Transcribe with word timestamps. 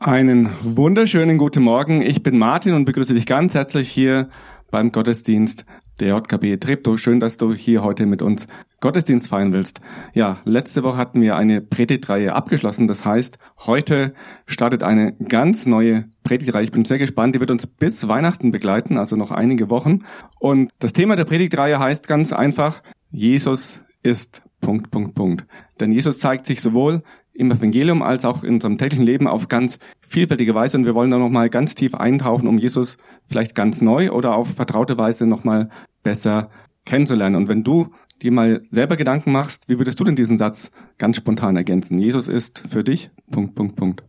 Einen 0.00 0.50
wunderschönen 0.62 1.38
guten 1.38 1.64
Morgen. 1.64 2.02
Ich 2.02 2.22
bin 2.22 2.38
Martin 2.38 2.74
und 2.74 2.84
begrüße 2.84 3.14
dich 3.14 3.26
ganz 3.26 3.54
herzlich 3.54 3.90
hier 3.90 4.28
beim 4.70 4.92
Gottesdienst 4.92 5.64
der 5.98 6.10
JKB 6.10 6.60
Treptow. 6.60 6.96
Schön, 6.96 7.18
dass 7.18 7.36
du 7.36 7.52
hier 7.52 7.82
heute 7.82 8.06
mit 8.06 8.22
uns 8.22 8.46
Gottesdienst 8.80 9.26
feiern 9.26 9.52
willst. 9.52 9.80
Ja, 10.14 10.38
letzte 10.44 10.84
Woche 10.84 10.98
hatten 10.98 11.20
wir 11.20 11.34
eine 11.34 11.60
Predigtreihe 11.60 12.32
abgeschlossen. 12.32 12.86
Das 12.86 13.04
heißt, 13.04 13.38
heute 13.66 14.14
startet 14.46 14.84
eine 14.84 15.14
ganz 15.14 15.66
neue 15.66 16.04
Predigtreihe. 16.22 16.62
Ich 16.62 16.70
bin 16.70 16.84
sehr 16.84 16.98
gespannt. 16.98 17.34
Die 17.34 17.40
wird 17.40 17.50
uns 17.50 17.66
bis 17.66 18.06
Weihnachten 18.06 18.52
begleiten, 18.52 18.98
also 18.98 19.16
noch 19.16 19.32
einige 19.32 19.68
Wochen. 19.68 20.04
Und 20.38 20.70
das 20.78 20.92
Thema 20.92 21.16
der 21.16 21.24
Predigtreihe 21.24 21.80
heißt 21.80 22.06
ganz 22.06 22.32
einfach, 22.32 22.84
Jesus 23.10 23.80
ist 24.04 24.42
Punkt, 24.60 24.92
Punkt, 24.92 25.16
Punkt. 25.16 25.46
Denn 25.80 25.90
Jesus 25.90 26.20
zeigt 26.20 26.46
sich 26.46 26.60
sowohl 26.60 27.02
im 27.38 27.52
Evangelium 27.52 28.02
als 28.02 28.24
auch 28.24 28.42
in 28.42 28.54
unserem 28.54 28.78
täglichen 28.78 29.06
Leben 29.06 29.26
auf 29.28 29.48
ganz 29.48 29.78
vielfältige 30.00 30.54
Weise. 30.54 30.76
Und 30.76 30.84
wir 30.84 30.94
wollen 30.94 31.10
da 31.10 31.18
nochmal 31.18 31.48
ganz 31.48 31.74
tief 31.74 31.94
eintauchen, 31.94 32.48
um 32.48 32.58
Jesus 32.58 32.98
vielleicht 33.26 33.54
ganz 33.54 33.80
neu 33.80 34.10
oder 34.10 34.34
auf 34.34 34.54
vertraute 34.54 34.98
Weise 34.98 35.28
nochmal 35.28 35.70
besser 36.02 36.50
kennenzulernen. 36.84 37.36
Und 37.36 37.48
wenn 37.48 37.62
du 37.62 37.92
dir 38.20 38.32
mal 38.32 38.62
selber 38.70 38.96
Gedanken 38.96 39.30
machst, 39.30 39.68
wie 39.68 39.78
würdest 39.78 40.00
du 40.00 40.04
denn 40.04 40.16
diesen 40.16 40.38
Satz 40.38 40.70
ganz 40.98 41.16
spontan 41.16 41.56
ergänzen? 41.56 41.98
Jesus 41.98 42.26
ist 42.26 42.64
für 42.68 42.82
dich, 42.82 43.10
Punkt, 43.30 43.54
Punkt, 43.54 43.76
Punkt. 43.76 44.02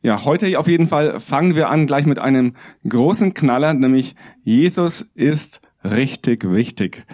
Ja, 0.00 0.24
heute 0.24 0.56
auf 0.60 0.68
jeden 0.68 0.86
Fall 0.86 1.18
fangen 1.18 1.56
wir 1.56 1.70
an 1.70 1.88
gleich 1.88 2.06
mit 2.06 2.20
einem 2.20 2.54
großen 2.88 3.34
Knaller, 3.34 3.74
nämlich 3.74 4.14
Jesus 4.42 5.00
ist 5.00 5.60
richtig 5.82 6.48
wichtig. 6.48 7.04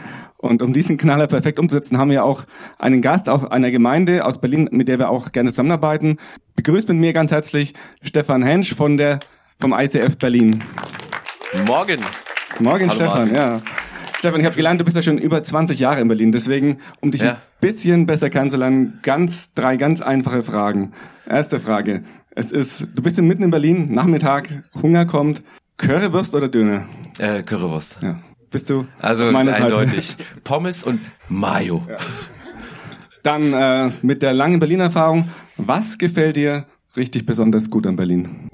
Und 0.44 0.60
um 0.60 0.74
diesen 0.74 0.98
Knaller 0.98 1.26
perfekt 1.26 1.58
umzusetzen, 1.58 1.96
haben 1.96 2.10
wir 2.10 2.22
auch 2.22 2.44
einen 2.78 3.00
Gast 3.00 3.30
aus 3.30 3.44
einer 3.44 3.70
Gemeinde 3.70 4.26
aus 4.26 4.42
Berlin, 4.42 4.68
mit 4.72 4.88
der 4.88 4.98
wir 4.98 5.08
auch 5.08 5.32
gerne 5.32 5.48
zusammenarbeiten. 5.48 6.18
Begrüßt 6.54 6.86
mit 6.88 6.98
mir 6.98 7.14
ganz 7.14 7.30
herzlich 7.30 7.72
Stefan 8.02 8.42
Hensch 8.42 8.74
von 8.74 8.98
der, 8.98 9.20
vom 9.58 9.72
ICF 9.72 10.18
Berlin. 10.18 10.62
Morgen. 11.66 12.00
Morgen, 12.60 12.90
Hallo 12.90 12.94
Stefan, 12.94 13.18
Martin. 13.32 13.34
ja. 13.34 13.60
Stefan, 14.18 14.40
ich 14.40 14.46
habe 14.46 14.54
gelernt, 14.54 14.80
du 14.82 14.84
bist 14.84 14.96
ja 14.96 15.02
schon 15.02 15.16
über 15.16 15.42
20 15.42 15.78
Jahre 15.78 16.02
in 16.02 16.08
Berlin. 16.08 16.30
Deswegen, 16.30 16.78
um 17.00 17.10
dich 17.10 17.22
ja. 17.22 17.32
ein 17.32 17.36
bisschen 17.62 18.04
besser 18.04 18.28
kennenzulernen, 18.28 18.98
ganz 19.02 19.54
drei 19.54 19.76
ganz 19.76 20.02
einfache 20.02 20.42
Fragen. 20.42 20.92
Erste 21.26 21.58
Frage. 21.58 22.04
Es 22.32 22.52
ist, 22.52 22.86
du 22.94 23.02
bist 23.02 23.18
mitten 23.18 23.44
in 23.44 23.50
Berlin, 23.50 23.94
Nachmittag, 23.94 24.62
Hunger 24.82 25.06
kommt. 25.06 25.40
Currywurst 25.78 26.34
oder 26.34 26.48
Döner? 26.48 26.86
Äh, 27.18 27.42
Currywurst. 27.42 27.96
Ja 28.02 28.18
bist 28.54 28.70
du 28.70 28.86
also 29.00 29.26
eindeutig 29.26 30.10
Seite. 30.10 30.24
Pommes 30.44 30.84
und 30.84 31.00
Mayo. 31.28 31.84
Ja. 31.88 31.96
Dann 33.24 33.52
äh, 33.52 33.90
mit 34.02 34.22
der 34.22 34.32
langen 34.32 34.60
Berlin-Erfahrung, 34.60 35.28
was 35.56 35.98
gefällt 35.98 36.36
dir 36.36 36.64
richtig 36.96 37.26
besonders 37.26 37.68
gut 37.68 37.84
an 37.84 37.96
Berlin? 37.96 38.48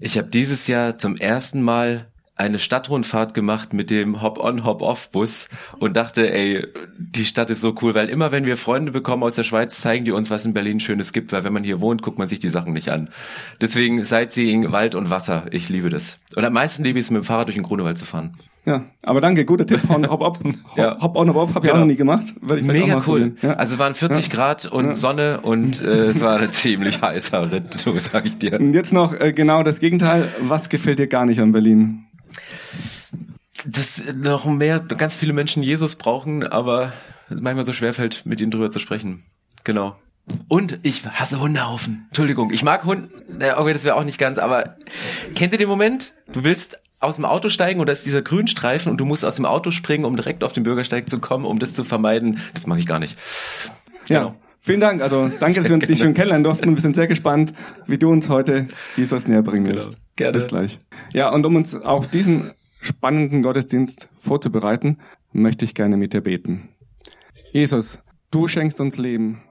Ich 0.00 0.18
habe 0.18 0.28
dieses 0.28 0.66
Jahr 0.66 0.98
zum 0.98 1.16
ersten 1.16 1.62
Mal 1.62 2.08
eine 2.36 2.58
Stadtrundfahrt 2.58 3.32
gemacht 3.32 3.72
mit 3.72 3.90
dem 3.90 4.20
Hop-on, 4.22 4.64
Hop-off-Bus 4.64 5.48
und 5.78 5.96
dachte, 5.96 6.32
ey, 6.32 6.66
die 6.98 7.24
Stadt 7.24 7.48
ist 7.48 7.62
so 7.62 7.74
cool, 7.80 7.94
weil 7.94 8.08
immer 8.08 8.30
wenn 8.30 8.44
wir 8.44 8.58
Freunde 8.58 8.92
bekommen 8.92 9.22
aus 9.22 9.34
der 9.34 9.42
Schweiz, 9.42 9.80
zeigen 9.80 10.04
die 10.04 10.12
uns, 10.12 10.30
was 10.30 10.44
in 10.44 10.52
Berlin 10.52 10.78
Schönes 10.78 11.12
gibt, 11.12 11.32
weil 11.32 11.44
wenn 11.44 11.54
man 11.54 11.64
hier 11.64 11.80
wohnt, 11.80 12.02
guckt 12.02 12.18
man 12.18 12.28
sich 12.28 12.38
die 12.38 12.50
Sachen 12.50 12.74
nicht 12.74 12.90
an. 12.90 13.08
Deswegen 13.60 14.04
Sightseeing, 14.04 14.70
Wald 14.70 14.94
und 14.94 15.08
Wasser, 15.08 15.44
ich 15.50 15.70
liebe 15.70 15.88
das. 15.88 16.18
Und 16.34 16.44
am 16.44 16.52
meisten 16.52 16.84
liebe 16.84 16.98
ich 16.98 17.06
es, 17.06 17.10
mit 17.10 17.22
dem 17.22 17.24
Fahrrad 17.24 17.48
durch 17.48 17.56
den 17.56 17.64
Grunewald 17.64 17.96
zu 17.96 18.04
fahren. 18.04 18.36
Ja, 18.66 18.84
aber 19.02 19.20
danke, 19.20 19.44
guter 19.44 19.64
Tipp. 19.64 19.80
Hop, 19.88 20.08
hop, 20.08 20.20
hop, 20.44 20.54
ja. 20.76 21.00
hop 21.00 21.16
on, 21.16 21.28
hop 21.28 21.36
off, 21.36 21.54
hab 21.54 21.62
ich 21.62 21.70
genau. 21.70 21.74
auch 21.74 21.80
noch 21.80 21.86
nie 21.86 21.96
gemacht. 21.96 22.34
Ich 22.42 22.62
Mega 22.64 23.00
cool. 23.06 23.36
Ja. 23.40 23.52
Also 23.52 23.78
waren 23.78 23.94
40 23.94 24.26
ja. 24.26 24.34
Grad 24.34 24.66
und 24.66 24.86
ja. 24.86 24.94
Sonne 24.94 25.40
und 25.42 25.80
äh, 25.80 26.08
es 26.08 26.20
war 26.20 26.40
ein 26.40 26.52
ziemlich 26.52 27.00
heißer 27.00 27.52
Ritt, 27.52 27.74
so 27.74 27.96
sag 27.98 28.26
ich 28.26 28.38
dir. 28.38 28.58
Und 28.58 28.74
jetzt 28.74 28.92
noch 28.92 29.12
äh, 29.12 29.32
genau 29.32 29.62
das 29.62 29.78
Gegenteil. 29.78 30.28
Was 30.40 30.68
gefällt 30.68 30.98
dir 30.98 31.06
gar 31.06 31.26
nicht 31.26 31.40
an 31.40 31.52
Berlin? 31.52 32.05
Dass 33.64 34.02
noch 34.14 34.44
mehr, 34.44 34.80
ganz 34.80 35.14
viele 35.14 35.32
Menschen 35.32 35.62
Jesus 35.62 35.96
brauchen, 35.96 36.46
aber 36.46 36.92
manchmal 37.28 37.64
so 37.64 37.72
schwerfällt, 37.72 38.24
mit 38.26 38.40
ihnen 38.40 38.50
drüber 38.50 38.70
zu 38.70 38.78
sprechen. 38.78 39.24
Genau. 39.64 39.96
Und 40.48 40.78
ich 40.82 41.06
hasse 41.06 41.40
Hundehaufen. 41.40 42.06
Entschuldigung, 42.08 42.50
ich 42.50 42.62
mag 42.62 42.84
Hunde, 42.84 43.08
okay, 43.56 43.72
das 43.72 43.84
wäre 43.84 43.96
auch 43.96 44.04
nicht 44.04 44.18
ganz, 44.18 44.38
aber 44.38 44.76
kennt 45.34 45.52
ihr 45.52 45.58
den 45.58 45.68
Moment? 45.68 46.14
Du 46.32 46.42
willst 46.42 46.80
aus 46.98 47.16
dem 47.16 47.24
Auto 47.24 47.48
steigen 47.48 47.78
und 47.78 47.86
da 47.86 47.92
ist 47.92 48.06
dieser 48.06 48.22
Grünstreifen 48.22 48.90
und 48.90 48.98
du 48.98 49.04
musst 49.04 49.24
aus 49.24 49.36
dem 49.36 49.44
Auto 49.44 49.70
springen, 49.70 50.04
um 50.04 50.16
direkt 50.16 50.42
auf 50.42 50.52
den 50.52 50.64
Bürgersteig 50.64 51.08
zu 51.08 51.20
kommen, 51.20 51.44
um 51.44 51.58
das 51.58 51.74
zu 51.74 51.84
vermeiden. 51.84 52.40
Das 52.54 52.66
mag 52.66 52.78
ich 52.78 52.86
gar 52.86 52.98
nicht. 52.98 53.16
Ja. 54.08 54.34
Genau. 54.66 54.78
Vielen 54.78 54.80
Dank. 54.80 55.02
Also 55.02 55.30
danke, 55.38 55.60
dass 55.60 55.68
wir 55.68 55.74
uns 55.74 55.86
dich 55.86 55.98
schon 55.98 56.14
kennenlernen 56.14 56.44
durften. 56.44 56.74
Wir 56.74 56.82
sind 56.82 56.96
sehr 56.96 57.06
gespannt, 57.06 57.52
wie 57.86 57.98
du 57.98 58.10
uns 58.10 58.28
heute 58.28 58.66
Jesus 58.96 59.26
näher 59.28 59.42
bringen 59.42 59.72
wirst. 59.72 59.90
Genau. 59.90 60.02
Gerne. 60.16 60.32
Bis 60.32 60.46
gleich. 60.48 60.80
Ja, 61.12 61.30
und 61.30 61.46
um 61.46 61.56
uns 61.56 61.74
auch 61.74 62.06
diesen 62.06 62.50
spannenden 62.80 63.42
Gottesdienst 63.42 64.08
vorzubereiten, 64.20 64.98
möchte 65.32 65.64
ich 65.64 65.74
gerne 65.74 65.96
mit 65.96 66.12
dir 66.12 66.20
beten. 66.20 66.68
Jesus, 67.52 67.98
du 68.30 68.48
schenkst 68.48 68.80
uns 68.80 68.98
Leben. 68.98 69.42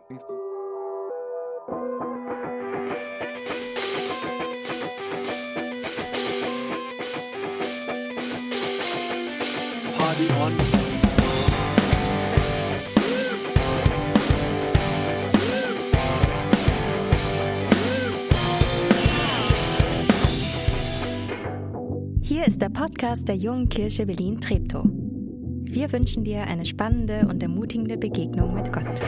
Podcast 23.15 23.29
der 23.29 23.35
Jungen 23.37 23.69
Kirche 23.69 24.05
Berlin-Treptow. 24.05 24.83
Wir 24.83 25.91
wünschen 25.93 26.25
dir 26.25 26.41
eine 26.41 26.65
spannende 26.65 27.25
und 27.29 27.41
ermutigende 27.41 27.97
Begegnung 27.97 28.53
mit 28.53 28.73
Gott. 28.73 28.99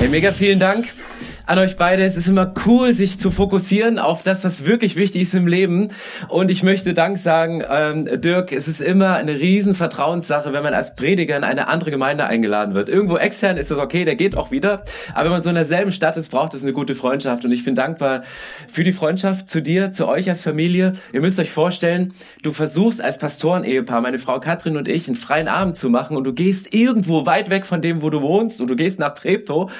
Hey, 0.00 0.08
mega 0.08 0.32
vielen 0.32 0.58
Dank 0.58 0.88
an 1.46 1.58
euch 1.58 1.76
beide. 1.76 2.04
Es 2.04 2.16
ist 2.16 2.28
immer 2.28 2.52
cool, 2.66 2.92
sich 2.92 3.20
zu 3.20 3.30
fokussieren 3.30 3.98
auf 3.98 4.22
das, 4.22 4.44
was 4.44 4.66
wirklich 4.66 4.96
wichtig 4.96 5.22
ist 5.22 5.34
im 5.34 5.46
Leben. 5.46 5.88
Und 6.28 6.50
ich 6.50 6.64
möchte 6.64 6.92
Dank 6.92 7.18
sagen, 7.18 7.62
ähm, 7.70 8.20
Dirk, 8.20 8.52
es 8.52 8.66
ist 8.66 8.80
immer 8.80 9.14
eine 9.14 9.38
riesen 9.38 9.76
Vertrauenssache, 9.76 10.52
wenn 10.52 10.64
man 10.64 10.74
als 10.74 10.96
Prediger 10.96 11.36
in 11.36 11.44
eine 11.44 11.68
andere 11.68 11.92
Gemeinde 11.92 12.26
eingeladen 12.26 12.74
wird. 12.74 12.88
Irgendwo 12.88 13.16
extern 13.16 13.56
ist 13.56 13.70
das 13.70 13.78
okay, 13.78 14.04
der 14.04 14.16
geht 14.16 14.36
auch 14.36 14.50
wieder. 14.50 14.82
Aber 15.14 15.24
wenn 15.24 15.30
man 15.30 15.42
so 15.42 15.48
in 15.48 15.54
derselben 15.54 15.92
Stadt 15.92 16.16
ist, 16.16 16.30
braucht 16.30 16.52
es 16.54 16.62
eine 16.62 16.72
gute 16.72 16.96
Freundschaft. 16.96 17.44
Und 17.44 17.52
ich 17.52 17.64
bin 17.64 17.76
dankbar 17.76 18.22
für 18.68 18.82
die 18.82 18.92
Freundschaft 18.92 19.48
zu 19.48 19.62
dir, 19.62 19.92
zu 19.92 20.08
euch 20.08 20.28
als 20.28 20.42
Familie. 20.42 20.94
Ihr 21.12 21.20
müsst 21.20 21.38
euch 21.38 21.52
vorstellen, 21.52 22.12
du 22.42 22.52
versuchst 22.52 23.00
als 23.00 23.18
Pastoren-Ehepaar, 23.18 24.00
meine 24.00 24.18
Frau 24.18 24.40
Katrin 24.40 24.76
und 24.76 24.88
ich, 24.88 25.06
einen 25.06 25.16
freien 25.16 25.46
Abend 25.46 25.76
zu 25.76 25.90
machen 25.90 26.16
und 26.16 26.24
du 26.24 26.32
gehst 26.32 26.74
irgendwo 26.74 27.24
weit 27.24 27.50
weg 27.50 27.66
von 27.66 27.80
dem, 27.80 28.02
wo 28.02 28.10
du 28.10 28.20
wohnst 28.20 28.60
und 28.60 28.66
du 28.68 28.74
gehst 28.74 28.98
nach 28.98 29.14
Treptow 29.14 29.70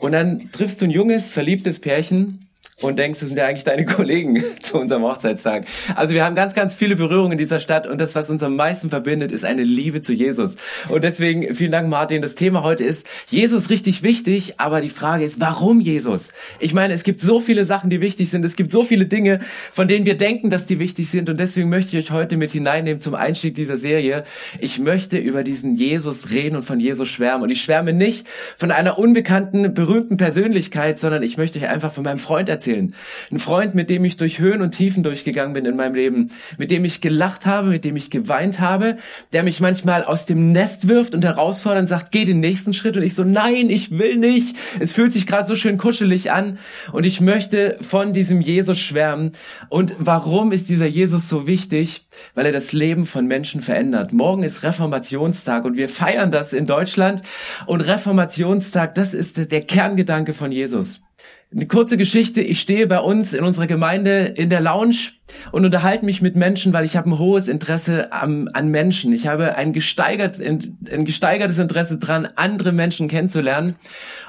und 0.00 0.12
dann 0.12 0.50
triffst 0.50 0.80
du 0.80 0.86
ein 0.86 0.90
junges, 0.90 1.30
verliebtes 1.30 1.78
Pärchen 1.78 2.48
und 2.82 2.98
denkst, 2.98 3.20
das 3.20 3.28
sind 3.28 3.36
ja 3.36 3.46
eigentlich 3.46 3.64
deine 3.64 3.84
Kollegen 3.84 4.42
zu 4.62 4.78
unserem 4.78 5.02
Hochzeitstag. 5.02 5.66
Also 5.94 6.14
wir 6.14 6.24
haben 6.24 6.34
ganz, 6.34 6.54
ganz 6.54 6.74
viele 6.74 6.96
Berührungen 6.96 7.32
in 7.32 7.38
dieser 7.38 7.60
Stadt 7.60 7.86
und 7.86 8.00
das, 8.00 8.14
was 8.14 8.30
uns 8.30 8.42
am 8.42 8.56
meisten 8.56 8.90
verbindet, 8.90 9.32
ist 9.32 9.44
eine 9.44 9.62
Liebe 9.62 10.00
zu 10.00 10.12
Jesus. 10.12 10.56
Und 10.88 11.04
deswegen 11.04 11.54
vielen 11.54 11.72
Dank, 11.72 11.88
Martin. 11.88 12.22
Das 12.22 12.34
Thema 12.34 12.62
heute 12.62 12.84
ist 12.84 13.06
Jesus 13.28 13.70
richtig 13.70 14.02
wichtig, 14.02 14.54
aber 14.58 14.80
die 14.80 14.88
Frage 14.88 15.24
ist, 15.24 15.40
warum 15.40 15.80
Jesus? 15.80 16.30
Ich 16.58 16.74
meine, 16.74 16.94
es 16.94 17.02
gibt 17.02 17.20
so 17.20 17.40
viele 17.40 17.64
Sachen, 17.64 17.90
die 17.90 18.00
wichtig 18.00 18.30
sind. 18.30 18.44
Es 18.44 18.56
gibt 18.56 18.72
so 18.72 18.84
viele 18.84 19.06
Dinge, 19.06 19.40
von 19.72 19.88
denen 19.88 20.06
wir 20.06 20.16
denken, 20.16 20.50
dass 20.50 20.66
die 20.66 20.78
wichtig 20.78 21.10
sind. 21.10 21.28
Und 21.28 21.38
deswegen 21.38 21.68
möchte 21.68 21.96
ich 21.96 22.04
euch 22.04 22.10
heute 22.12 22.36
mit 22.36 22.50
hineinnehmen 22.50 23.00
zum 23.00 23.14
Einstieg 23.14 23.54
dieser 23.54 23.76
Serie. 23.76 24.24
Ich 24.58 24.78
möchte 24.78 25.18
über 25.18 25.44
diesen 25.44 25.74
Jesus 25.74 26.30
reden 26.30 26.56
und 26.56 26.64
von 26.64 26.80
Jesus 26.80 27.08
schwärmen. 27.08 27.44
Und 27.44 27.50
ich 27.50 27.60
schwärme 27.60 27.92
nicht 27.92 28.26
von 28.56 28.70
einer 28.70 28.98
unbekannten, 28.98 29.74
berühmten 29.74 30.16
Persönlichkeit, 30.16 30.98
sondern 30.98 31.22
ich 31.22 31.36
möchte 31.36 31.58
euch 31.58 31.68
einfach 31.68 31.92
von 31.92 32.04
meinem 32.04 32.18
Freund 32.18 32.48
erzählen 32.48 32.69
erzählen. 32.70 32.94
Ein 33.30 33.38
Freund, 33.38 33.74
mit 33.74 33.90
dem 33.90 34.04
ich 34.04 34.16
durch 34.16 34.38
Höhen 34.38 34.62
und 34.62 34.72
Tiefen 34.72 35.02
durchgegangen 35.02 35.52
bin 35.52 35.64
in 35.66 35.76
meinem 35.76 35.94
Leben, 35.94 36.30
mit 36.58 36.70
dem 36.70 36.84
ich 36.84 37.00
gelacht 37.00 37.46
habe, 37.46 37.68
mit 37.68 37.84
dem 37.84 37.96
ich 37.96 38.10
geweint 38.10 38.60
habe, 38.60 38.96
der 39.32 39.42
mich 39.42 39.60
manchmal 39.60 40.04
aus 40.04 40.26
dem 40.26 40.52
Nest 40.52 40.88
wirft 40.88 41.14
und 41.14 41.24
herausfordert 41.24 41.82
und 41.82 41.88
sagt, 41.88 42.12
geh 42.12 42.24
den 42.24 42.40
nächsten 42.40 42.74
Schritt 42.74 42.96
und 42.96 43.02
ich 43.02 43.14
so, 43.14 43.24
nein, 43.24 43.70
ich 43.70 43.98
will 43.98 44.16
nicht. 44.16 44.56
Es 44.78 44.92
fühlt 44.92 45.12
sich 45.12 45.26
gerade 45.26 45.46
so 45.46 45.56
schön 45.56 45.78
kuschelig 45.78 46.30
an 46.30 46.58
und 46.92 47.04
ich 47.06 47.20
möchte 47.20 47.76
von 47.80 48.12
diesem 48.12 48.40
Jesus 48.40 48.78
schwärmen. 48.78 49.32
Und 49.68 49.94
warum 49.98 50.52
ist 50.52 50.68
dieser 50.68 50.86
Jesus 50.86 51.28
so 51.28 51.46
wichtig? 51.46 52.06
Weil 52.34 52.46
er 52.46 52.52
das 52.52 52.72
Leben 52.72 53.06
von 53.06 53.26
Menschen 53.26 53.62
verändert. 53.62 54.12
Morgen 54.12 54.42
ist 54.42 54.62
Reformationstag 54.62 55.64
und 55.64 55.76
wir 55.76 55.88
feiern 55.88 56.30
das 56.30 56.52
in 56.52 56.66
Deutschland 56.66 57.22
und 57.66 57.80
Reformationstag, 57.80 58.94
das 58.94 59.14
ist 59.14 59.50
der 59.50 59.60
Kerngedanke 59.62 60.32
von 60.32 60.52
Jesus. 60.52 61.00
Eine 61.52 61.66
kurze 61.66 61.96
Geschichte. 61.96 62.40
Ich 62.40 62.60
stehe 62.60 62.86
bei 62.86 63.00
uns 63.00 63.34
in 63.34 63.42
unserer 63.42 63.66
Gemeinde 63.66 64.32
in 64.36 64.50
der 64.50 64.60
Lounge 64.60 65.12
und 65.52 65.64
unterhalte 65.64 66.04
mich 66.04 66.22
mit 66.22 66.36
Menschen, 66.36 66.72
weil 66.72 66.84
ich 66.84 66.96
habe 66.96 67.10
ein 67.10 67.18
hohes 67.18 67.48
Interesse 67.48 68.12
am, 68.12 68.48
an 68.52 68.68
Menschen. 68.68 69.12
Ich 69.12 69.26
habe 69.26 69.56
ein, 69.56 69.72
gesteigert, 69.72 70.40
ein 70.40 71.04
gesteigertes 71.04 71.58
Interesse 71.58 71.98
dran, 71.98 72.28
andere 72.36 72.72
Menschen 72.72 73.08
kennenzulernen. 73.08 73.76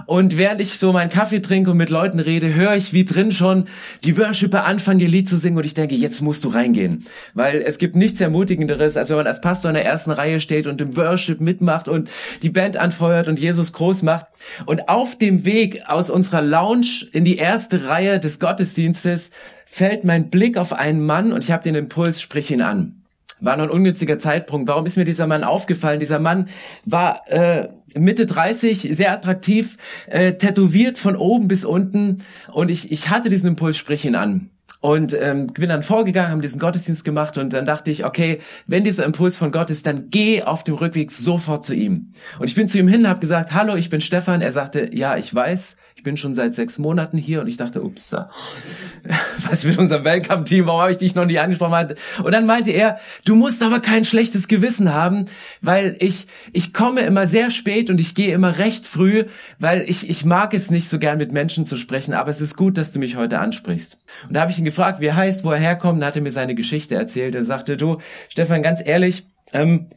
Und 0.05 0.37
während 0.37 0.61
ich 0.61 0.79
so 0.79 0.91
meinen 0.91 1.09
Kaffee 1.09 1.41
trinke 1.41 1.71
und 1.71 1.77
mit 1.77 1.89
Leuten 1.89 2.19
rede, 2.19 2.53
höre 2.53 2.75
ich 2.75 2.93
wie 2.93 3.05
drin 3.05 3.31
schon 3.31 3.65
die 4.03 4.17
Worshipper 4.17 4.65
anfangen, 4.65 4.99
ihr 4.99 5.09
Lied 5.09 5.29
zu 5.29 5.37
singen 5.37 5.57
und 5.57 5.65
ich 5.65 5.73
denke, 5.73 5.95
jetzt 5.95 6.21
musst 6.21 6.43
du 6.43 6.49
reingehen. 6.49 7.05
Weil 7.33 7.61
es 7.61 7.77
gibt 7.77 7.95
nichts 7.95 8.19
Ermutigenderes, 8.21 8.97
als 8.97 9.09
wenn 9.09 9.17
man 9.17 9.27
als 9.27 9.41
Pastor 9.41 9.69
in 9.69 9.75
der 9.75 9.85
ersten 9.85 10.11
Reihe 10.11 10.39
steht 10.39 10.67
und 10.67 10.81
im 10.81 10.95
Worship 10.97 11.39
mitmacht 11.39 11.87
und 11.87 12.09
die 12.41 12.49
Band 12.49 12.77
anfeuert 12.77 13.27
und 13.27 13.39
Jesus 13.39 13.73
groß 13.73 14.03
macht. 14.03 14.27
Und 14.65 14.89
auf 14.89 15.17
dem 15.17 15.45
Weg 15.45 15.83
aus 15.87 16.09
unserer 16.09 16.41
Lounge 16.41 17.05
in 17.11 17.25
die 17.25 17.37
erste 17.37 17.87
Reihe 17.87 18.19
des 18.19 18.39
Gottesdienstes 18.39 19.31
fällt 19.71 20.03
mein 20.03 20.29
Blick 20.29 20.57
auf 20.57 20.73
einen 20.73 20.99
Mann 20.99 21.31
und 21.31 21.45
ich 21.45 21.51
habe 21.51 21.63
den 21.63 21.75
Impuls, 21.75 22.21
sprich 22.21 22.51
ihn 22.51 22.61
an. 22.61 23.03
War 23.39 23.55
noch 23.55 23.63
ein 23.63 23.69
ungünstiger 23.69 24.17
Zeitpunkt. 24.19 24.67
Warum 24.67 24.85
ist 24.85 24.97
mir 24.97 25.05
dieser 25.05 25.27
Mann 25.27 25.45
aufgefallen? 25.45 26.01
Dieser 26.01 26.19
Mann 26.19 26.49
war 26.83 27.21
äh, 27.29 27.69
Mitte 27.95 28.25
30, 28.25 28.89
sehr 28.91 29.13
attraktiv, 29.13 29.77
äh, 30.07 30.33
tätowiert 30.33 30.97
von 30.97 31.15
oben 31.15 31.47
bis 31.47 31.63
unten 31.63 32.17
und 32.51 32.69
ich, 32.69 32.91
ich 32.91 33.09
hatte 33.09 33.29
diesen 33.29 33.47
Impuls, 33.47 33.77
sprich 33.77 34.03
ihn 34.03 34.15
an. 34.15 34.49
Und 34.81 35.13
ähm, 35.13 35.47
bin 35.47 35.69
dann 35.69 35.83
vorgegangen, 35.83 36.31
haben 36.31 36.41
diesen 36.41 36.59
Gottesdienst 36.59 37.05
gemacht 37.05 37.37
und 37.37 37.53
dann 37.53 37.67
dachte 37.67 37.91
ich, 37.91 38.03
okay, 38.03 38.39
wenn 38.65 38.83
dieser 38.83 39.05
Impuls 39.05 39.37
von 39.37 39.51
Gott 39.51 39.69
ist, 39.69 39.85
dann 39.85 40.09
geh 40.09 40.41
auf 40.41 40.63
dem 40.63 40.73
Rückweg 40.73 41.11
sofort 41.11 41.63
zu 41.63 41.75
ihm. 41.75 42.13
Und 42.39 42.47
ich 42.47 42.55
bin 42.55 42.67
zu 42.67 42.79
ihm 42.79 42.87
hin, 42.87 43.07
habe 43.07 43.19
gesagt, 43.19 43.53
hallo, 43.53 43.75
ich 43.75 43.89
bin 43.89 44.01
Stefan. 44.01 44.41
Er 44.41 44.51
sagte, 44.51 44.89
ja, 44.93 45.17
ich 45.17 45.33
weiß. 45.33 45.77
Ich 45.95 46.03
bin 46.03 46.17
schon 46.17 46.33
seit 46.33 46.55
sechs 46.55 46.77
Monaten 46.77 47.17
hier 47.17 47.41
und 47.41 47.47
ich 47.47 47.57
dachte, 47.57 47.83
ups, 47.83 48.15
was 49.49 49.65
mit 49.65 49.77
unserem 49.77 50.05
Welcome-Team, 50.05 50.65
warum 50.65 50.81
habe 50.81 50.91
ich 50.91 50.97
dich 50.97 51.15
noch 51.15 51.25
nie 51.25 51.39
angesprochen? 51.39 51.95
Und 52.23 52.31
dann 52.31 52.45
meinte 52.45 52.71
er, 52.71 52.99
du 53.25 53.35
musst 53.35 53.61
aber 53.61 53.79
kein 53.79 54.03
schlechtes 54.03 54.47
Gewissen 54.47 54.93
haben, 54.93 55.25
weil 55.61 55.97
ich, 55.99 56.27
ich 56.53 56.73
komme 56.73 57.01
immer 57.01 57.27
sehr 57.27 57.51
spät 57.51 57.89
und 57.89 57.99
ich 57.99 58.15
gehe 58.15 58.33
immer 58.33 58.57
recht 58.57 58.85
früh, 58.85 59.25
weil 59.59 59.83
ich, 59.87 60.09
ich 60.09 60.25
mag 60.25 60.53
es 60.53 60.71
nicht 60.71 60.89
so 60.89 60.99
gern 60.99 61.17
mit 61.17 61.31
Menschen 61.31 61.65
zu 61.65 61.77
sprechen, 61.77 62.13
aber 62.13 62.31
es 62.31 62.41
ist 62.41 62.55
gut, 62.55 62.77
dass 62.77 62.91
du 62.91 62.99
mich 62.99 63.15
heute 63.15 63.39
ansprichst. 63.39 63.99
Und 64.27 64.35
da 64.35 64.41
habe 64.41 64.51
ich 64.51 64.59
ihn 64.59 64.65
gefragt, 64.65 65.01
wie 65.01 65.07
er 65.07 65.15
heißt, 65.15 65.43
wo 65.43 65.51
er 65.51 65.59
herkommt, 65.59 65.99
und 65.99 66.05
hat 66.05 66.15
er 66.15 66.21
mir 66.21 66.31
seine 66.31 66.55
Geschichte 66.55 66.95
erzählt. 66.95 67.35
Er 67.35 67.45
sagte, 67.45 67.77
du, 67.77 67.97
Stefan, 68.29 68.63
ganz 68.63 68.81
ehrlich, 68.85 69.25
ähm, 69.53 69.89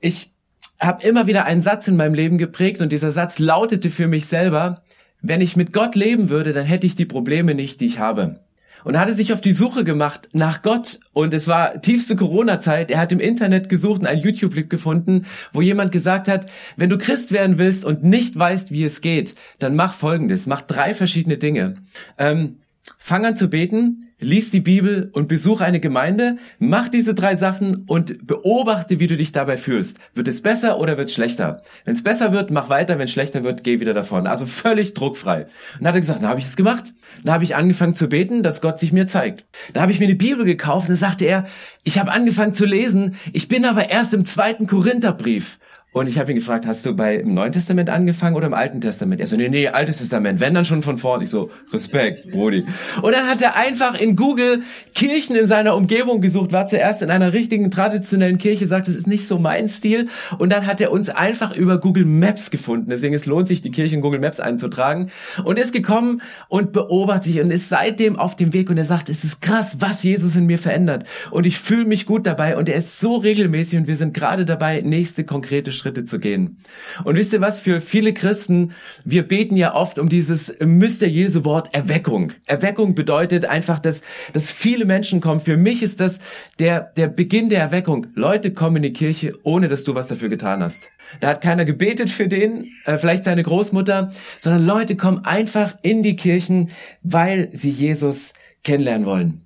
ich 0.00 0.34
habe 0.80 1.02
immer 1.02 1.26
wieder 1.26 1.44
einen 1.44 1.62
Satz 1.62 1.88
in 1.88 1.96
meinem 1.96 2.14
Leben 2.14 2.38
geprägt 2.38 2.80
und 2.80 2.90
dieser 2.92 3.10
Satz 3.10 3.38
lautete 3.38 3.90
für 3.90 4.06
mich 4.06 4.26
selber, 4.26 4.82
wenn 5.24 5.40
ich 5.40 5.56
mit 5.56 5.72
Gott 5.72 5.96
leben 5.96 6.28
würde, 6.28 6.52
dann 6.52 6.66
hätte 6.66 6.86
ich 6.86 6.94
die 6.94 7.06
Probleme 7.06 7.54
nicht, 7.54 7.80
die 7.80 7.86
ich 7.86 7.98
habe. 7.98 8.40
Und 8.84 8.98
hatte 8.98 9.14
sich 9.14 9.32
auf 9.32 9.40
die 9.40 9.52
Suche 9.52 9.82
gemacht 9.82 10.28
nach 10.32 10.60
Gott. 10.60 11.00
Und 11.14 11.32
es 11.32 11.48
war 11.48 11.80
tiefste 11.80 12.16
Corona-Zeit. 12.16 12.90
Er 12.90 12.98
hat 13.00 13.12
im 13.12 13.20
Internet 13.20 13.70
gesucht 13.70 14.02
und 14.02 14.06
einen 14.06 14.20
YouTube-Clip 14.20 14.68
gefunden, 14.68 15.24
wo 15.52 15.62
jemand 15.62 15.90
gesagt 15.90 16.28
hat, 16.28 16.50
wenn 16.76 16.90
du 16.90 16.98
Christ 16.98 17.32
werden 17.32 17.56
willst 17.56 17.86
und 17.86 18.04
nicht 18.04 18.38
weißt, 18.38 18.70
wie 18.72 18.84
es 18.84 19.00
geht, 19.00 19.34
dann 19.58 19.74
mach 19.74 19.94
Folgendes. 19.94 20.46
Mach 20.46 20.60
drei 20.60 20.92
verschiedene 20.92 21.38
Dinge. 21.38 21.76
Ähm, 22.18 22.58
Fang 22.98 23.24
an 23.24 23.34
zu 23.34 23.48
beten, 23.48 24.10
lies 24.20 24.50
die 24.50 24.60
Bibel 24.60 25.08
und 25.14 25.26
besuch 25.26 25.62
eine 25.62 25.80
Gemeinde, 25.80 26.36
mach 26.58 26.90
diese 26.90 27.14
drei 27.14 27.34
Sachen 27.34 27.84
und 27.86 28.26
beobachte, 28.26 29.00
wie 29.00 29.06
du 29.06 29.16
dich 29.16 29.32
dabei 29.32 29.56
fühlst. 29.56 29.98
Wird 30.14 30.28
es 30.28 30.42
besser 30.42 30.78
oder 30.78 30.98
wird 30.98 31.08
es 31.08 31.14
schlechter? 31.14 31.62
Wenn 31.84 31.94
es 31.94 32.02
besser 32.02 32.32
wird, 32.32 32.50
mach 32.50 32.68
weiter, 32.68 32.98
wenn 32.98 33.06
es 33.06 33.12
schlechter 33.12 33.42
wird, 33.42 33.64
geh 33.64 33.80
wieder 33.80 33.94
davon. 33.94 34.26
Also 34.26 34.44
völlig 34.44 34.92
druckfrei. 34.92 35.44
Und 35.44 35.50
dann 35.80 35.88
hat 35.88 35.94
er 35.94 36.00
gesagt, 36.00 36.22
dann 36.22 36.28
habe 36.28 36.40
ich 36.40 36.46
es 36.46 36.56
gemacht. 36.56 36.92
Dann 37.22 37.32
habe 37.32 37.44
ich 37.44 37.56
angefangen 37.56 37.94
zu 37.94 38.08
beten, 38.08 38.42
dass 38.42 38.60
Gott 38.60 38.78
sich 38.78 38.92
mir 38.92 39.06
zeigt. 39.06 39.46
Dann 39.72 39.82
habe 39.82 39.92
ich 39.92 39.98
mir 39.98 40.06
eine 40.06 40.14
Bibel 40.14 40.44
gekauft 40.44 40.88
und 40.88 40.90
dann 40.90 40.96
sagte 40.96 41.24
er, 41.24 41.46
ich 41.84 41.98
habe 41.98 42.12
angefangen 42.12 42.52
zu 42.52 42.66
lesen, 42.66 43.16
ich 43.32 43.48
bin 43.48 43.64
aber 43.64 43.88
erst 43.88 44.12
im 44.12 44.26
zweiten 44.26 44.66
Korintherbrief. 44.66 45.58
Und 45.94 46.08
ich 46.08 46.18
habe 46.18 46.32
ihn 46.32 46.34
gefragt, 46.34 46.66
hast 46.66 46.84
du 46.84 46.96
bei 46.96 47.14
im 47.14 47.34
Neuen 47.34 47.52
Testament 47.52 47.88
angefangen 47.88 48.34
oder 48.34 48.48
im 48.48 48.52
Alten 48.52 48.80
Testament? 48.80 49.20
Er 49.20 49.28
so, 49.28 49.36
nee, 49.36 49.48
nee, 49.48 49.68
Altes 49.68 49.98
Testament. 49.98 50.40
Wenn 50.40 50.52
dann 50.52 50.64
schon 50.64 50.82
von 50.82 50.98
vorn. 50.98 51.22
Ich 51.22 51.30
so, 51.30 51.50
Respekt, 51.72 52.32
Brody. 52.32 52.66
Und 53.00 53.12
dann 53.12 53.28
hat 53.28 53.40
er 53.40 53.54
einfach 53.54 53.94
in 53.94 54.16
Google 54.16 54.62
Kirchen 54.96 55.36
in 55.36 55.46
seiner 55.46 55.76
Umgebung 55.76 56.20
gesucht, 56.20 56.50
war 56.50 56.66
zuerst 56.66 57.02
in 57.02 57.10
einer 57.10 57.32
richtigen 57.32 57.70
traditionellen 57.70 58.38
Kirche, 58.38 58.66
sagt, 58.66 58.88
das 58.88 58.96
ist 58.96 59.06
nicht 59.06 59.28
so 59.28 59.38
mein 59.38 59.68
Stil. 59.68 60.08
Und 60.36 60.50
dann 60.50 60.66
hat 60.66 60.80
er 60.80 60.90
uns 60.90 61.10
einfach 61.10 61.54
über 61.54 61.78
Google 61.78 62.06
Maps 62.06 62.50
gefunden. 62.50 62.90
Deswegen 62.90 63.14
es 63.14 63.24
lohnt 63.24 63.46
sich, 63.46 63.62
die 63.62 63.70
Kirche 63.70 63.94
in 63.94 64.00
Google 64.00 64.18
Maps 64.18 64.40
einzutragen. 64.40 65.12
Und 65.44 65.60
ist 65.60 65.72
gekommen 65.72 66.22
und 66.48 66.72
beobachtet 66.72 67.24
sich 67.24 67.40
und 67.40 67.52
ist 67.52 67.68
seitdem 67.68 68.18
auf 68.18 68.34
dem 68.34 68.52
Weg. 68.52 68.68
Und 68.68 68.78
er 68.78 68.84
sagt, 68.84 69.08
es 69.08 69.22
ist 69.22 69.40
krass, 69.40 69.76
was 69.78 70.02
Jesus 70.02 70.34
in 70.34 70.46
mir 70.46 70.58
verändert. 70.58 71.04
Und 71.30 71.46
ich 71.46 71.60
fühle 71.60 71.84
mich 71.84 72.04
gut 72.04 72.26
dabei. 72.26 72.56
Und 72.56 72.68
er 72.68 72.74
ist 72.74 72.98
so 72.98 73.14
regelmäßig 73.14 73.78
und 73.78 73.86
wir 73.86 73.94
sind 73.94 74.12
gerade 74.12 74.44
dabei, 74.44 74.80
nächste 74.80 75.22
konkrete 75.22 75.70
Schritte 75.70 75.83
Schritte 75.84 76.06
zu 76.06 76.18
gehen. 76.18 76.56
Und 77.04 77.16
wisst 77.16 77.34
ihr 77.34 77.42
was, 77.42 77.60
für 77.60 77.82
viele 77.82 78.14
Christen, 78.14 78.72
wir 79.04 79.28
beten 79.28 79.54
ja 79.54 79.74
oft 79.74 79.98
um 79.98 80.08
dieses 80.08 80.48
Mr. 80.60 81.06
Jesu 81.06 81.44
Wort 81.44 81.74
Erweckung. 81.74 82.32
Erweckung 82.46 82.94
bedeutet 82.94 83.44
einfach, 83.44 83.78
dass, 83.78 84.00
dass 84.32 84.50
viele 84.50 84.86
Menschen 84.86 85.20
kommen. 85.20 85.40
Für 85.40 85.58
mich 85.58 85.82
ist 85.82 86.00
das 86.00 86.20
der, 86.58 86.80
der 86.80 87.08
Beginn 87.08 87.50
der 87.50 87.60
Erweckung. 87.60 88.06
Leute 88.14 88.54
kommen 88.54 88.76
in 88.76 88.82
die 88.84 88.92
Kirche, 88.94 89.34
ohne 89.42 89.68
dass 89.68 89.84
du 89.84 89.94
was 89.94 90.06
dafür 90.06 90.30
getan 90.30 90.62
hast. 90.62 90.90
Da 91.20 91.28
hat 91.28 91.42
keiner 91.42 91.66
gebetet 91.66 92.08
für 92.08 92.28
den, 92.28 92.70
äh, 92.86 92.96
vielleicht 92.96 93.24
seine 93.24 93.42
Großmutter, 93.42 94.10
sondern 94.38 94.64
Leute 94.64 94.96
kommen 94.96 95.26
einfach 95.26 95.76
in 95.82 96.02
die 96.02 96.16
Kirchen, 96.16 96.70
weil 97.02 97.50
sie 97.52 97.70
Jesus 97.70 98.32
kennenlernen 98.62 99.06
wollen. 99.06 99.44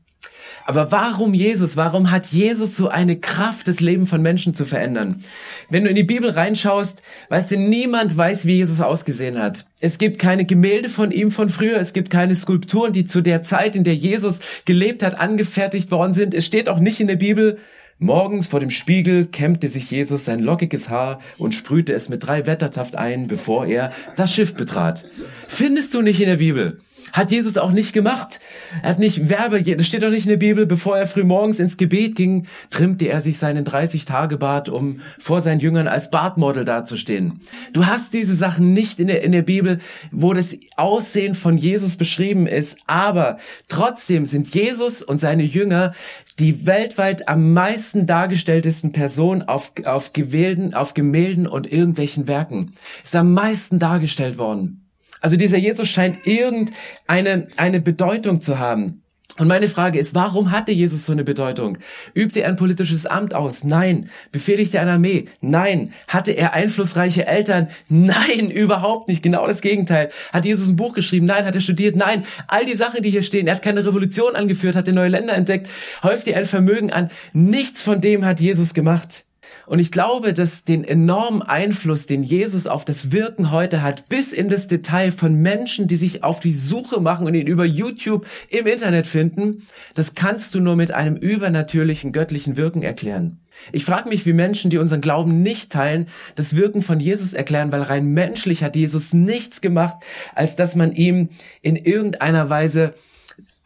Aber 0.68 0.92
warum 0.92 1.32
Jesus? 1.32 1.78
Warum 1.78 2.10
hat 2.10 2.26
Jesus 2.26 2.76
so 2.76 2.88
eine 2.88 3.16
Kraft, 3.16 3.68
das 3.68 3.80
Leben 3.80 4.06
von 4.06 4.20
Menschen 4.20 4.52
zu 4.52 4.66
verändern? 4.66 5.24
Wenn 5.70 5.84
du 5.84 5.88
in 5.88 5.96
die 5.96 6.02
Bibel 6.02 6.28
reinschaust, 6.28 7.00
weißt 7.30 7.52
du, 7.52 7.56
niemand 7.56 8.14
weiß, 8.14 8.44
wie 8.44 8.56
Jesus 8.56 8.82
ausgesehen 8.82 9.38
hat. 9.38 9.66
Es 9.80 9.96
gibt 9.96 10.18
keine 10.18 10.44
Gemälde 10.44 10.90
von 10.90 11.10
ihm 11.10 11.30
von 11.30 11.48
früher, 11.48 11.78
es 11.78 11.94
gibt 11.94 12.10
keine 12.10 12.34
Skulpturen, 12.34 12.92
die 12.92 13.06
zu 13.06 13.22
der 13.22 13.42
Zeit, 13.42 13.76
in 13.76 13.84
der 13.84 13.94
Jesus 13.94 14.40
gelebt 14.66 15.02
hat, 15.02 15.18
angefertigt 15.18 15.90
worden 15.90 16.12
sind. 16.12 16.34
Es 16.34 16.44
steht 16.44 16.68
auch 16.68 16.80
nicht 16.80 17.00
in 17.00 17.06
der 17.06 17.16
Bibel, 17.16 17.56
Morgens 18.00 18.46
vor 18.46 18.60
dem 18.60 18.70
Spiegel 18.70 19.26
kämmte 19.26 19.66
sich 19.66 19.90
Jesus 19.90 20.24
sein 20.24 20.38
lockiges 20.38 20.88
Haar 20.88 21.18
und 21.36 21.52
sprühte 21.52 21.92
es 21.94 22.08
mit 22.08 22.24
drei 22.24 22.46
Wettertaft 22.46 22.94
ein, 22.94 23.26
bevor 23.26 23.66
er 23.66 23.90
das 24.16 24.32
Schiff 24.32 24.54
betrat. 24.54 25.04
Findest 25.48 25.94
du 25.94 26.02
nicht 26.02 26.20
in 26.20 26.28
der 26.28 26.36
Bibel. 26.36 26.78
Hat 27.12 27.31
Jesus 27.31 27.56
auch 27.56 27.70
nicht 27.70 27.93
gemacht. 27.93 28.40
Er 28.82 28.90
hat 28.90 28.99
nicht 28.99 29.28
Werbe, 29.28 29.62
das 29.62 29.87
steht 29.87 30.02
doch 30.02 30.10
nicht 30.10 30.25
in 30.25 30.31
der 30.31 30.37
Bibel, 30.37 30.66
bevor 30.66 30.99
er 30.99 31.06
früh 31.06 31.25
morgens 31.25 31.58
ins 31.58 31.76
Gebet 31.76 32.16
ging, 32.16 32.46
trimmte 32.70 33.06
er 33.06 33.20
sich 33.20 33.38
seinen 33.38 33.64
30-Tage-Bart, 33.64 34.69
um 34.69 35.00
vor 35.19 35.40
seinen 35.40 35.60
Jüngern 35.60 35.88
als 35.88 36.10
Bartmodel 36.10 36.64
dazustehen. 36.64 37.40
Du 37.72 37.87
hast 37.87 38.12
diese 38.12 38.34
Sachen 38.34 38.72
nicht 38.72 38.99
in 38.99 39.08
der, 39.08 39.22
in 39.22 39.32
der 39.32 39.43
Bibel, 39.43 39.81
wo 40.10 40.32
das 40.34 40.56
Aussehen 40.76 41.35
von 41.35 41.56
Jesus 41.56 41.97
beschrieben 41.97 42.47
ist, 42.47 42.78
aber 42.87 43.38
trotzdem 43.68 44.26
sind 44.26 44.54
Jesus 44.54 45.02
und 45.02 45.18
seine 45.18 45.42
Jünger 45.42 45.92
die 46.38 46.66
weltweit 46.66 47.28
am 47.28 47.52
meisten 47.52 48.06
dargestelltesten 48.06 48.92
Personen 48.92 49.42
auf, 49.42 49.73
auf 49.85 50.12
Gewälden, 50.12 50.75
auf 50.75 50.94
Gemälden 50.94 51.47
und 51.47 51.71
irgendwelchen 51.71 52.28
Werken. 52.28 52.73
Ist 53.02 53.16
am 53.16 53.32
meisten 53.32 53.78
dargestellt 53.78 54.38
worden. 54.38 54.88
Also 55.20 55.37
dieser 55.37 55.58
Jesus 55.58 55.88
scheint 55.88 56.26
irgendeine 56.26 57.48
eine 57.56 57.80
Bedeutung 57.80 58.40
zu 58.40 58.58
haben. 58.58 59.02
Und 59.38 59.46
meine 59.46 59.68
Frage 59.68 60.00
ist, 60.00 60.16
warum 60.16 60.50
hatte 60.50 60.72
Jesus 60.72 61.06
so 61.06 61.12
eine 61.12 61.22
Bedeutung? 61.22 61.78
Übte 62.12 62.42
er 62.42 62.48
ein 62.48 62.56
politisches 62.56 63.06
Amt 63.06 63.34
aus? 63.34 63.62
Nein. 63.62 64.10
Befehligte 64.32 64.78
er 64.78 64.82
eine 64.82 64.92
Armee? 64.92 65.26
Nein. 65.40 65.92
Hatte 66.08 66.32
er 66.32 66.54
einflussreiche 66.54 67.26
Eltern? 67.26 67.68
Nein, 67.88 68.50
überhaupt 68.52 69.06
nicht. 69.06 69.22
Genau 69.22 69.46
das 69.46 69.60
Gegenteil. 69.60 70.10
Hat 70.32 70.44
Jesus 70.44 70.68
ein 70.68 70.76
Buch 70.76 70.92
geschrieben? 70.92 71.26
Nein. 71.26 71.44
Hat 71.44 71.54
er 71.54 71.60
studiert? 71.60 71.94
Nein. 71.94 72.25
All 72.48 72.64
die 72.64 72.76
Sachen, 72.76 73.02
die 73.02 73.10
hier 73.10 73.22
stehen. 73.22 73.46
Er 73.46 73.54
hat 73.54 73.62
keine 73.62 73.87
Revolution 73.87 74.34
angeführt, 74.34 74.75
hat 74.75 74.88
neue 74.88 75.08
Länder 75.08 75.34
entdeckt, 75.34 75.68
häufte 76.02 76.34
ein 76.34 76.46
Vermögen 76.46 76.92
an. 76.92 77.10
Nichts 77.32 77.80
von 77.80 78.00
dem 78.00 78.25
hat 78.25 78.40
Jesus 78.40 78.75
gemacht. 78.75 79.25
Und 79.68 79.80
ich 79.80 79.92
glaube, 79.92 80.32
dass 80.32 80.64
den 80.64 80.82
enormen 80.82 81.42
Einfluss, 81.42 82.06
den 82.06 82.22
Jesus 82.22 82.66
auf 82.66 82.87
das 82.87 83.12
Wirken 83.12 83.50
heute 83.50 83.82
hat, 83.82 84.08
bis 84.08 84.32
in 84.32 84.48
das 84.48 84.66
Detail 84.66 85.12
von 85.12 85.34
Menschen, 85.34 85.88
die 85.88 85.96
sich 85.96 86.25
auf 86.25 86.40
die 86.40 86.54
Suche 86.54 87.02
machen 87.02 87.26
und 87.26 87.34
ihn 87.34 87.46
über 87.46 87.66
YouTube 87.66 88.26
im 88.48 88.66
Internet 88.66 89.06
finden, 89.06 89.66
das 89.94 90.14
kannst 90.14 90.54
du 90.54 90.60
nur 90.60 90.75
mit 90.75 90.92
einem 90.92 91.16
übernatürlichen 91.16 92.12
göttlichen 92.12 92.56
Wirken 92.56 92.82
erklären. 92.82 93.40
Ich 93.70 93.84
frage 93.84 94.08
mich, 94.08 94.25
wie 94.25 94.32
Menschen, 94.32 94.70
die 94.70 94.78
unseren 94.78 95.02
Glauben 95.02 95.42
nicht 95.42 95.70
teilen, 95.70 96.06
das 96.34 96.56
Wirken 96.56 96.80
von 96.80 96.98
Jesus 96.98 97.34
erklären, 97.34 97.70
weil 97.70 97.82
rein 97.82 98.06
menschlich 98.06 98.64
hat 98.64 98.75
Jesus 98.75 99.12
nichts 99.12 99.60
gemacht, 99.60 99.98
als 100.34 100.56
dass 100.56 100.76
man 100.76 100.92
ihm 100.92 101.28
in 101.60 101.76
irgendeiner 101.76 102.48
Weise 102.48 102.94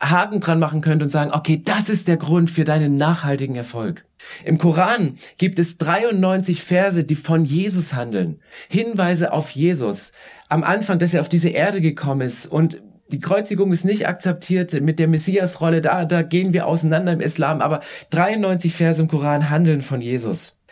Haken 0.02 0.40
dran 0.40 0.58
machen 0.58 0.80
könnte 0.80 1.04
und 1.04 1.10
sagen, 1.10 1.30
okay, 1.32 1.62
das 1.64 1.88
ist 1.88 2.08
der 2.08 2.16
Grund 2.16 2.50
für 2.50 2.64
deinen 2.64 2.96
nachhaltigen 2.96 3.56
Erfolg. 3.56 4.04
Im 4.44 4.58
Koran 4.58 5.16
gibt 5.38 5.58
es 5.58 5.78
93 5.78 6.62
Verse, 6.62 7.04
die 7.04 7.14
von 7.14 7.44
Jesus 7.44 7.94
handeln. 7.94 8.40
Hinweise 8.68 9.32
auf 9.32 9.50
Jesus. 9.50 10.12
Am 10.48 10.64
Anfang, 10.64 10.98
dass 10.98 11.14
er 11.14 11.20
auf 11.20 11.28
diese 11.28 11.48
Erde 11.48 11.80
gekommen 11.80 12.22
ist 12.22 12.46
und 12.46 12.82
die 13.12 13.20
Kreuzigung 13.20 13.72
ist 13.72 13.84
nicht 13.84 14.08
akzeptiert 14.08 14.80
mit 14.80 14.98
der 14.98 15.06
Messias-Rolle, 15.06 15.82
da, 15.82 16.06
da 16.06 16.22
gehen 16.22 16.54
wir 16.54 16.66
auseinander 16.66 17.12
im 17.12 17.20
Islam, 17.20 17.60
aber 17.60 17.80
93 18.10 18.72
Verse 18.72 19.02
im 19.02 19.08
Koran 19.08 19.50
handeln 19.50 19.82
von 19.82 20.00
Jesus. 20.00 20.62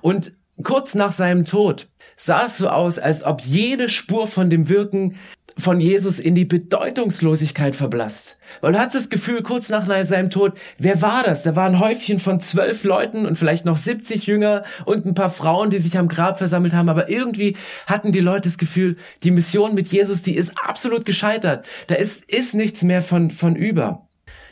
Und 0.00 0.32
kurz 0.62 0.94
nach 0.94 1.12
seinem 1.12 1.44
Tod 1.44 1.88
sah 2.16 2.46
es 2.46 2.58
so 2.58 2.68
aus, 2.68 2.98
als 2.98 3.22
ob 3.22 3.42
jede 3.42 3.88
Spur 3.88 4.26
von 4.26 4.50
dem 4.50 4.68
Wirken 4.68 5.16
von 5.60 5.80
Jesus 5.80 6.18
in 6.18 6.34
die 6.34 6.44
Bedeutungslosigkeit 6.44 7.76
verblasst. 7.76 8.38
Weil 8.60 8.72
du 8.72 8.78
hast 8.78 8.94
das 8.94 9.10
Gefühl, 9.10 9.42
kurz 9.42 9.68
nach 9.68 9.86
seinem 10.04 10.30
Tod, 10.30 10.54
wer 10.78 11.00
war 11.02 11.22
das? 11.22 11.42
Da 11.42 11.54
war 11.56 11.66
ein 11.66 11.78
Häufchen 11.78 12.18
von 12.18 12.40
zwölf 12.40 12.84
Leuten 12.84 13.26
und 13.26 13.36
vielleicht 13.36 13.64
noch 13.64 13.76
70 13.76 14.26
Jünger 14.26 14.64
und 14.84 15.06
ein 15.06 15.14
paar 15.14 15.28
Frauen, 15.28 15.70
die 15.70 15.78
sich 15.78 15.98
am 15.98 16.08
Grab 16.08 16.38
versammelt 16.38 16.72
haben. 16.72 16.88
Aber 16.88 17.08
irgendwie 17.08 17.56
hatten 17.86 18.12
die 18.12 18.20
Leute 18.20 18.48
das 18.48 18.58
Gefühl, 18.58 18.96
die 19.22 19.30
Mission 19.30 19.74
mit 19.74 19.88
Jesus, 19.88 20.22
die 20.22 20.34
ist 20.34 20.52
absolut 20.64 21.04
gescheitert. 21.04 21.66
Da 21.86 21.94
ist, 21.94 22.24
ist 22.30 22.54
nichts 22.54 22.82
mehr 22.82 23.02
von, 23.02 23.30
von 23.30 23.56
über. 23.56 24.08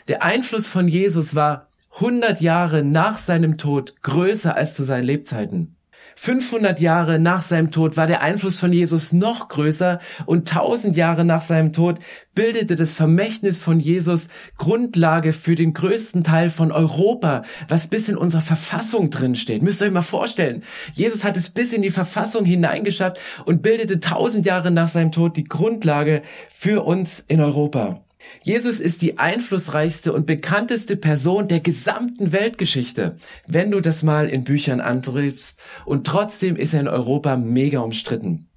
Der 0.09 0.23
Einfluss 0.23 0.69
von 0.69 0.89
Jesus 0.89 1.35
war 1.35 1.69
100 1.95 2.41
Jahre 2.41 2.85
nach 2.85 3.19
seinem 3.19 3.59
Tod 3.59 4.03
größer 4.03 4.55
als 4.55 4.75
zu 4.75 4.85
seinen 4.85 5.05
Lebzeiten. 5.05 5.78
500 6.21 6.81
Jahre 6.81 7.21
nach 7.21 7.43
seinem 7.43 7.71
Tod 7.71 7.97
war 7.97 8.09
der 8.09 8.23
Einfluss 8.23 8.59
von 8.59 8.73
Jesus 8.73 9.13
noch 9.13 9.47
größer 9.47 10.01
und 10.27 10.51
1000 10.51 10.97
Jahre 10.97 11.25
nach 11.25 11.43
seinem 11.43 11.73
Tod 11.73 12.01
bildete 12.35 12.75
das 12.75 12.95
Vermächtnis 12.95 13.61
von 13.61 13.79
Jesus 13.79 14.27
Grundlage 14.57 15.33
für 15.33 15.55
den 15.55 15.75
größten 15.75 16.25
Teil 16.25 16.51
von 16.51 16.73
Europa, 16.73 17.45
was 17.69 17.87
bis 17.87 18.09
in 18.09 18.17
unserer 18.17 18.41
Verfassung 18.41 19.11
drin 19.11 19.37
steht. 19.37 19.63
Müsst 19.63 19.81
ihr 19.81 19.87
euch 19.87 19.93
mal 19.93 20.03
vorstellen. 20.03 20.65
Jesus 20.93 21.23
hat 21.23 21.37
es 21.37 21.51
bis 21.51 21.73
in 21.73 21.83
die 21.83 21.91
Verfassung 21.91 22.45
hineingeschafft 22.45 23.19
und 23.45 23.63
bildete 23.63 23.95
1000 23.95 24.45
Jahre 24.45 24.73
nach 24.73 24.89
seinem 24.89 25.13
Tod 25.13 25.37
die 25.37 25.45
Grundlage 25.45 26.23
für 26.49 26.85
uns 26.85 27.25
in 27.29 27.41
Europa. 27.41 28.03
Jesus 28.43 28.81
ist 28.81 29.03
die 29.03 29.19
einflussreichste 29.19 30.13
und 30.13 30.27
bekannteste 30.27 30.97
Person 30.97 31.49
der 31.49 31.61
gesamten 31.61 32.33
Weltgeschichte, 32.33 33.17
wenn 33.47 33.71
du 33.71 33.81
das 33.81 34.03
mal 34.03 34.29
in 34.29 34.45
Büchern 34.45 34.81
antriebst. 34.81 35.61
Und 35.85 36.07
trotzdem 36.07 36.57
ist 36.57 36.75
er 36.75 36.81
in 36.81 36.89
Europa 36.89 37.37
mega 37.37 37.81
umstritten. 37.81 38.49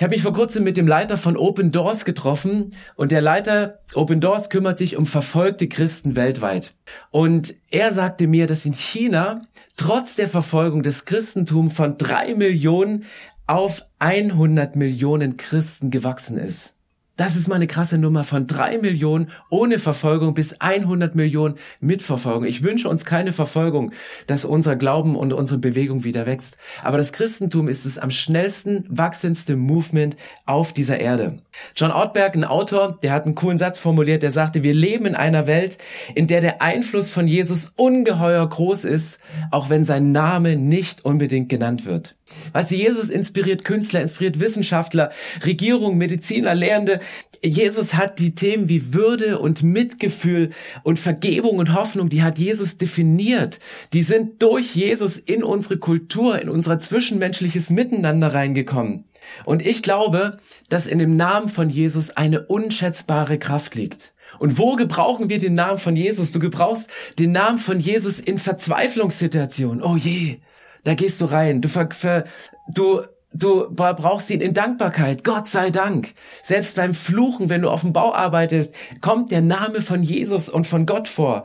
Ich 0.00 0.02
habe 0.02 0.14
mich 0.14 0.22
vor 0.22 0.32
kurzem 0.32 0.64
mit 0.64 0.78
dem 0.78 0.88
Leiter 0.88 1.18
von 1.18 1.36
Open 1.36 1.72
Doors 1.72 2.06
getroffen 2.06 2.70
und 2.96 3.10
der 3.10 3.20
Leiter 3.20 3.80
Open 3.92 4.18
Doors 4.22 4.48
kümmert 4.48 4.78
sich 4.78 4.96
um 4.96 5.04
verfolgte 5.04 5.68
Christen 5.68 6.16
weltweit. 6.16 6.72
Und 7.10 7.54
er 7.70 7.92
sagte 7.92 8.26
mir, 8.26 8.46
dass 8.46 8.64
in 8.64 8.72
China 8.72 9.44
trotz 9.76 10.14
der 10.14 10.30
Verfolgung 10.30 10.82
des 10.82 11.04
Christentums 11.04 11.74
von 11.74 11.98
drei 11.98 12.34
Millionen 12.34 13.04
auf 13.46 13.82
100 13.98 14.74
Millionen 14.74 15.36
Christen 15.36 15.90
gewachsen 15.90 16.38
ist. 16.38 16.79
Das 17.20 17.36
ist 17.36 17.48
mal 17.48 17.56
eine 17.56 17.66
krasse 17.66 17.98
Nummer 17.98 18.24
von 18.24 18.46
drei 18.46 18.78
Millionen 18.78 19.28
ohne 19.50 19.78
Verfolgung 19.78 20.32
bis 20.32 20.58
100 20.58 21.14
Millionen 21.14 21.56
mit 21.78 22.00
Verfolgung. 22.00 22.46
Ich 22.46 22.62
wünsche 22.62 22.88
uns 22.88 23.04
keine 23.04 23.34
Verfolgung, 23.34 23.92
dass 24.26 24.46
unser 24.46 24.74
Glauben 24.74 25.16
und 25.16 25.34
unsere 25.34 25.58
Bewegung 25.58 26.02
wieder 26.02 26.24
wächst. 26.24 26.56
Aber 26.82 26.96
das 26.96 27.12
Christentum 27.12 27.68
ist 27.68 27.84
das 27.84 27.98
am 27.98 28.10
schnellsten 28.10 28.86
wachsendste 28.88 29.56
Movement 29.56 30.16
auf 30.46 30.72
dieser 30.72 30.98
Erde. 30.98 31.42
John 31.76 31.90
Ortberg, 31.90 32.36
ein 32.36 32.44
Autor, 32.44 32.98
der 33.02 33.12
hat 33.12 33.26
einen 33.26 33.34
coolen 33.34 33.58
Satz 33.58 33.78
formuliert, 33.78 34.22
der 34.22 34.32
sagte, 34.32 34.62
wir 34.62 34.72
leben 34.72 35.04
in 35.04 35.14
einer 35.14 35.46
Welt, 35.46 35.76
in 36.14 36.26
der 36.26 36.40
der 36.40 36.62
Einfluss 36.62 37.10
von 37.10 37.28
Jesus 37.28 37.74
ungeheuer 37.76 38.48
groß 38.48 38.84
ist, 38.84 39.20
auch 39.50 39.68
wenn 39.68 39.84
sein 39.84 40.10
Name 40.10 40.56
nicht 40.56 41.04
unbedingt 41.04 41.50
genannt 41.50 41.84
wird. 41.84 42.16
Weißt 42.52 42.70
du, 42.70 42.76
Jesus 42.76 43.08
inspiriert 43.08 43.64
Künstler, 43.64 44.00
inspiriert 44.00 44.40
Wissenschaftler, 44.40 45.10
Regierung, 45.44 45.96
Mediziner, 45.98 46.54
Lehrende. 46.54 47.00
Jesus 47.44 47.94
hat 47.94 48.18
die 48.18 48.34
Themen 48.34 48.68
wie 48.68 48.92
Würde 48.92 49.38
und 49.38 49.62
Mitgefühl 49.62 50.50
und 50.82 50.98
Vergebung 50.98 51.58
und 51.58 51.74
Hoffnung, 51.74 52.08
die 52.08 52.22
hat 52.22 52.38
Jesus 52.38 52.76
definiert. 52.76 53.60
Die 53.92 54.02
sind 54.02 54.42
durch 54.42 54.74
Jesus 54.74 55.16
in 55.16 55.42
unsere 55.42 55.78
Kultur, 55.78 56.40
in 56.40 56.48
unser 56.48 56.78
zwischenmenschliches 56.78 57.70
Miteinander 57.70 58.34
reingekommen. 58.34 59.04
Und 59.44 59.64
ich 59.64 59.82
glaube, 59.82 60.38
dass 60.68 60.86
in 60.86 60.98
dem 60.98 61.16
Namen 61.16 61.48
von 61.48 61.70
Jesus 61.70 62.10
eine 62.10 62.46
unschätzbare 62.46 63.38
Kraft 63.38 63.74
liegt. 63.74 64.12
Und 64.38 64.58
wo 64.58 64.76
gebrauchen 64.76 65.28
wir 65.28 65.38
den 65.38 65.54
Namen 65.54 65.78
von 65.78 65.96
Jesus? 65.96 66.30
Du 66.30 66.38
gebrauchst 66.38 66.88
den 67.18 67.32
Namen 67.32 67.58
von 67.58 67.80
Jesus 67.80 68.20
in 68.20 68.38
Verzweiflungssituationen. 68.38 69.82
Oh 69.82 69.96
je, 69.96 70.38
da 70.84 70.94
gehst 70.94 71.20
du 71.20 71.26
rein. 71.26 71.60
Du, 71.60 71.68
ver, 71.68 71.88
ver, 71.90 72.24
du, 72.68 73.02
du 73.32 73.66
brauchst 73.70 74.30
ihn 74.30 74.40
in 74.40 74.54
Dankbarkeit. 74.54 75.24
Gott 75.24 75.46
sei 75.46 75.70
Dank. 75.70 76.14
Selbst 76.42 76.76
beim 76.76 76.94
Fluchen, 76.94 77.48
wenn 77.48 77.62
du 77.62 77.70
auf 77.70 77.82
dem 77.82 77.92
Bau 77.92 78.14
arbeitest, 78.14 78.74
kommt 79.00 79.30
der 79.30 79.40
Name 79.40 79.82
von 79.82 80.02
Jesus 80.02 80.48
und 80.48 80.66
von 80.66 80.86
Gott 80.86 81.06
vor. 81.06 81.44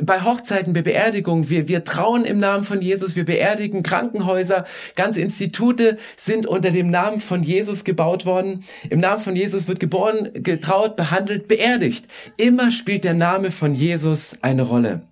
Bei 0.00 0.22
Hochzeiten, 0.22 0.72
bei 0.72 0.82
Beerdigungen, 0.82 1.50
wir, 1.50 1.68
wir 1.68 1.84
trauen 1.84 2.24
im 2.24 2.40
Namen 2.40 2.64
von 2.64 2.80
Jesus, 2.80 3.16
wir 3.16 3.24
beerdigen 3.24 3.82
Krankenhäuser, 3.82 4.64
ganze 4.96 5.20
Institute 5.20 5.98
sind 6.16 6.46
unter 6.46 6.70
dem 6.70 6.90
Namen 6.90 7.20
von 7.20 7.42
Jesus 7.42 7.84
gebaut 7.84 8.26
worden. 8.26 8.64
Im 8.88 9.00
Namen 9.00 9.20
von 9.20 9.36
Jesus 9.36 9.68
wird 9.68 9.78
geboren, 9.78 10.30
getraut, 10.32 10.96
behandelt, 10.96 11.48
beerdigt. 11.48 12.06
Immer 12.38 12.70
spielt 12.70 13.04
der 13.04 13.14
Name 13.14 13.50
von 13.50 13.74
Jesus 13.74 14.36
eine 14.42 14.62
Rolle. 14.62 15.02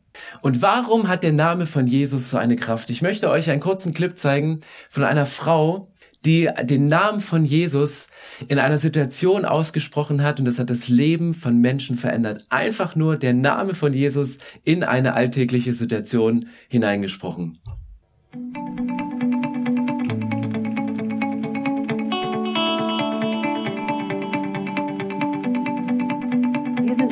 Und 0.43 0.63
warum 0.63 1.09
hat 1.09 1.23
der 1.23 1.33
Name 1.33 1.67
von 1.67 1.87
Jesus 1.87 2.31
so 2.31 2.39
eine 2.39 2.57
Kraft? 2.57 2.91
Ich 2.91 3.03
möchte 3.03 3.31
euch 3.31 3.51
einen 3.51 3.61
kurzen 3.61 3.95
Clip 3.95 4.17
zeigen 4.17 4.61
von 4.89 5.05
einer 5.05 5.27
Frau, 5.27 5.91
die 6.25 6.49
den 6.63 6.87
Namen 6.87 7.21
von 7.21 7.45
Jesus 7.45 8.09
in 8.49 8.59
einer 8.59 8.79
Situation 8.79 9.45
ausgesprochen 9.45 10.23
hat 10.23 10.39
und 10.39 10.45
das 10.45 10.59
hat 10.59 10.71
das 10.71 10.89
Leben 10.89 11.35
von 11.35 11.59
Menschen 11.59 11.97
verändert. 11.97 12.45
Einfach 12.51 12.97
nur 12.97 13.17
der 13.17 13.35
Name 13.35 13.75
von 13.75 13.93
Jesus 13.93 14.39
in 14.65 14.85
eine 14.85 15.15
alltägliche 15.15 15.73
Situation 15.73 16.47
hineingesprochen. 16.69 17.59
sind 18.33 18.88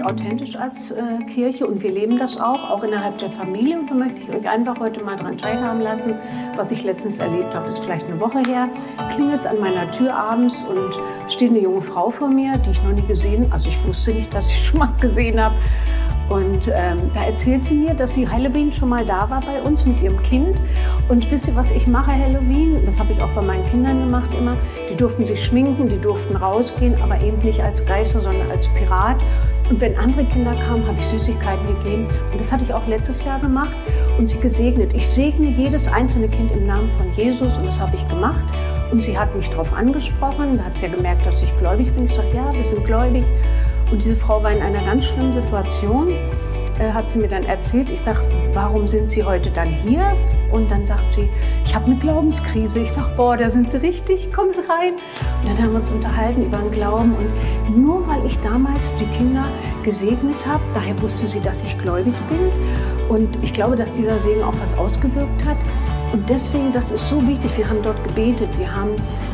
authentisch 0.06 0.56
als 0.56 0.92
äh, 0.92 1.02
Kirche 1.32 1.66
und 1.66 1.82
wir 1.82 1.90
leben 1.90 2.18
das 2.18 2.38
auch, 2.38 2.70
auch 2.70 2.82
innerhalb 2.82 3.18
der 3.18 3.30
Familie. 3.30 3.78
Und 3.78 3.90
da 3.90 3.94
möchte 3.94 4.22
ich 4.22 4.30
euch 4.30 4.48
einfach 4.48 4.78
heute 4.78 5.02
mal 5.02 5.16
daran 5.16 5.36
teilhaben 5.36 5.80
lassen, 5.80 6.14
was 6.54 6.70
ich 6.72 6.84
letztens 6.84 7.18
erlebt 7.18 7.52
habe. 7.54 7.68
Ist 7.68 7.80
vielleicht 7.80 8.06
eine 8.06 8.20
Woche 8.20 8.38
her. 8.38 8.68
Klingelt 9.14 9.40
es 9.40 9.46
an 9.46 9.58
meiner 9.60 9.90
Tür 9.90 10.14
abends 10.14 10.64
und 10.64 11.30
steht 11.30 11.50
eine 11.50 11.60
junge 11.60 11.80
Frau 11.80 12.10
vor 12.10 12.28
mir, 12.28 12.56
die 12.58 12.70
ich 12.70 12.82
noch 12.82 12.92
nie 12.92 13.06
gesehen 13.06 13.46
Also 13.50 13.68
ich 13.68 13.86
wusste 13.86 14.12
nicht, 14.12 14.32
dass 14.32 14.50
ich 14.50 14.64
schon 14.66 14.78
mal 14.78 14.92
gesehen 15.00 15.42
habe. 15.42 15.56
Und 16.28 16.68
ähm, 16.75 16.98
da 17.14 17.25
erzählt 17.25 17.64
sie 17.66 17.75
mir, 17.75 17.94
dass 17.94 18.14
sie 18.14 18.28
Halloween 18.28 18.72
schon 18.72 18.88
mal 18.88 19.04
da 19.06 19.30
war 19.30 19.40
bei 19.42 19.62
uns 19.62 19.86
mit 19.86 20.00
ihrem 20.02 20.20
Kind. 20.25 20.56
Und 21.08 21.30
wisst 21.30 21.46
ihr, 21.46 21.54
was 21.54 21.70
ich 21.70 21.86
mache 21.86 22.10
Halloween? 22.12 22.84
Das 22.84 22.98
habe 22.98 23.12
ich 23.12 23.22
auch 23.22 23.30
bei 23.30 23.42
meinen 23.42 23.64
Kindern 23.70 24.00
gemacht 24.00 24.30
immer. 24.36 24.56
Die 24.90 24.96
durften 24.96 25.25
sich 25.25 25.44
schminken, 25.44 25.88
die 25.88 26.00
durften 26.00 26.34
rausgehen, 26.36 27.00
aber 27.00 27.20
eben 27.20 27.38
nicht 27.42 27.60
als 27.60 27.86
Geister, 27.86 28.20
sondern 28.20 28.50
als 28.50 28.66
Pirat. 28.68 29.18
Und 29.68 29.80
wenn 29.80 29.96
andere 29.96 30.25
Kinder 30.25 30.54
kamen, 30.54 30.87
habe 30.87 30.99
ich 31.00 31.06
Süßigkeiten 31.06 31.66
gegeben. 31.78 32.06
Und 32.30 32.40
das 32.40 32.52
hatte 32.52 32.64
ich 32.64 32.73
auch 32.73 32.87
letztes 32.87 33.25
Jahr 33.25 33.40
gemacht 33.40 33.76
und 34.18 34.28
sie 34.28 34.38
gesegnet. 34.38 34.94
Ich 34.94 35.08
segne 35.08 35.49
jedes 35.49 35.88
einzelne 35.88 36.28
Kind 36.28 36.52
im 36.52 36.66
Namen 36.66 36.88
von 36.96 37.12
Jesus 37.16 37.56
und 37.56 37.66
das 37.66 37.80
habe 37.80 37.96
ich 37.96 38.06
gemacht. 38.08 38.44
Und 38.92 39.02
sie 39.02 39.18
hat 39.18 39.35
mich 39.35 39.50
darauf 39.50 39.73
angesprochen. 39.73 40.58
Da 40.58 40.64
hat 40.64 40.78
sie 40.78 40.87
ja 40.87 40.92
gemerkt, 40.92 41.26
dass 41.26 41.42
ich 41.42 41.58
gläubig 41.58 41.92
bin. 41.92 42.04
Ich 42.04 42.12
sage, 42.12 42.28
ja, 42.35 42.52
wir 42.52 42.62
sind 42.62 42.85
gläubig. 42.85 43.25
Und 43.90 44.02
diese 44.02 44.16
Frau 44.16 44.42
war 44.42 44.52
in 44.52 44.62
einer 44.62 44.85
ganz 44.85 45.06
schlimmen 45.06 45.32
Situation 45.32 46.12
äh, 46.78 46.92
hat 46.92 47.11
sie 47.11 47.18
mir 47.18 47.28
dann 47.28 47.44
erzählt. 47.44 47.88
Ich 47.90 48.00
sage, 48.00 48.20
warum 48.56 48.88
sind 48.88 49.10
Sie 49.10 49.22
heute 49.22 49.50
dann 49.50 49.68
hier? 49.68 50.16
Und 50.50 50.70
dann 50.70 50.86
sagt 50.86 51.12
sie, 51.12 51.28
ich 51.66 51.75
habe 51.75 51.86
eine 51.86 51.96
Glaubenskrise. 51.96 52.78
Ich 52.78 52.90
sage, 52.90 53.10
boah, 53.14 53.36
da 53.36 53.50
sind 53.50 53.68
Sie 53.68 53.76
richtig, 53.76 54.32
kommen 54.32 54.50
Sie 54.50 54.60
rein. 54.60 54.94
Und 55.42 55.50
dann 55.50 55.58
haben 55.62 55.72
wir 55.72 55.80
uns 55.80 55.90
unterhalten 55.90 56.46
über 56.46 56.56
den 56.56 56.70
Glauben. 56.70 57.14
Und 57.14 57.76
nur 57.76 58.08
weil 58.08 58.25
ich 58.25 58.38
damals 58.38 58.96
die 58.96 59.04
Kinder 59.18 59.44
gesegnet 59.82 60.36
habe, 60.46 60.62
daher 60.75 61.00
wusste 61.02 61.26
sie, 61.26 61.40
dass 61.40 61.62
ich 61.64 61.76
gläubig 61.78 62.14
bin. 62.30 62.50
Und 63.10 63.44
ich 63.44 63.52
glaube, 63.52 63.76
dass 63.76 63.92
dieser 63.92 64.18
Segen 64.20 64.42
auch 64.42 64.54
was 64.62 64.76
ausgewirkt 64.78 65.44
hat. 65.44 65.58
Und 66.12 66.28
deswegen, 66.28 66.72
das 66.72 66.90
ist 66.90 67.08
so 67.08 67.20
wichtig. 67.26 67.56
Wir 67.56 67.68
haben 67.68 67.82
dort 67.82 68.02
gebetet, 68.08 68.48
wir 68.58 68.75
haben 68.75 68.92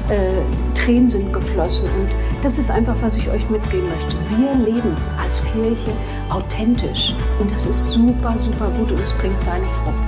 äh, 0.09 0.75
Tränen 0.75 1.09
sind 1.09 1.33
geflossen. 1.33 1.89
Und 1.89 2.09
das 2.43 2.59
ist 2.59 2.71
einfach, 2.71 2.97
was 3.01 3.17
ich 3.17 3.29
euch 3.31 3.49
mitgeben 3.51 3.89
möchte. 3.89 4.17
Wir 4.37 4.55
leben 4.55 4.95
als 5.21 5.43
Kirche 5.45 5.93
authentisch. 6.29 7.15
Und 7.41 7.53
das 7.53 7.67
ist 7.67 7.93
super, 7.93 8.37
super 8.41 8.71
gut 8.79 8.91
und 8.91 9.01
es 9.01 9.13
bringt 9.15 9.41
seine 9.41 9.65
Frucht. 9.85 10.02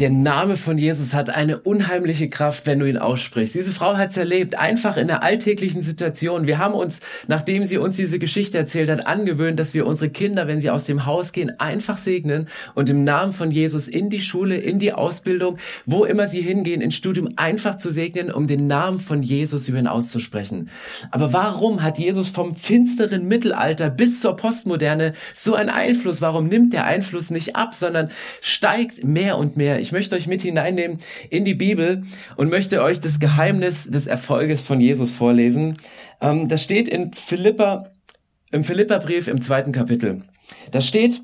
Der 0.00 0.10
Name 0.10 0.56
von 0.56 0.76
Jesus 0.76 1.14
hat 1.14 1.30
eine 1.30 1.60
unheimliche 1.60 2.28
Kraft, 2.28 2.66
wenn 2.66 2.80
du 2.80 2.86
ihn 2.86 2.98
aussprichst. 2.98 3.54
Diese 3.54 3.70
Frau 3.70 3.96
hat 3.96 4.10
es 4.10 4.16
erlebt, 4.16 4.58
einfach 4.58 4.96
in 4.96 5.06
der 5.06 5.22
alltäglichen 5.22 5.82
Situation. 5.82 6.48
Wir 6.48 6.58
haben 6.58 6.74
uns, 6.74 6.98
nachdem 7.28 7.64
sie 7.64 7.78
uns 7.78 7.94
diese 7.94 8.18
Geschichte 8.18 8.58
erzählt 8.58 8.90
hat, 8.90 9.06
angewöhnt, 9.06 9.60
dass 9.60 9.72
wir 9.72 9.86
unsere 9.86 10.10
Kinder, 10.10 10.48
wenn 10.48 10.58
sie 10.58 10.70
aus 10.70 10.82
dem 10.82 11.06
Haus 11.06 11.30
gehen, 11.30 11.60
einfach 11.60 11.96
segnen 11.96 12.48
und 12.74 12.90
im 12.90 13.04
Namen 13.04 13.32
von 13.32 13.52
Jesus 13.52 13.86
in 13.86 14.10
die 14.10 14.20
Schule, 14.20 14.56
in 14.56 14.80
die 14.80 14.92
Ausbildung, 14.92 15.58
wo 15.86 16.04
immer 16.04 16.26
sie 16.26 16.40
hingehen, 16.40 16.80
ins 16.80 16.96
Studium 16.96 17.28
einfach 17.36 17.76
zu 17.76 17.92
segnen, 17.92 18.32
um 18.32 18.48
den 18.48 18.66
Namen 18.66 18.98
von 18.98 19.22
Jesus 19.22 19.68
über 19.68 19.78
ihn 19.78 19.86
auszusprechen. 19.86 20.70
Aber 21.12 21.32
warum 21.32 21.84
hat 21.84 21.98
Jesus 21.98 22.30
vom 22.30 22.56
finsteren 22.56 23.28
Mittelalter 23.28 23.90
bis 23.90 24.20
zur 24.20 24.34
Postmoderne 24.34 25.12
so 25.36 25.54
einen 25.54 25.70
Einfluss? 25.70 26.20
Warum 26.20 26.48
nimmt 26.48 26.72
der 26.72 26.84
Einfluss 26.84 27.30
nicht 27.30 27.54
ab, 27.54 27.76
sondern 27.76 28.10
steigt 28.40 29.04
mehr 29.04 29.38
und 29.38 29.56
mehr? 29.56 29.83
Ich 29.84 29.92
möchte 29.92 30.16
euch 30.16 30.26
mit 30.26 30.40
hineinnehmen 30.40 30.96
in 31.28 31.44
die 31.44 31.54
Bibel 31.54 32.04
und 32.36 32.48
möchte 32.48 32.82
euch 32.82 33.00
das 33.00 33.20
Geheimnis 33.20 33.84
des 33.84 34.06
Erfolges 34.06 34.62
von 34.62 34.80
Jesus 34.80 35.12
vorlesen. 35.12 35.76
Ähm, 36.22 36.48
das 36.48 36.62
steht 36.62 36.88
in 36.88 37.12
Philippa, 37.12 37.90
im 38.50 38.64
Philipperbrief 38.64 39.28
im 39.28 39.42
zweiten 39.42 39.72
Kapitel. 39.72 40.22
Da 40.70 40.80
steht, 40.80 41.20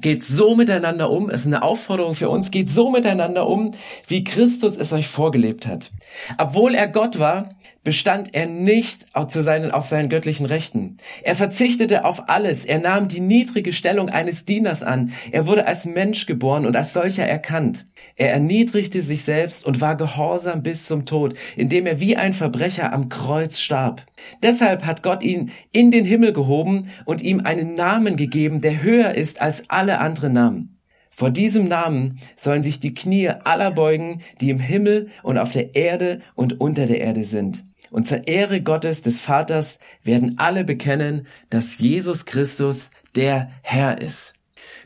geht 0.00 0.24
so 0.24 0.54
miteinander 0.54 1.10
um, 1.10 1.28
es 1.28 1.42
ist 1.42 1.48
eine 1.48 1.62
Aufforderung 1.62 2.14
für 2.14 2.30
uns, 2.30 2.50
geht 2.50 2.70
so 2.70 2.90
miteinander 2.90 3.46
um, 3.46 3.72
wie 4.08 4.24
Christus 4.24 4.78
es 4.78 4.94
euch 4.94 5.08
vorgelebt 5.08 5.66
hat. 5.66 5.90
Obwohl 6.38 6.74
er 6.74 6.88
Gott 6.88 7.18
war, 7.18 7.50
bestand 7.82 8.34
er 8.34 8.46
nicht 8.46 9.06
auf 9.14 9.30
seinen, 9.30 9.70
auf 9.70 9.86
seinen 9.86 10.08
göttlichen 10.08 10.46
Rechten. 10.46 10.98
Er 11.22 11.34
verzichtete 11.34 12.04
auf 12.04 12.28
alles. 12.28 12.64
Er 12.64 12.78
nahm 12.78 13.08
die 13.08 13.20
niedrige 13.20 13.72
Stellung 13.72 14.10
eines 14.10 14.44
Dieners 14.44 14.82
an. 14.82 15.12
Er 15.32 15.46
wurde 15.46 15.66
als 15.66 15.86
Mensch 15.86 16.26
geboren 16.26 16.66
und 16.66 16.76
als 16.76 16.92
solcher 16.92 17.26
erkannt. 17.26 17.86
Er 18.16 18.32
erniedrigte 18.32 19.02
sich 19.02 19.22
selbst 19.24 19.64
und 19.64 19.80
war 19.80 19.96
gehorsam 19.96 20.62
bis 20.62 20.86
zum 20.86 21.06
Tod, 21.06 21.34
indem 21.56 21.86
er 21.86 22.00
wie 22.00 22.16
ein 22.16 22.32
Verbrecher 22.32 22.92
am 22.92 23.08
Kreuz 23.08 23.58
starb. 23.58 24.04
Deshalb 24.42 24.84
hat 24.84 25.02
Gott 25.02 25.22
ihn 25.22 25.50
in 25.72 25.90
den 25.90 26.04
Himmel 26.04 26.32
gehoben 26.32 26.90
und 27.04 27.22
ihm 27.22 27.40
einen 27.40 27.74
Namen 27.74 28.16
gegeben, 28.16 28.60
der 28.60 28.82
höher 28.82 29.14
ist 29.14 29.40
als 29.40 29.64
alle 29.68 29.98
anderen 29.98 30.32
Namen. 30.32 30.76
Vor 31.10 31.30
diesem 31.30 31.68
Namen 31.68 32.18
sollen 32.36 32.62
sich 32.62 32.80
die 32.80 32.94
Knie 32.94 33.28
aller 33.28 33.70
beugen, 33.70 34.22
die 34.40 34.50
im 34.50 34.58
Himmel 34.58 35.08
und 35.22 35.38
auf 35.38 35.52
der 35.52 35.74
Erde 35.74 36.20
und 36.34 36.60
unter 36.60 36.86
der 36.86 37.00
Erde 37.00 37.24
sind 37.24 37.64
und 37.90 38.06
zur 38.06 38.26
Ehre 38.26 38.60
Gottes 38.60 39.02
des 39.02 39.20
Vaters 39.20 39.78
werden 40.04 40.38
alle 40.38 40.64
bekennen, 40.64 41.26
dass 41.50 41.78
Jesus 41.78 42.24
Christus 42.24 42.90
der 43.14 43.50
Herr 43.62 44.00
ist. 44.00 44.34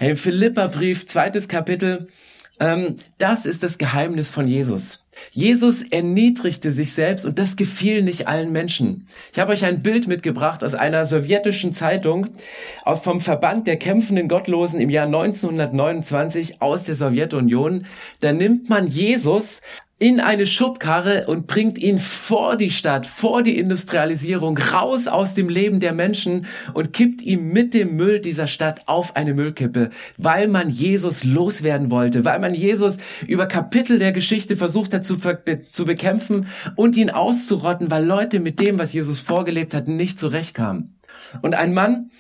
Im 0.01 0.17
Philipperbrief, 0.17 1.07
zweites 1.07 1.49
Kapitel, 1.49 2.09
ähm, 2.61 2.97
das 3.19 3.47
ist 3.47 3.63
das 3.63 3.79
Geheimnis 3.79 4.31
von 4.31 4.47
Jesus. 4.47 5.05
Jesus 5.31 5.83
erniedrigte 5.83 6.73
sich 6.73 6.93
selbst 6.93 7.25
und 7.25 7.39
das 7.39 7.57
gefiel 7.57 8.03
nicht 8.03 8.29
allen 8.29 8.53
Menschen. 8.53 9.07
Ich 9.33 9.39
habe 9.39 9.53
euch 9.53 9.65
ein 9.65 9.83
Bild 9.83 10.07
mitgebracht 10.07 10.63
aus 10.65 10.75
einer 10.75 11.07
sowjetischen 11.07 11.73
Zeitung 11.73 12.27
vom 12.85 13.21
Verband 13.21 13.67
der 13.67 13.77
kämpfenden 13.77 14.29
Gottlosen 14.29 14.81
im 14.81 14.91
Jahr 14.91 15.07
1929 15.07 16.61
aus 16.61 16.85
der 16.85 16.95
Sowjetunion. 16.95 17.87
Da 18.21 18.33
nimmt 18.33 18.69
man 18.69 18.89
Jesus 18.89 19.61
in 19.99 20.21
eine 20.21 20.47
Schubkarre 20.47 21.27
und 21.29 21.47
bringt 21.47 21.79
ihn 21.79 21.99
vor 21.99 22.57
die 22.57 22.71
Stadt, 22.71 23.07
vor 23.07 23.43
die 23.43 23.57
Industrialisierung, 23.59 24.59
raus 24.59 25.07
aus 25.07 25.35
dem 25.35 25.49
Leben 25.49 25.79
der 25.79 25.93
Menschen 25.93 26.47
und 26.75 26.93
kippt 26.93 27.23
ihn 27.23 27.53
mit 27.53 27.75
dem 27.75 27.95
Müll 27.97 28.21
dieser 28.21 28.49
Stadt 28.49 28.83
auf 28.87 29.15
eine 29.15 29.35
Müllkippe, 29.35 29.91
weil 30.19 30.49
man 30.49 30.69
Jesus 30.69 31.23
loswerden 31.23 31.91
wollte, 31.91 32.25
weil 32.25 32.41
man 32.41 32.55
Jesus 32.55 32.97
über 33.27 33.47
Kapitel 33.47 33.99
der 33.99 34.13
Geschichte 34.13 34.57
versucht 34.57 34.93
hat 34.93 35.07
zu, 35.07 35.17
zu 35.17 35.85
bekämpfen 35.85 36.49
und 36.75 36.97
ihn 36.97 37.11
auszurotten, 37.11 37.91
weil 37.91 38.05
Leute 38.05 38.41
mit 38.41 38.59
dem, 38.59 38.79
was 38.79 38.93
Jesus 38.93 39.21
vorgelebt 39.21 39.75
hat, 39.75 39.87
nicht 39.87 40.19
zurechtkamen. 40.19 40.99
Und 41.41 41.55
ein 41.55 41.73
Mann, 41.73 42.11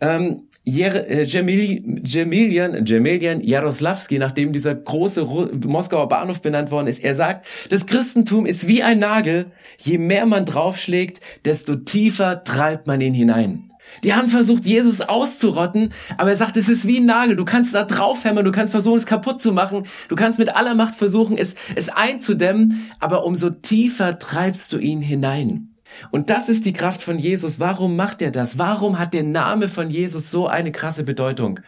ähm, 0.00 0.48
äh, 0.64 1.22
Jemilian, 1.24 2.84
Jemilian 2.84 3.40
Jaroslavski, 3.40 4.18
nachdem 4.18 4.52
dieser 4.52 4.74
große 4.74 5.24
Moskauer 5.66 6.08
Bahnhof 6.08 6.42
benannt 6.42 6.70
worden 6.70 6.86
ist, 6.86 7.02
er 7.02 7.14
sagt, 7.14 7.46
das 7.70 7.86
Christentum 7.86 8.46
ist 8.46 8.68
wie 8.68 8.82
ein 8.82 8.98
Nagel, 8.98 9.46
je 9.78 9.98
mehr 9.98 10.26
man 10.26 10.44
draufschlägt, 10.44 11.20
desto 11.44 11.76
tiefer 11.76 12.44
treibt 12.44 12.86
man 12.86 13.00
ihn 13.00 13.14
hinein. 13.14 13.70
Die 14.04 14.14
haben 14.14 14.28
versucht, 14.28 14.64
Jesus 14.64 15.00
auszurotten, 15.00 15.92
aber 16.16 16.30
er 16.30 16.36
sagt, 16.36 16.56
es 16.56 16.68
ist 16.68 16.86
wie 16.86 17.00
ein 17.00 17.06
Nagel. 17.06 17.36
Du 17.36 17.44
kannst 17.44 17.74
da 17.74 17.84
draufhämmern, 17.84 18.44
du 18.44 18.52
kannst 18.52 18.72
versuchen, 18.72 18.98
es 18.98 19.06
kaputt 19.06 19.40
zu 19.40 19.52
machen, 19.52 19.86
du 20.08 20.14
kannst 20.14 20.38
mit 20.38 20.54
aller 20.54 20.74
Macht 20.74 20.94
versuchen, 20.94 21.36
es, 21.36 21.54
es 21.74 21.88
einzudämmen, 21.88 22.90
aber 23.00 23.24
umso 23.24 23.50
tiefer 23.50 24.18
treibst 24.18 24.72
du 24.72 24.78
ihn 24.78 25.00
hinein. 25.00 25.69
Und 26.10 26.30
das 26.30 26.48
ist 26.48 26.64
die 26.64 26.72
Kraft 26.72 27.02
von 27.02 27.18
Jesus. 27.18 27.60
Warum 27.60 27.96
macht 27.96 28.22
er 28.22 28.30
das? 28.30 28.58
Warum 28.58 28.98
hat 28.98 29.14
der 29.14 29.22
Name 29.22 29.68
von 29.68 29.90
Jesus 29.90 30.30
so 30.30 30.46
eine 30.46 30.72
krasse 30.72 31.04
Bedeutung? 31.04 31.60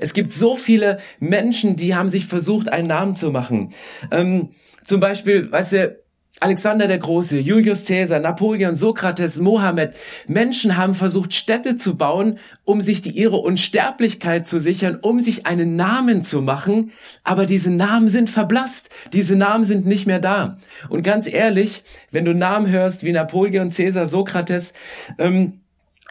Es 0.00 0.12
gibt 0.12 0.32
so 0.32 0.56
viele 0.56 0.98
Menschen, 1.18 1.76
die 1.76 1.94
haben 1.94 2.10
sich 2.10 2.26
versucht, 2.26 2.68
einen 2.68 2.88
Namen 2.88 3.14
zu 3.14 3.30
machen. 3.30 3.72
Ähm, 4.10 4.50
zum 4.84 5.00
Beispiel, 5.00 5.50
weißt 5.50 5.72
du, 5.72 5.98
Alexander 6.40 6.86
der 6.86 6.98
Große, 6.98 7.38
Julius 7.38 7.86
Caesar, 7.86 8.20
Napoleon, 8.20 8.76
Sokrates, 8.76 9.38
Mohammed. 9.38 9.94
Menschen 10.28 10.76
haben 10.76 10.94
versucht, 10.94 11.34
Städte 11.34 11.76
zu 11.76 11.96
bauen, 11.96 12.38
um 12.64 12.80
sich 12.80 13.02
die, 13.02 13.10
ihre 13.10 13.38
Unsterblichkeit 13.38 14.46
zu 14.46 14.60
sichern, 14.60 14.98
um 15.02 15.20
sich 15.20 15.46
einen 15.46 15.74
Namen 15.74 16.22
zu 16.22 16.40
machen. 16.40 16.92
Aber 17.24 17.46
diese 17.46 17.70
Namen 17.70 18.08
sind 18.08 18.30
verblasst. 18.30 18.90
Diese 19.12 19.34
Namen 19.34 19.64
sind 19.64 19.86
nicht 19.86 20.06
mehr 20.06 20.20
da. 20.20 20.58
Und 20.88 21.02
ganz 21.02 21.26
ehrlich, 21.26 21.82
wenn 22.10 22.24
du 22.24 22.34
Namen 22.34 22.68
hörst 22.68 23.02
wie 23.02 23.12
Napoleon, 23.12 23.70
Caesar, 23.70 24.06
Sokrates, 24.06 24.74
ähm, 25.18 25.60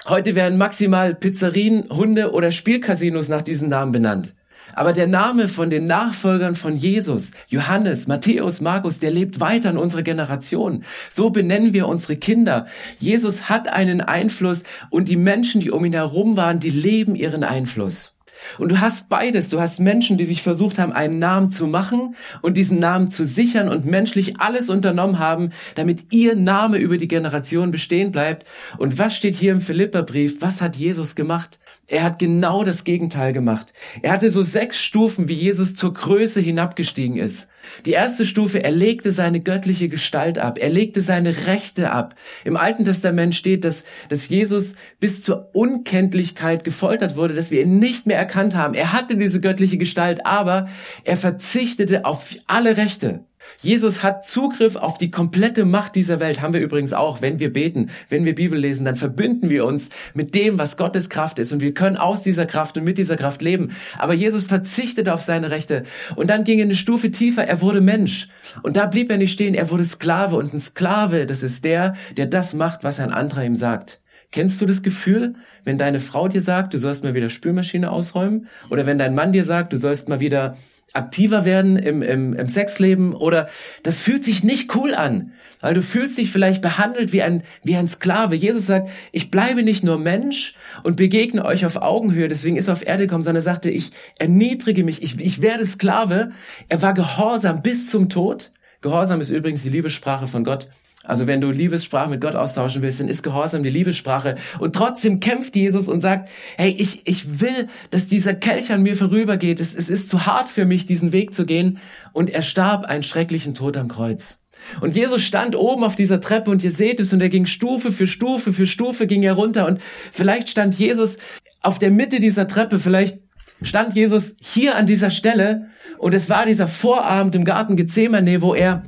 heute 0.08 0.36
werden 0.36 0.58
maximal 0.58 1.16
Pizzerien, 1.16 1.90
Hunde 1.90 2.34
oder 2.34 2.52
Spielcasinos 2.52 3.30
nach 3.30 3.42
diesen 3.42 3.70
Namen 3.70 3.94
benannt. 3.94 4.34
Aber 4.78 4.94
der 4.94 5.08
Name 5.08 5.48
von 5.48 5.72
den 5.72 5.88
Nachfolgern 5.88 6.56
von 6.56 6.78
Jesus, 6.78 7.32
Johannes, 7.50 8.06
Matthäus, 8.06 8.62
Markus, 8.62 9.00
der 9.00 9.10
lebt 9.10 9.40
weiter 9.40 9.72
in 9.72 9.78
unserer 9.78 10.04
Generation. 10.04 10.84
So 11.10 11.32
benennen 11.32 11.74
wir 11.74 11.88
unsere 11.88 12.16
Kinder. 12.16 12.68
Jesus 13.00 13.50
hat 13.50 13.70
einen 13.70 14.02
Einfluss 14.02 14.62
und 14.92 15.08
die 15.08 15.16
Menschen, 15.16 15.62
die 15.62 15.72
um 15.72 15.84
ihn 15.84 15.94
herum 15.94 16.38
waren, 16.38 16.60
die 16.60 16.70
leben 16.70 17.16
ihren 17.16 17.44
Einfluss. 17.44 18.20
Und 18.60 18.70
du 18.72 18.80
hast 18.80 19.10
beides. 19.10 19.50
Du 19.50 19.60
hast 19.60 19.80
Menschen, 19.80 20.20
die 20.20 20.26
sich 20.26 20.44
versucht 20.44 20.78
haben, 20.78 20.94
einen 20.94 21.18
Namen 21.18 21.50
zu 21.50 21.66
machen 21.66 22.16
und 22.44 22.56
diesen 22.56 22.80
Namen 22.80 23.10
zu 23.10 23.26
sichern 23.26 23.70
und 23.70 23.86
menschlich 23.86 24.40
alles 24.40 24.70
unternommen 24.70 25.18
haben, 25.18 25.54
damit 25.74 26.06
ihr 26.12 26.36
Name 26.36 26.78
über 26.78 27.00
die 27.00 27.08
Generation 27.08 27.72
bestehen 27.72 28.12
bleibt. 28.12 28.46
Und 28.78 29.00
was 29.00 29.16
steht 29.16 29.34
hier 29.34 29.54
im 29.54 29.62
Philipperbrief? 29.62 30.40
Was 30.40 30.62
hat 30.62 30.76
Jesus 30.76 31.16
gemacht? 31.16 31.58
Er 31.90 32.04
hat 32.04 32.20
genau 32.20 32.66
das 32.66 32.84
Gegenteil 32.84 33.32
gemacht. 33.32 33.72
Er 34.02 34.12
hatte 34.12 34.30
so 34.30 34.44
sechs 34.44 34.84
Stufen, 34.84 35.30
wie 35.30 35.34
Jesus 35.34 35.74
zur 35.76 35.94
Größe 35.94 36.42
hinabgestiegen 36.42 37.16
ist. 37.16 37.50
Die 37.86 37.92
erste 37.92 38.26
Stufe, 38.26 38.62
er 38.62 38.72
legte 38.72 39.14
seine 39.14 39.40
göttliche 39.40 39.88
Gestalt 39.88 40.38
ab, 40.38 40.58
er 40.60 40.70
legte 40.70 41.02
seine 41.02 41.48
Rechte 41.48 41.92
ab. 41.92 42.16
Im 42.44 42.58
Alten 42.58 42.84
Testament 42.84 43.36
steht, 43.36 43.64
dass, 43.64 43.86
dass 44.10 44.28
Jesus 44.28 44.76
bis 45.00 45.22
zur 45.22 45.56
Unkenntlichkeit 45.56 46.66
gefoltert 46.66 47.16
wurde, 47.16 47.34
dass 47.34 47.52
wir 47.52 47.62
ihn 47.62 47.80
nicht 47.80 48.06
mehr 48.06 48.18
erkannt 48.18 48.54
haben. 48.54 48.74
Er 48.74 48.92
hatte 48.92 49.16
diese 49.16 49.40
göttliche 49.40 49.78
Gestalt, 49.78 50.26
aber 50.26 50.68
er 51.06 51.16
verzichtete 51.16 52.04
auf 52.04 52.36
alle 52.48 52.76
Rechte. 52.76 53.27
Jesus 53.60 54.04
hat 54.04 54.26
Zugriff 54.26 54.76
auf 54.76 54.98
die 54.98 55.12
komplette 55.12 55.66
Macht 55.66 55.96
dieser 55.96 56.20
Welt, 56.20 56.42
haben 56.42 56.54
wir 56.54 56.62
übrigens 56.62 56.94
auch, 56.94 57.22
wenn 57.22 57.40
wir 57.40 57.52
beten, 57.52 57.90
wenn 58.10 58.26
wir 58.26 58.36
Bibel 58.36 58.58
lesen, 58.60 58.86
dann 58.86 58.96
verbünden 58.96 59.50
wir 59.50 59.66
uns 59.66 59.90
mit 60.14 60.36
dem, 60.36 60.60
was 60.60 60.78
Gottes 60.78 61.10
Kraft 61.10 61.40
ist. 61.40 61.52
Und 61.52 61.62
wir 61.62 61.74
können 61.74 61.98
aus 61.98 62.22
dieser 62.22 62.46
Kraft 62.46 62.78
und 62.78 62.84
mit 62.84 62.98
dieser 62.98 63.16
Kraft 63.16 63.42
leben. 63.42 63.76
Aber 63.98 64.14
Jesus 64.14 64.46
verzichtete 64.46 65.14
auf 65.14 65.22
seine 65.22 65.50
Rechte. 65.50 65.84
Und 66.16 66.30
dann 66.30 66.44
ging 66.44 66.60
er 66.60 66.66
eine 66.66 66.76
Stufe 66.76 67.12
tiefer, 67.12 67.48
er 67.48 67.62
wurde 67.62 67.82
Mensch. 67.82 68.30
Und 68.64 68.78
da 68.78 68.86
blieb 68.86 69.12
er 69.12 69.18
nicht 69.18 69.34
stehen, 69.34 69.56
er 69.56 69.70
wurde 69.70 69.86
Sklave. 69.86 70.36
Und 70.36 70.54
ein 70.54 70.60
Sklave, 70.60 71.26
das 71.26 71.44
ist 71.44 71.64
der, 71.66 71.96
der 72.16 72.28
das 72.28 72.54
macht, 72.54 72.84
was 72.84 73.00
ein 73.00 73.12
anderer 73.12 73.44
ihm 73.44 73.56
sagt. 73.56 74.02
Kennst 74.32 74.60
du 74.62 74.66
das 74.66 74.84
Gefühl, 74.84 75.36
wenn 75.64 75.78
deine 75.78 76.00
Frau 76.00 76.28
dir 76.28 76.42
sagt, 76.42 76.74
du 76.74 76.78
sollst 76.78 77.04
mal 77.04 77.14
wieder 77.14 77.30
Spülmaschine 77.30 77.90
ausräumen? 77.90 78.48
Oder 78.70 78.86
wenn 78.86 78.98
dein 78.98 79.16
Mann 79.16 79.32
dir 79.32 79.46
sagt, 79.46 79.72
du 79.72 79.78
sollst 79.78 80.10
mal 80.10 80.20
wieder 80.20 80.58
aktiver 80.94 81.46
werden 81.46 81.78
im, 81.78 82.02
im, 82.02 82.34
im 82.34 82.48
Sexleben 82.48 83.14
oder 83.14 83.50
das 83.84 84.00
fühlt 84.00 84.24
sich 84.24 84.44
nicht 84.44 84.74
cool 84.76 84.96
an, 84.96 85.34
weil 85.60 85.74
du 85.74 85.82
fühlst 85.82 86.18
dich 86.18 86.32
vielleicht 86.32 86.62
behandelt 86.62 87.12
wie 87.12 87.22
ein, 87.22 87.44
wie 87.64 87.76
ein 87.76 87.88
Sklave. 87.88 88.36
Jesus 88.36 88.66
sagt, 88.66 88.90
ich 89.12 89.30
bleibe 89.30 89.64
nicht 89.64 89.84
nur 89.84 89.98
Mensch 89.98 90.56
und 90.84 90.96
begegne 90.96 91.46
euch 91.46 91.66
auf 91.66 91.78
Augenhöhe, 91.78 92.28
deswegen 92.28 92.58
ist 92.58 92.68
er 92.68 92.74
auf 92.74 92.86
Erde 92.86 93.06
gekommen, 93.06 93.24
sondern 93.24 93.42
er 93.42 93.46
sagte, 93.46 93.70
ich 93.70 93.92
erniedrige 94.18 94.84
mich, 94.84 95.04
ich, 95.04 95.20
ich 95.20 95.42
werde 95.42 95.66
Sklave. 95.66 96.32
Er 96.70 96.82
war 96.82 96.94
gehorsam 96.94 97.62
bis 97.62 97.90
zum 97.90 98.10
Tod. 98.10 98.52
Gehorsam 98.82 99.22
ist 99.22 99.30
übrigens 99.30 99.64
die 99.64 99.70
Liebessprache 99.70 100.28
von 100.28 100.44
Gott. 100.44 100.70
Also 101.08 101.26
wenn 101.26 101.42
du 101.42 101.50
Liebessprache 101.50 102.10
mit 102.10 102.22
Gott 102.22 102.36
austauschen 102.36 102.82
willst, 102.82 103.00
dann 103.00 103.08
ist 103.08 103.24
Gehorsam 103.24 103.64
die 103.64 103.70
Liebessprache. 103.70 104.36
Und 104.60 104.76
trotzdem 104.76 105.20
kämpft 105.22 105.56
Jesus 105.56 105.88
und 105.88 106.02
sagt, 106.02 106.30
hey, 106.58 106.76
ich, 106.78 107.02
ich 107.06 107.40
will, 107.40 107.68
dass 107.90 108.08
dieser 108.08 108.34
Kelch 108.34 108.72
an 108.72 108.84
mir 108.84 108.96
vorübergeht. 108.96 109.62
Es, 109.62 109.74
es 109.74 109.90
ist 109.90 110.10
zu 110.10 110.26
hart 110.26 110.50
für 110.50 110.66
mich, 110.66 110.86
diesen 110.86 111.14
Weg 111.14 111.34
zu 111.34 111.46
gehen. 111.46 111.80
Und 112.12 112.30
er 112.30 112.42
starb 112.42 112.86
einen 112.86 113.04
schrecklichen 113.04 113.54
Tod 113.54 113.78
am 113.78 113.88
Kreuz. 113.88 114.40
Und 114.82 114.96
Jesus 114.96 115.24
stand 115.24 115.56
oben 115.56 115.84
auf 115.84 115.96
dieser 115.96 116.20
Treppe 116.20 116.52
und 116.52 116.64
ihr 116.64 116.72
seht 116.72 117.00
es 117.00 117.14
und 117.14 117.22
er 117.22 117.30
ging 117.30 117.46
Stufe 117.46 117.92
für 117.92 118.08
Stufe 118.08 118.52
für 118.52 118.68
Stufe 118.68 119.08
ging 119.08 119.24
er 119.24 119.34
runter 119.34 119.68
und 119.68 119.80
vielleicht 120.12 120.50
stand 120.50 120.76
Jesus 120.76 121.18
auf 121.62 121.80
der 121.80 121.92
Mitte 121.92 122.20
dieser 122.20 122.48
Treppe, 122.48 122.80
vielleicht 122.80 123.20
stand 123.62 123.96
Jesus 123.96 124.36
hier 124.42 124.76
an 124.76 124.88
dieser 124.88 125.10
Stelle 125.10 125.68
und 125.98 126.14
es 126.14 126.30
war 126.30 126.46
dieser 126.46 126.68
Vorabend 126.68 127.36
im 127.36 127.46
Garten 127.46 127.76
Gethsemane, 127.76 128.42
wo 128.42 128.54
er 128.54 128.84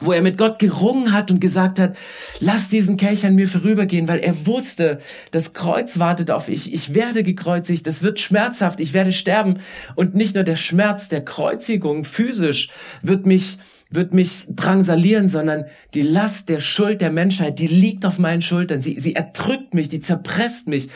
wo 0.00 0.12
er 0.12 0.22
mit 0.22 0.38
Gott 0.38 0.58
gerungen 0.58 1.12
hat 1.12 1.30
und 1.30 1.40
gesagt 1.40 1.78
hat, 1.78 1.96
lass 2.40 2.68
diesen 2.68 2.96
Kelch 2.96 3.26
an 3.26 3.34
mir 3.34 3.48
vorübergehen, 3.48 4.08
weil 4.08 4.20
er 4.20 4.46
wusste, 4.46 5.00
das 5.30 5.52
Kreuz 5.52 5.98
wartet 5.98 6.30
auf 6.30 6.48
ich, 6.48 6.72
ich 6.72 6.94
werde 6.94 7.22
gekreuzigt, 7.22 7.86
es 7.86 8.02
wird 8.02 8.18
schmerzhaft, 8.18 8.80
ich 8.80 8.92
werde 8.94 9.12
sterben 9.12 9.58
und 9.94 10.14
nicht 10.14 10.34
nur 10.34 10.44
der 10.44 10.56
Schmerz 10.56 11.08
der 11.08 11.24
Kreuzigung 11.24 12.04
physisch 12.04 12.70
wird 13.02 13.26
mich 13.26 13.58
wird 13.94 14.14
mich 14.14 14.46
drangsalieren, 14.48 15.28
sondern 15.28 15.66
die 15.92 16.02
Last 16.02 16.48
der 16.48 16.60
Schuld 16.60 17.00
der 17.00 17.10
Menschheit, 17.10 17.58
die 17.58 17.66
liegt 17.66 18.06
auf 18.06 18.18
meinen 18.18 18.40
Schultern. 18.42 18.80
Sie, 18.80 18.98
sie 18.98 19.14
erdrückt 19.14 19.74
mich, 19.74 19.90
die 19.90 20.00
zerpresst 20.00 20.66
mich. 20.66 20.88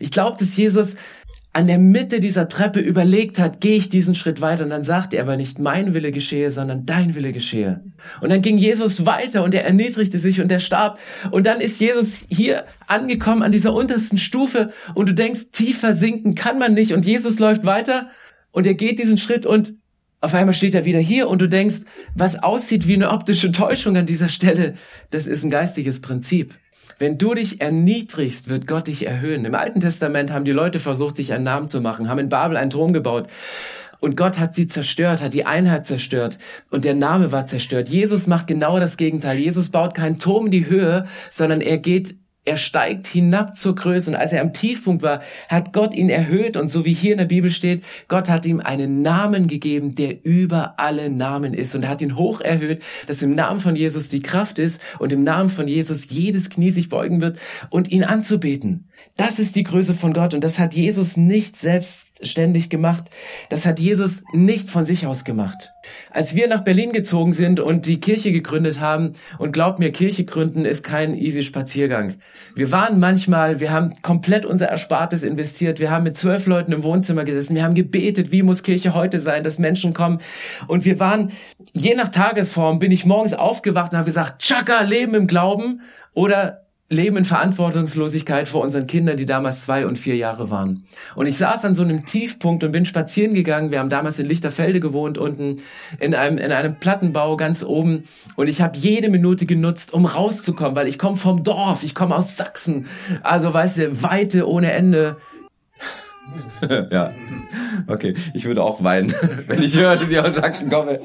Ich 0.00 0.10
glaube, 0.10 0.36
dass 0.38 0.54
Jesus 0.56 0.96
an 1.54 1.66
der 1.66 1.78
Mitte 1.78 2.20
dieser 2.20 2.48
Treppe 2.48 2.80
überlegt 2.80 3.38
hat, 3.38 3.60
gehe 3.60 3.76
ich 3.76 3.90
diesen 3.90 4.14
Schritt 4.14 4.40
weiter. 4.40 4.64
Und 4.64 4.70
dann 4.70 4.84
sagte 4.84 5.16
er 5.16 5.24
aber 5.24 5.36
nicht, 5.36 5.58
mein 5.58 5.92
Wille 5.92 6.10
geschehe, 6.10 6.50
sondern 6.50 6.86
dein 6.86 7.14
Wille 7.14 7.32
geschehe. 7.32 7.84
Und 8.22 8.30
dann 8.30 8.40
ging 8.40 8.56
Jesus 8.56 9.04
weiter 9.04 9.44
und 9.44 9.54
er 9.54 9.64
erniedrigte 9.64 10.18
sich 10.18 10.40
und 10.40 10.50
er 10.50 10.60
starb. 10.60 10.98
Und 11.30 11.46
dann 11.46 11.60
ist 11.60 11.78
Jesus 11.78 12.24
hier 12.30 12.64
angekommen 12.86 13.42
an 13.42 13.52
dieser 13.52 13.74
untersten 13.74 14.16
Stufe 14.16 14.70
und 14.94 15.10
du 15.10 15.14
denkst, 15.14 15.50
tiefer 15.52 15.94
sinken 15.94 16.34
kann 16.34 16.58
man 16.58 16.72
nicht. 16.72 16.92
Und 16.92 17.04
Jesus 17.04 17.38
läuft 17.38 17.66
weiter 17.66 18.08
und 18.50 18.66
er 18.66 18.74
geht 18.74 18.98
diesen 18.98 19.18
Schritt 19.18 19.44
und 19.44 19.74
auf 20.22 20.34
einmal 20.34 20.54
steht 20.54 20.74
er 20.74 20.84
wieder 20.84 21.00
hier 21.00 21.28
und 21.28 21.42
du 21.42 21.48
denkst, 21.48 21.80
was 22.14 22.42
aussieht 22.42 22.86
wie 22.86 22.94
eine 22.94 23.10
optische 23.10 23.50
Täuschung 23.52 23.96
an 23.96 24.06
dieser 24.06 24.28
Stelle, 24.28 24.74
das 25.10 25.26
ist 25.26 25.42
ein 25.42 25.50
geistiges 25.50 26.00
Prinzip. 26.00 26.54
Wenn 26.98 27.18
du 27.18 27.34
dich 27.34 27.60
erniedrigst, 27.60 28.48
wird 28.48 28.66
Gott 28.66 28.86
dich 28.86 29.06
erhöhen. 29.06 29.44
Im 29.44 29.54
Alten 29.54 29.80
Testament 29.80 30.32
haben 30.32 30.44
die 30.44 30.52
Leute 30.52 30.80
versucht, 30.80 31.16
sich 31.16 31.32
einen 31.32 31.44
Namen 31.44 31.68
zu 31.68 31.80
machen, 31.80 32.08
haben 32.08 32.18
in 32.18 32.28
Babel 32.28 32.56
einen 32.56 32.70
Thron 32.70 32.92
gebaut. 32.92 33.28
Und 34.00 34.16
Gott 34.16 34.38
hat 34.38 34.54
sie 34.54 34.66
zerstört, 34.66 35.22
hat 35.22 35.32
die 35.32 35.46
Einheit 35.46 35.86
zerstört 35.86 36.38
und 36.70 36.84
der 36.84 36.94
Name 36.94 37.30
war 37.30 37.46
zerstört. 37.46 37.88
Jesus 37.88 38.26
macht 38.26 38.48
genau 38.48 38.80
das 38.80 38.96
Gegenteil. 38.96 39.38
Jesus 39.38 39.70
baut 39.70 39.94
keinen 39.94 40.18
Turm 40.18 40.46
in 40.46 40.50
die 40.52 40.66
Höhe, 40.66 41.06
sondern 41.30 41.60
er 41.60 41.78
geht 41.78 42.16
er 42.44 42.56
steigt 42.56 43.06
hinab 43.06 43.56
zur 43.56 43.76
Größe 43.76 44.10
und 44.10 44.16
als 44.16 44.32
er 44.32 44.40
am 44.40 44.52
Tiefpunkt 44.52 45.02
war, 45.02 45.20
hat 45.48 45.72
Gott 45.72 45.94
ihn 45.94 46.08
erhöht 46.08 46.56
und 46.56 46.68
so 46.68 46.84
wie 46.84 46.92
hier 46.92 47.12
in 47.12 47.18
der 47.18 47.24
Bibel 47.26 47.50
steht, 47.50 47.84
Gott 48.08 48.28
hat 48.28 48.44
ihm 48.44 48.58
einen 48.58 49.00
Namen 49.00 49.46
gegeben, 49.46 49.94
der 49.94 50.24
über 50.24 50.74
alle 50.78 51.08
Namen 51.08 51.54
ist 51.54 51.76
und 51.76 51.86
hat 51.88 52.02
ihn 52.02 52.16
hoch 52.16 52.40
erhöht, 52.40 52.82
dass 53.06 53.22
im 53.22 53.34
Namen 53.36 53.60
von 53.60 53.76
Jesus 53.76 54.08
die 54.08 54.22
Kraft 54.22 54.58
ist 54.58 54.80
und 54.98 55.12
im 55.12 55.22
Namen 55.22 55.50
von 55.50 55.68
Jesus 55.68 56.10
jedes 56.10 56.50
Knie 56.50 56.72
sich 56.72 56.88
beugen 56.88 57.20
wird 57.20 57.38
und 57.70 57.92
ihn 57.92 58.02
anzubeten. 58.02 58.88
Das 59.16 59.38
ist 59.38 59.54
die 59.54 59.64
Größe 59.64 59.94
von 59.94 60.12
Gott 60.12 60.34
und 60.34 60.42
das 60.42 60.58
hat 60.58 60.74
Jesus 60.74 61.16
nicht 61.16 61.56
selbstständig 62.22 62.70
gemacht. 62.70 63.10
Das 63.48 63.66
hat 63.66 63.80
Jesus 63.80 64.22
nicht 64.32 64.70
von 64.70 64.84
sich 64.84 65.06
aus 65.06 65.24
gemacht. 65.24 65.72
Als 66.10 66.34
wir 66.34 66.46
nach 66.46 66.62
Berlin 66.62 66.92
gezogen 66.92 67.32
sind 67.32 67.58
und 67.58 67.86
die 67.86 68.00
Kirche 68.00 68.30
gegründet 68.32 68.80
haben, 68.80 69.14
und 69.38 69.52
glaubt 69.52 69.78
mir, 69.78 69.90
Kirche 69.90 70.24
gründen 70.24 70.64
ist 70.64 70.84
kein 70.84 71.14
easy 71.14 71.42
Spaziergang. 71.42 72.14
Wir 72.54 72.70
waren 72.70 73.00
manchmal, 73.00 73.60
wir 73.60 73.72
haben 73.72 73.94
komplett 74.02 74.46
unser 74.46 74.68
Erspartes 74.68 75.22
investiert, 75.22 75.80
wir 75.80 75.90
haben 75.90 76.04
mit 76.04 76.16
zwölf 76.16 76.46
Leuten 76.46 76.72
im 76.72 76.84
Wohnzimmer 76.84 77.24
gesessen, 77.24 77.56
wir 77.56 77.64
haben 77.64 77.74
gebetet, 77.74 78.30
wie 78.30 78.42
muss 78.42 78.62
Kirche 78.62 78.94
heute 78.94 79.20
sein, 79.20 79.42
dass 79.42 79.58
Menschen 79.58 79.92
kommen. 79.92 80.20
Und 80.68 80.84
wir 80.84 81.00
waren, 81.00 81.32
je 81.72 81.94
nach 81.94 82.08
Tagesform, 82.08 82.78
bin 82.78 82.92
ich 82.92 83.04
morgens 83.04 83.34
aufgewacht 83.34 83.92
und 83.92 83.98
habe 83.98 84.06
gesagt, 84.06 84.42
Chaka, 84.42 84.82
Leben 84.82 85.14
im 85.14 85.26
Glauben 85.26 85.80
oder 86.14 86.61
leben 86.92 87.16
in 87.16 87.24
Verantwortungslosigkeit 87.24 88.48
vor 88.48 88.62
unseren 88.62 88.86
Kindern, 88.86 89.16
die 89.16 89.26
damals 89.26 89.62
zwei 89.64 89.86
und 89.86 89.98
vier 89.98 90.16
Jahre 90.16 90.50
waren. 90.50 90.84
Und 91.14 91.26
ich 91.26 91.36
saß 91.36 91.64
an 91.64 91.74
so 91.74 91.82
einem 91.82 92.04
Tiefpunkt 92.04 92.62
und 92.64 92.72
bin 92.72 92.84
spazieren 92.84 93.34
gegangen. 93.34 93.70
Wir 93.70 93.78
haben 93.78 93.88
damals 93.88 94.18
in 94.18 94.26
Lichterfelde 94.26 94.80
gewohnt, 94.80 95.18
unten 95.18 95.62
in 95.98 96.14
einem, 96.14 96.38
in 96.38 96.52
einem 96.52 96.76
Plattenbau 96.76 97.36
ganz 97.36 97.62
oben. 97.62 98.04
Und 98.36 98.48
ich 98.48 98.60
habe 98.60 98.76
jede 98.76 99.08
Minute 99.08 99.46
genutzt, 99.46 99.92
um 99.92 100.06
rauszukommen, 100.06 100.76
weil 100.76 100.88
ich 100.88 100.98
komme 100.98 101.16
vom 101.16 101.42
Dorf, 101.42 101.82
ich 101.82 101.94
komme 101.94 102.14
aus 102.14 102.36
Sachsen. 102.36 102.86
Also 103.22 103.52
weißt 103.52 103.78
du, 103.78 104.02
Weite 104.02 104.48
ohne 104.48 104.72
Ende. 104.72 105.16
ja, 106.90 107.12
okay. 107.86 108.14
Ich 108.34 108.44
würde 108.44 108.62
auch 108.62 108.82
weinen, 108.82 109.12
wenn 109.46 109.62
ich 109.62 109.76
höre, 109.76 109.96
dass 109.96 110.08
ich 110.08 110.18
aus 110.18 110.34
Sachsen 110.34 110.70
komme. 110.70 111.00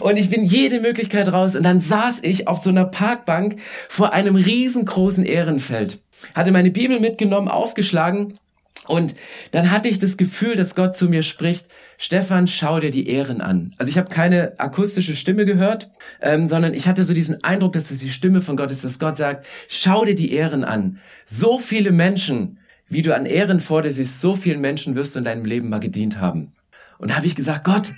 Und 0.00 0.16
ich 0.16 0.30
bin 0.30 0.44
jede 0.44 0.80
Möglichkeit 0.80 1.32
raus. 1.32 1.56
Und 1.56 1.62
dann 1.62 1.80
saß 1.80 2.20
ich 2.22 2.48
auf 2.48 2.58
so 2.58 2.70
einer 2.70 2.84
Parkbank 2.84 3.56
vor 3.88 4.12
einem 4.12 4.36
riesengroßen 4.36 5.24
Ehrenfeld. 5.24 5.98
Hatte 6.34 6.52
meine 6.52 6.70
Bibel 6.70 7.00
mitgenommen, 7.00 7.48
aufgeschlagen. 7.48 8.38
Und 8.86 9.16
dann 9.50 9.70
hatte 9.70 9.88
ich 9.88 9.98
das 9.98 10.16
Gefühl, 10.16 10.54
dass 10.54 10.74
Gott 10.74 10.94
zu 10.94 11.08
mir 11.08 11.22
spricht, 11.22 11.66
Stefan, 11.98 12.46
schau 12.46 12.78
dir 12.78 12.90
die 12.90 13.08
Ehren 13.08 13.40
an. 13.40 13.72
Also 13.78 13.90
ich 13.90 13.98
habe 13.98 14.10
keine 14.10 14.52
akustische 14.58 15.14
Stimme 15.14 15.44
gehört, 15.44 15.90
ähm, 16.20 16.48
sondern 16.48 16.74
ich 16.74 16.86
hatte 16.86 17.04
so 17.04 17.14
diesen 17.14 17.42
Eindruck, 17.42 17.72
dass 17.72 17.90
es 17.90 18.00
die 18.00 18.10
Stimme 18.10 18.42
von 18.42 18.56
Gott 18.56 18.70
ist, 18.70 18.84
dass 18.84 18.98
Gott 18.98 19.16
sagt, 19.16 19.46
schau 19.68 20.04
dir 20.04 20.14
die 20.14 20.32
Ehren 20.32 20.62
an. 20.62 20.98
So 21.24 21.58
viele 21.58 21.90
Menschen 21.90 22.58
wie 22.88 23.02
du 23.02 23.14
an 23.14 23.26
Ehren 23.26 23.60
vor 23.60 23.82
dir 23.82 23.92
siehst, 23.92 24.20
so 24.20 24.36
vielen 24.36 24.60
Menschen 24.60 24.94
wirst 24.94 25.14
du 25.14 25.18
in 25.18 25.24
deinem 25.24 25.44
Leben 25.44 25.68
mal 25.68 25.80
gedient 25.80 26.20
haben. 26.20 26.52
Und 26.98 27.10
da 27.10 27.16
habe 27.16 27.26
ich 27.26 27.34
gesagt, 27.34 27.64
Gott, 27.64 27.94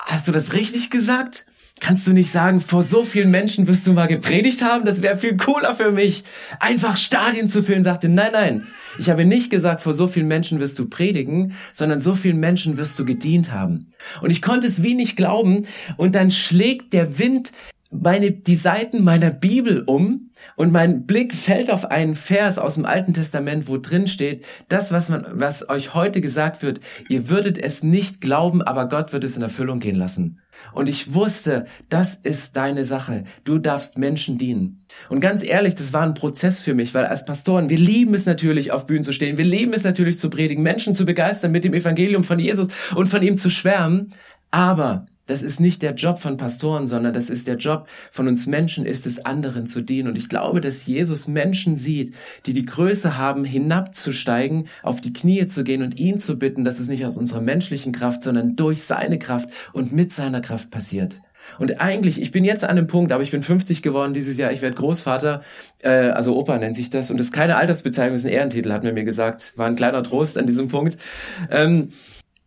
hast 0.00 0.28
du 0.28 0.32
das 0.32 0.52
richtig 0.52 0.90
gesagt? 0.90 1.46
Kannst 1.80 2.08
du 2.08 2.12
nicht 2.12 2.32
sagen, 2.32 2.60
vor 2.60 2.82
so 2.82 3.04
vielen 3.04 3.30
Menschen 3.30 3.68
wirst 3.68 3.86
du 3.86 3.92
mal 3.92 4.06
gepredigt 4.06 4.62
haben? 4.62 4.84
Das 4.84 5.00
wäre 5.00 5.16
viel 5.16 5.36
cooler 5.36 5.76
für 5.76 5.92
mich. 5.92 6.24
Einfach 6.58 6.96
Stadien 6.96 7.48
zu 7.48 7.62
füllen, 7.62 7.84
sagte, 7.84 8.08
nein, 8.08 8.32
nein. 8.32 8.66
Ich 8.98 9.10
habe 9.10 9.24
nicht 9.24 9.48
gesagt, 9.48 9.80
vor 9.80 9.94
so 9.94 10.08
vielen 10.08 10.26
Menschen 10.26 10.58
wirst 10.58 10.78
du 10.78 10.88
predigen, 10.88 11.54
sondern 11.72 12.00
so 12.00 12.16
vielen 12.16 12.38
Menschen 12.38 12.76
wirst 12.76 12.98
du 12.98 13.04
gedient 13.04 13.52
haben. 13.52 13.92
Und 14.20 14.30
ich 14.30 14.42
konnte 14.42 14.66
es 14.66 14.82
wie 14.82 14.94
nicht 14.94 15.16
glauben. 15.16 15.66
Und 15.96 16.16
dann 16.16 16.32
schlägt 16.32 16.92
der 16.92 17.18
Wind 17.18 17.52
meine, 17.90 18.30
die 18.32 18.56
Seiten 18.56 19.02
meiner 19.02 19.30
Bibel 19.30 19.82
um 19.82 20.30
und 20.56 20.72
mein 20.72 21.06
Blick 21.06 21.34
fällt 21.34 21.70
auf 21.70 21.90
einen 21.90 22.14
Vers 22.14 22.58
aus 22.58 22.74
dem 22.74 22.84
Alten 22.84 23.14
Testament, 23.14 23.66
wo 23.66 23.78
drin 23.78 24.08
steht, 24.08 24.44
das, 24.68 24.92
was 24.92 25.08
man, 25.08 25.26
was 25.32 25.68
euch 25.68 25.94
heute 25.94 26.20
gesagt 26.20 26.62
wird, 26.62 26.80
ihr 27.08 27.28
würdet 27.28 27.58
es 27.58 27.82
nicht 27.82 28.20
glauben, 28.20 28.62
aber 28.62 28.88
Gott 28.88 29.12
wird 29.12 29.24
es 29.24 29.36
in 29.36 29.42
Erfüllung 29.42 29.80
gehen 29.80 29.96
lassen. 29.96 30.40
Und 30.72 30.88
ich 30.88 31.14
wusste, 31.14 31.66
das 31.88 32.16
ist 32.16 32.56
deine 32.56 32.84
Sache. 32.84 33.24
Du 33.44 33.58
darfst 33.58 33.96
Menschen 33.96 34.38
dienen. 34.38 34.84
Und 35.08 35.20
ganz 35.20 35.44
ehrlich, 35.44 35.74
das 35.76 35.92
war 35.92 36.02
ein 36.02 36.14
Prozess 36.14 36.60
für 36.60 36.74
mich, 36.74 36.94
weil 36.94 37.06
als 37.06 37.24
Pastoren, 37.24 37.68
wir 37.68 37.78
lieben 37.78 38.14
es 38.14 38.26
natürlich, 38.26 38.72
auf 38.72 38.86
Bühnen 38.86 39.04
zu 39.04 39.12
stehen. 39.12 39.38
Wir 39.38 39.44
lieben 39.44 39.72
es 39.72 39.84
natürlich 39.84 40.18
zu 40.18 40.30
predigen, 40.30 40.62
Menschen 40.62 40.94
zu 40.94 41.04
begeistern 41.04 41.52
mit 41.52 41.64
dem 41.64 41.74
Evangelium 41.74 42.24
von 42.24 42.38
Jesus 42.38 42.68
und 42.94 43.08
von 43.08 43.22
ihm 43.22 43.36
zu 43.36 43.50
schwärmen. 43.50 44.12
Aber 44.50 45.06
das 45.28 45.42
ist 45.42 45.60
nicht 45.60 45.82
der 45.82 45.94
Job 45.94 46.18
von 46.18 46.36
Pastoren, 46.36 46.88
sondern 46.88 47.12
das 47.12 47.30
ist 47.30 47.46
der 47.46 47.56
Job 47.56 47.86
von 48.10 48.26
uns 48.28 48.46
Menschen, 48.46 48.86
ist 48.86 49.06
es 49.06 49.24
anderen 49.24 49.66
zu 49.66 49.82
dienen. 49.82 50.08
Und 50.08 50.18
ich 50.18 50.28
glaube, 50.28 50.60
dass 50.60 50.86
Jesus 50.86 51.28
Menschen 51.28 51.76
sieht, 51.76 52.14
die 52.46 52.54
die 52.54 52.64
Größe 52.64 53.16
haben, 53.18 53.44
hinabzusteigen, 53.44 54.68
auf 54.82 55.00
die 55.00 55.12
Knie 55.12 55.46
zu 55.46 55.64
gehen 55.64 55.82
und 55.82 55.98
ihn 55.98 56.18
zu 56.18 56.38
bitten, 56.38 56.64
dass 56.64 56.80
es 56.80 56.88
nicht 56.88 57.04
aus 57.04 57.16
unserer 57.16 57.42
menschlichen 57.42 57.92
Kraft, 57.92 58.22
sondern 58.22 58.56
durch 58.56 58.82
seine 58.82 59.18
Kraft 59.18 59.50
und 59.72 59.92
mit 59.92 60.12
seiner 60.12 60.40
Kraft 60.40 60.70
passiert. 60.70 61.20
Und 61.58 61.80
eigentlich, 61.80 62.20
ich 62.20 62.30
bin 62.30 62.44
jetzt 62.44 62.64
an 62.64 62.76
dem 62.76 62.86
Punkt, 62.86 63.12
aber 63.12 63.22
ich 63.22 63.30
bin 63.30 63.42
50 63.42 63.82
geworden 63.82 64.14
dieses 64.14 64.36
Jahr, 64.36 64.52
ich 64.52 64.62
werde 64.62 64.76
Großvater, 64.76 65.42
äh, 65.82 65.88
also 65.88 66.36
Opa 66.36 66.58
nennt 66.58 66.76
sich 66.76 66.90
das, 66.90 67.10
und 67.10 67.18
das 67.18 67.28
ist 67.28 67.32
keine 67.32 67.56
Altersbezeichnung, 67.56 68.14
das 68.14 68.22
ist 68.22 68.26
ein 68.26 68.32
Ehrentitel, 68.32 68.72
hat 68.72 68.82
man 68.82 68.94
mir 68.94 69.04
gesagt. 69.04 69.52
War 69.56 69.66
ein 69.66 69.76
kleiner 69.76 70.02
Trost 70.02 70.36
an 70.36 70.46
diesem 70.46 70.68
Punkt. 70.68 70.98
Ähm, 71.50 71.90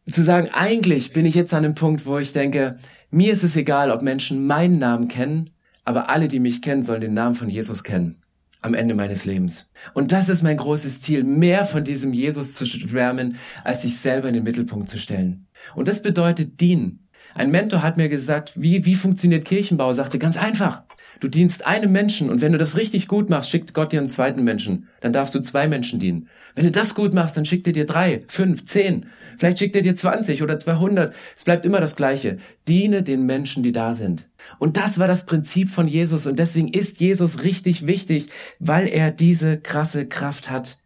zu 0.10 0.24
sagen, 0.24 0.50
eigentlich 0.54 1.14
bin 1.14 1.26
ich 1.26 1.36
jetzt 1.36 1.54
an 1.54 1.64
dem 1.64 1.76
Punkt, 1.76 2.06
wo 2.06 2.18
ich 2.18 2.34
denke, 2.34 2.78
mir 3.12 3.34
ist 3.34 3.44
es 3.44 3.56
egal, 3.56 3.92
ob 3.92 4.02
Menschen 4.02 4.48
meinen 4.48 4.80
Namen 4.80 5.08
kennen, 5.08 5.52
aber 5.84 6.10
alle, 6.10 6.28
die 6.28 6.40
mich 6.40 6.62
kennen, 6.62 6.84
sollen 6.84 7.02
den 7.02 7.14
Namen 7.14 7.36
von 7.36 7.50
Jesus 7.50 7.84
kennen. 7.84 8.18
Am 8.64 8.74
Ende 8.76 8.94
meines 8.94 9.26
Lebens. 9.26 9.72
Und 9.94 10.12
das 10.12 10.30
ist 10.30 10.44
mein 10.44 10.58
großes 10.58 11.02
Ziel, 11.02 11.24
mehr 11.24 11.66
von 11.66 11.84
diesem 11.84 12.14
Jesus 12.14 12.54
zu 12.54 12.66
schwärmen, 12.66 13.38
als 13.64 13.82
sich 13.82 13.98
selber 13.98 14.28
in 14.28 14.36
den 14.36 14.44
Mittelpunkt 14.44 14.88
zu 14.88 15.00
stellen. 15.00 15.48
Und 15.76 15.88
das 15.88 16.04
bedeutet 16.04 16.62
dienen. 16.62 17.08
Ein 17.34 17.50
Mentor 17.50 17.82
hat 17.82 17.98
mir 17.98 18.10
gesagt, 18.10 18.54
wie, 18.62 18.86
wie 18.86 18.96
funktioniert 18.96 19.46
Kirchenbau? 19.46 19.94
Sagte 19.94 20.20
ganz 20.20 20.38
einfach. 20.38 20.84
Du 21.20 21.28
dienst 21.28 21.66
einem 21.68 21.92
Menschen 21.92 22.30
und 22.30 22.42
wenn 22.42 22.52
du 22.52 22.58
das 22.58 22.78
richtig 22.78 23.08
gut 23.08 23.30
machst, 23.30 23.50
schickt 23.50 23.74
Gott 23.74 23.92
dir 23.92 24.00
einen 24.00 24.10
zweiten 24.10 24.44
Menschen. 24.44 24.88
Dann 25.02 25.14
darfst 25.14 25.36
du 25.36 25.42
zwei 25.42 25.68
Menschen 25.68 26.00
dienen. 26.00 26.30
Wenn 26.56 26.66
du 26.66 26.72
das 26.72 26.96
gut 26.96 27.14
machst, 27.14 27.38
dann 27.38 27.46
schickt 27.46 27.68
er 27.68 27.74
dir 27.74 27.86
drei, 27.86 28.24
fünf, 28.28 28.66
zehn. 28.66 29.06
Vielleicht 29.38 29.60
schickt 29.60 29.76
er 29.76 29.82
dir 29.82 29.96
20 29.96 30.42
oder 30.42 30.58
200. 30.58 31.14
Es 31.36 31.44
bleibt 31.44 31.66
immer 31.66 31.80
das 31.80 31.96
Gleiche. 31.96 32.38
Diene 32.68 33.04
den 33.04 33.26
Menschen, 33.26 33.64
die 33.64 33.72
da 33.72 33.94
sind. 33.94 34.28
Und 34.60 34.78
das 34.78 34.98
war 34.98 35.08
das 35.08 35.26
Prinzip 35.26 35.70
von 35.70 35.88
Jesus 35.88 36.26
und 36.26 36.40
deswegen 36.40 36.70
ist 36.70 37.00
Jesus 37.00 37.44
richtig 37.44 37.86
wichtig, 37.88 38.28
weil 38.60 38.88
er 38.88 39.12
diese 39.12 39.60
krasse 39.60 40.08
Kraft 40.08 40.50
hat. 40.50 40.78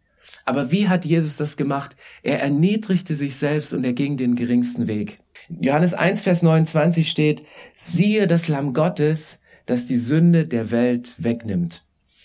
Aber 0.44 0.70
wie 0.70 0.88
hat 0.88 1.04
Jesus 1.04 1.36
das 1.36 1.56
gemacht? 1.56 1.96
Er 2.22 2.40
erniedrigte 2.40 3.16
sich 3.16 3.36
selbst 3.36 3.74
und 3.74 3.84
er 3.84 3.92
ging 3.92 4.16
den 4.16 4.36
geringsten 4.36 4.86
Weg. 4.86 5.20
Johannes 5.60 5.92
1, 5.92 6.22
Vers 6.22 6.42
29 6.42 7.10
steht, 7.10 7.44
siehe 7.74 8.26
das 8.26 8.48
Lamm 8.48 8.72
Gottes, 8.72 9.40
das 9.66 9.86
die 9.86 9.98
Sünde 9.98 10.46
der 10.46 10.70
Welt 10.70 11.14
wegnimmt. 11.18 11.84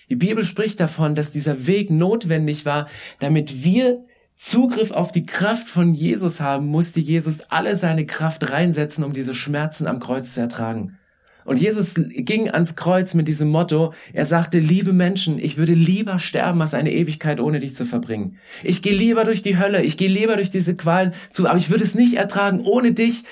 Die 0.09 0.15
Bibel 0.15 0.43
spricht 0.43 0.79
davon, 0.79 1.15
dass 1.15 1.31
dieser 1.31 1.67
Weg 1.67 1.89
notwendig 1.89 2.65
war, 2.65 2.87
damit 3.19 3.63
wir 3.63 4.03
Zugriff 4.35 4.91
auf 4.91 5.11
die 5.11 5.25
Kraft 5.25 5.67
von 5.67 5.93
Jesus 5.93 6.39
haben, 6.39 6.65
musste 6.65 6.99
Jesus 6.99 7.41
alle 7.49 7.75
seine 7.75 8.05
Kraft 8.05 8.49
reinsetzen, 8.49 9.03
um 9.03 9.13
diese 9.13 9.35
Schmerzen 9.35 9.87
am 9.87 9.99
Kreuz 9.99 10.33
zu 10.33 10.41
ertragen. 10.41 10.97
Und 11.45 11.57
Jesus 11.57 11.93
ging 11.95 12.49
ans 12.49 12.75
Kreuz 12.75 13.13
mit 13.13 13.27
diesem 13.27 13.49
Motto, 13.49 13.93
er 14.13 14.25
sagte, 14.25 14.59
liebe 14.59 14.93
Menschen, 14.93 15.39
ich 15.39 15.57
würde 15.57 15.73
lieber 15.73 16.19
sterben, 16.19 16.61
als 16.61 16.73
eine 16.73 16.91
Ewigkeit 16.91 17.39
ohne 17.39 17.59
dich 17.59 17.75
zu 17.75 17.85
verbringen. 17.85 18.37
Ich 18.63 18.81
gehe 18.81 18.95
lieber 18.95 19.23
durch 19.23 19.41
die 19.41 19.57
Hölle, 19.57 19.81
ich 19.81 19.97
gehe 19.97 20.09
lieber 20.09 20.35
durch 20.35 20.49
diese 20.49 20.75
Qualen 20.75 21.13
zu, 21.29 21.47
aber 21.47 21.57
ich 21.57 21.69
würde 21.69 21.83
es 21.83 21.95
nicht 21.95 22.15
ertragen, 22.15 22.61
ohne 22.61 22.91
dich 22.91 23.23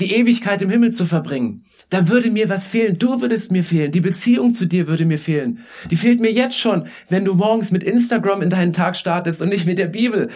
die 0.00 0.12
Ewigkeit 0.12 0.62
im 0.62 0.70
Himmel 0.70 0.92
zu 0.92 1.06
verbringen 1.06 1.66
da 1.88 2.08
würde 2.08 2.30
mir 2.30 2.48
was 2.48 2.66
fehlen. 2.66 2.98
Du 2.98 3.20
würdest 3.20 3.52
mir 3.52 3.62
fehlen. 3.62 3.92
Die 3.92 4.00
Beziehung 4.00 4.54
zu 4.54 4.66
dir 4.66 4.88
würde 4.88 5.04
mir 5.04 5.20
fehlen. 5.20 5.60
Die 5.90 5.96
fehlt 5.96 6.20
mir 6.20 6.32
jetzt 6.32 6.58
schon, 6.58 6.88
wenn 7.08 7.24
du 7.24 7.34
morgens 7.34 7.70
mit 7.70 7.84
Instagram 7.84 8.42
in 8.42 8.50
deinen 8.50 8.72
Tag 8.72 8.96
startest 8.96 9.40
und 9.40 9.50
nicht 9.50 9.66
mit 9.66 9.78
der 9.78 9.86
Bibel. 9.86 10.28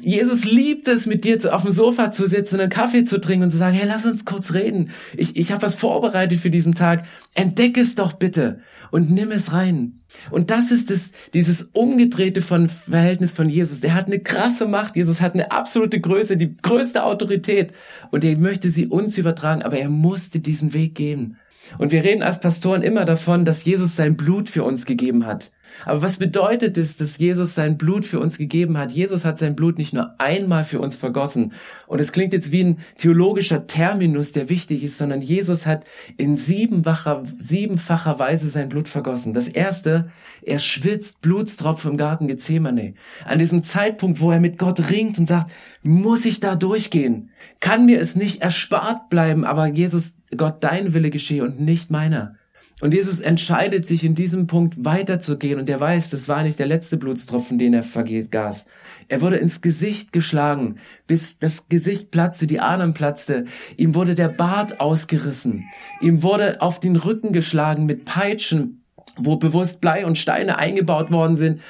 Jesus 0.00 0.44
liebt 0.44 0.86
es, 0.86 1.06
mit 1.06 1.24
dir 1.24 1.38
auf 1.52 1.62
dem 1.62 1.72
Sofa 1.72 2.12
zu 2.12 2.28
sitzen, 2.28 2.60
einen 2.60 2.70
Kaffee 2.70 3.02
zu 3.02 3.20
trinken 3.20 3.44
und 3.44 3.50
zu 3.50 3.56
sagen, 3.56 3.76
hey, 3.76 3.88
lass 3.88 4.06
uns 4.06 4.24
kurz 4.24 4.54
reden. 4.54 4.90
Ich, 5.16 5.36
ich 5.36 5.50
habe 5.50 5.62
was 5.62 5.74
vorbereitet 5.74 6.38
für 6.38 6.50
diesen 6.50 6.74
Tag. 6.74 7.04
Entdeck 7.34 7.78
es 7.78 7.94
doch 7.94 8.14
bitte 8.14 8.60
und 8.90 9.10
nimm 9.10 9.30
es 9.30 9.52
rein. 9.52 10.00
Und 10.30 10.50
das 10.50 10.70
ist 10.70 10.90
es, 10.90 11.12
dieses 11.34 11.68
umgedrehte 11.72 12.40
von 12.40 12.68
Verhältnis 12.68 13.32
von 13.32 13.48
Jesus. 13.48 13.80
Der 13.80 13.94
hat 13.94 14.06
eine 14.06 14.18
krasse 14.18 14.66
Macht. 14.66 14.96
Jesus 14.96 15.20
hat 15.20 15.34
eine 15.34 15.52
absolute 15.52 16.00
Größe, 16.00 16.36
die 16.36 16.56
größte 16.56 17.04
Autorität. 17.04 17.72
Und 18.10 18.24
er 18.24 18.36
möchte 18.38 18.70
sie 18.70 18.86
uns 18.86 19.18
übertragen, 19.18 19.62
aber 19.62 19.78
er 19.78 19.90
musste 19.90 20.40
diesen 20.40 20.72
Weg 20.72 20.94
gehen. 20.94 21.36
Und 21.76 21.92
wir 21.92 22.02
reden 22.02 22.22
als 22.22 22.40
Pastoren 22.40 22.82
immer 22.82 23.04
davon, 23.04 23.44
dass 23.44 23.64
Jesus 23.64 23.94
sein 23.94 24.16
Blut 24.16 24.48
für 24.48 24.64
uns 24.64 24.86
gegeben 24.86 25.26
hat. 25.26 25.52
Aber 25.84 26.02
was 26.02 26.16
bedeutet 26.16 26.76
es, 26.76 26.96
dass 26.96 27.18
Jesus 27.18 27.54
sein 27.54 27.78
Blut 27.78 28.04
für 28.04 28.20
uns 28.20 28.38
gegeben 28.38 28.78
hat? 28.78 28.92
Jesus 28.92 29.24
hat 29.24 29.38
sein 29.38 29.56
Blut 29.56 29.78
nicht 29.78 29.92
nur 29.92 30.14
einmal 30.18 30.64
für 30.64 30.80
uns 30.80 30.96
vergossen. 30.96 31.52
Und 31.86 32.00
es 32.00 32.12
klingt 32.12 32.32
jetzt 32.32 32.52
wie 32.52 32.64
ein 32.64 32.78
theologischer 32.96 33.66
Terminus, 33.66 34.32
der 34.32 34.48
wichtig 34.48 34.82
ist, 34.82 34.98
sondern 34.98 35.22
Jesus 35.22 35.66
hat 35.66 35.84
in 36.16 36.36
siebenfacher, 36.36 37.22
siebenfacher 37.38 38.18
Weise 38.18 38.48
sein 38.48 38.68
Blut 38.68 38.88
vergossen. 38.88 39.34
Das 39.34 39.48
erste, 39.48 40.10
er 40.42 40.58
schwitzt 40.58 41.20
Blutstropfen 41.20 41.92
im 41.92 41.96
Garten 41.96 42.28
Gethsemane. 42.28 42.94
An 43.24 43.38
diesem 43.38 43.62
Zeitpunkt, 43.62 44.20
wo 44.20 44.30
er 44.30 44.40
mit 44.40 44.58
Gott 44.58 44.90
ringt 44.90 45.18
und 45.18 45.26
sagt, 45.26 45.52
muss 45.82 46.24
ich 46.24 46.40
da 46.40 46.56
durchgehen? 46.56 47.30
Kann 47.60 47.86
mir 47.86 48.00
es 48.00 48.16
nicht 48.16 48.42
erspart 48.42 49.10
bleiben, 49.10 49.44
aber 49.44 49.66
Jesus, 49.66 50.14
Gott, 50.36 50.56
dein 50.60 50.94
Wille 50.94 51.10
geschehe 51.10 51.44
und 51.44 51.60
nicht 51.60 51.90
meiner. 51.90 52.37
Und 52.80 52.94
Jesus 52.94 53.18
entscheidet 53.18 53.86
sich 53.86 54.04
in 54.04 54.14
diesem 54.14 54.46
Punkt 54.46 54.84
weiterzugehen 54.84 55.58
und 55.58 55.68
er 55.68 55.80
weiß, 55.80 56.10
das 56.10 56.28
war 56.28 56.44
nicht 56.44 56.60
der 56.60 56.66
letzte 56.66 56.96
Blutstropfen, 56.96 57.58
den 57.58 57.74
er 57.74 57.82
vergaß. 57.82 58.66
Er 59.08 59.20
wurde 59.20 59.36
ins 59.36 59.60
Gesicht 59.60 60.12
geschlagen, 60.12 60.76
bis 61.08 61.40
das 61.40 61.68
Gesicht 61.68 62.12
platzte, 62.12 62.46
die 62.46 62.60
Adern 62.60 62.94
platzte. 62.94 63.46
Ihm 63.76 63.96
wurde 63.96 64.14
der 64.14 64.28
Bart 64.28 64.80
ausgerissen. 64.80 65.64
Ihm 66.00 66.22
wurde 66.22 66.62
auf 66.62 66.78
den 66.78 66.94
Rücken 66.94 67.32
geschlagen 67.32 67.84
mit 67.84 68.04
Peitschen, 68.04 68.84
wo 69.16 69.36
bewusst 69.36 69.80
Blei 69.80 70.06
und 70.06 70.16
Steine 70.16 70.58
eingebaut 70.58 71.10
worden 71.10 71.36
sind, 71.36 71.60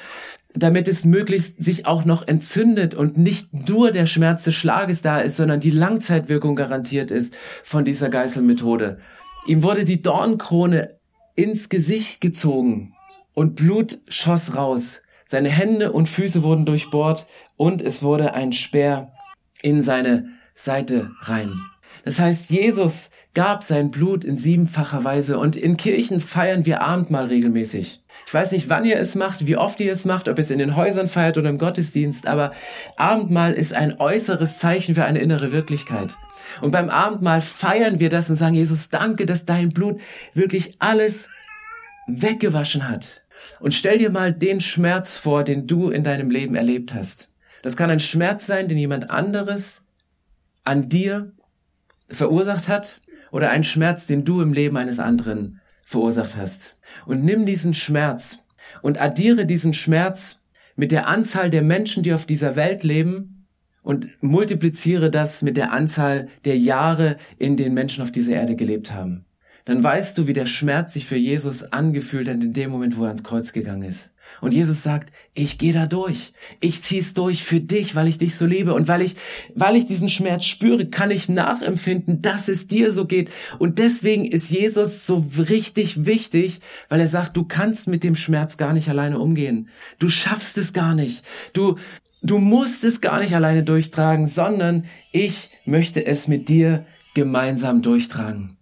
damit 0.53 0.87
es 0.87 1.05
möglichst 1.05 1.63
sich 1.63 1.87
auch 1.87 2.05
noch 2.05 2.27
entzündet 2.27 2.93
und 2.93 3.17
nicht 3.17 3.67
nur 3.67 3.91
der 3.91 4.05
Schmerz 4.05 4.43
des 4.43 4.53
Schlages 4.53 5.01
da 5.01 5.19
ist, 5.21 5.37
sondern 5.37 5.59
die 5.59 5.71
Langzeitwirkung 5.71 6.55
garantiert 6.55 7.09
ist 7.09 7.35
von 7.63 7.83
dieser 7.83 8.09
Geißelmethode. 8.09 8.99
Ihm 9.47 9.63
wurde 9.63 9.83
die 9.85 10.01
Dornkrone 10.01 10.98
ins 11.39 11.69
Gesicht 11.69 12.19
gezogen 12.19 12.93
und 13.33 13.55
Blut 13.55 13.99
schoss 14.09 14.57
raus. 14.57 15.03
Seine 15.23 15.47
Hände 15.47 15.93
und 15.93 16.09
Füße 16.09 16.43
wurden 16.43 16.65
durchbohrt 16.65 17.27
und 17.55 17.81
es 17.81 18.03
wurde 18.03 18.33
ein 18.33 18.51
Speer 18.51 19.13
in 19.61 19.81
seine 19.81 20.27
Seite 20.53 21.11
rein. 21.21 21.53
Das 22.05 22.19
heißt, 22.19 22.49
Jesus 22.49 23.11
gab 23.33 23.63
sein 23.63 23.91
Blut 23.91 24.23
in 24.23 24.37
siebenfacher 24.37 25.03
Weise 25.03 25.37
und 25.37 25.55
in 25.55 25.77
Kirchen 25.77 26.19
feiern 26.19 26.65
wir 26.65 26.81
Abendmahl 26.81 27.25
regelmäßig. 27.25 28.01
Ich 28.25 28.33
weiß 28.33 28.51
nicht, 28.51 28.69
wann 28.69 28.85
ihr 28.85 28.97
es 28.97 29.15
macht, 29.15 29.47
wie 29.47 29.57
oft 29.57 29.79
ihr 29.79 29.93
es 29.93 30.05
macht, 30.05 30.27
ob 30.27 30.37
ihr 30.37 30.43
es 30.43 30.51
in 30.51 30.59
den 30.59 30.75
Häusern 30.75 31.07
feiert 31.07 31.37
oder 31.37 31.49
im 31.49 31.57
Gottesdienst, 31.57 32.27
aber 32.27 32.51
Abendmahl 32.97 33.53
ist 33.53 33.73
ein 33.73 33.99
äußeres 33.99 34.57
Zeichen 34.59 34.95
für 34.95 35.05
eine 35.05 35.19
innere 35.19 35.51
Wirklichkeit. 35.51 36.15
Und 36.61 36.71
beim 36.71 36.89
Abendmahl 36.89 37.41
feiern 37.41 37.99
wir 37.99 38.09
das 38.09 38.29
und 38.29 38.35
sagen, 38.35 38.55
Jesus, 38.55 38.89
danke, 38.89 39.25
dass 39.25 39.45
dein 39.45 39.69
Blut 39.69 40.01
wirklich 40.33 40.75
alles 40.79 41.29
weggewaschen 42.07 42.89
hat. 42.89 43.23
Und 43.59 43.73
stell 43.73 43.97
dir 43.97 44.09
mal 44.09 44.33
den 44.33 44.61
Schmerz 44.61 45.17
vor, 45.17 45.43
den 45.43 45.67
du 45.67 45.89
in 45.89 46.03
deinem 46.03 46.31
Leben 46.31 46.55
erlebt 46.55 46.93
hast. 46.93 47.31
Das 47.61 47.75
kann 47.75 47.89
ein 47.89 47.99
Schmerz 47.99 48.45
sein, 48.45 48.67
den 48.67 48.77
jemand 48.77 49.09
anderes 49.09 49.83
an 50.63 50.89
dir 50.89 51.31
verursacht 52.09 52.67
hat 52.67 53.01
oder 53.31 53.49
ein 53.49 53.63
Schmerz, 53.63 54.07
den 54.07 54.25
du 54.25 54.41
im 54.41 54.53
Leben 54.53 54.77
eines 54.77 54.99
anderen 54.99 55.61
verursacht 55.83 56.35
hast. 56.35 56.77
Und 57.05 57.23
nimm 57.23 57.45
diesen 57.45 57.73
Schmerz 57.73 58.39
und 58.81 59.01
addiere 59.01 59.45
diesen 59.45 59.73
Schmerz 59.73 60.45
mit 60.75 60.91
der 60.91 61.07
Anzahl 61.07 61.49
der 61.49 61.61
Menschen, 61.61 62.03
die 62.03 62.13
auf 62.13 62.25
dieser 62.25 62.55
Welt 62.55 62.83
leben 62.83 63.47
und 63.81 64.07
multipliziere 64.21 65.09
das 65.09 65.41
mit 65.41 65.57
der 65.57 65.73
Anzahl 65.73 66.27
der 66.45 66.57
Jahre, 66.57 67.17
in 67.37 67.57
denen 67.57 67.73
Menschen 67.73 68.03
auf 68.03 68.11
dieser 68.11 68.33
Erde 68.33 68.55
gelebt 68.55 68.93
haben. 68.93 69.25
Dann 69.65 69.83
weißt 69.83 70.17
du, 70.17 70.27
wie 70.27 70.33
der 70.33 70.45
Schmerz 70.45 70.93
sich 70.93 71.05
für 71.05 71.15
Jesus 71.15 71.63
angefühlt 71.73 72.27
hat 72.27 72.41
in 72.41 72.53
dem 72.53 72.71
Moment, 72.71 72.97
wo 72.97 73.03
er 73.03 73.09
ans 73.09 73.23
Kreuz 73.23 73.53
gegangen 73.53 73.83
ist. 73.83 74.13
Und 74.41 74.53
Jesus 74.53 74.83
sagt, 74.83 75.11
ich 75.33 75.57
gehe 75.57 75.73
da 75.73 75.85
durch. 75.85 76.33
Ich 76.59 76.81
zieh's 76.81 77.13
durch 77.13 77.43
für 77.43 77.59
dich, 77.59 77.95
weil 77.95 78.07
ich 78.07 78.17
dich 78.17 78.35
so 78.35 78.45
liebe. 78.45 78.73
Und 78.73 78.87
weil 78.87 79.01
ich, 79.01 79.15
weil 79.55 79.75
ich 79.75 79.85
diesen 79.85 80.09
Schmerz 80.09 80.45
spüre, 80.45 80.85
kann 80.87 81.11
ich 81.11 81.29
nachempfinden, 81.29 82.21
dass 82.21 82.47
es 82.47 82.67
dir 82.67 82.91
so 82.91 83.05
geht. 83.05 83.29
Und 83.57 83.79
deswegen 83.79 84.25
ist 84.25 84.49
Jesus 84.49 85.05
so 85.05 85.27
richtig 85.37 86.05
wichtig, 86.05 86.59
weil 86.87 87.01
er 87.01 87.07
sagt, 87.07 87.35
du 87.35 87.43
kannst 87.43 87.87
mit 87.87 88.03
dem 88.03 88.15
Schmerz 88.15 88.57
gar 88.57 88.73
nicht 88.73 88.89
alleine 88.89 89.19
umgehen. 89.19 89.69
Du 89.99 90.09
schaffst 90.09 90.57
es 90.57 90.73
gar 90.73 90.95
nicht. 90.95 91.23
Du, 91.53 91.75
Du 92.21 92.37
musst 92.37 92.83
es 92.83 92.99
gar 92.99 93.21
nicht 93.21 93.33
alleine 93.33 93.63
durchtragen, 93.63 94.27
sondern 94.27 94.85
ich 95.13 95.51
möchte 95.63 96.05
es 96.05 96.27
mit 96.27 96.49
dir 96.49 96.85
gemeinsam 97.13 97.81
durchtragen. 97.81 98.57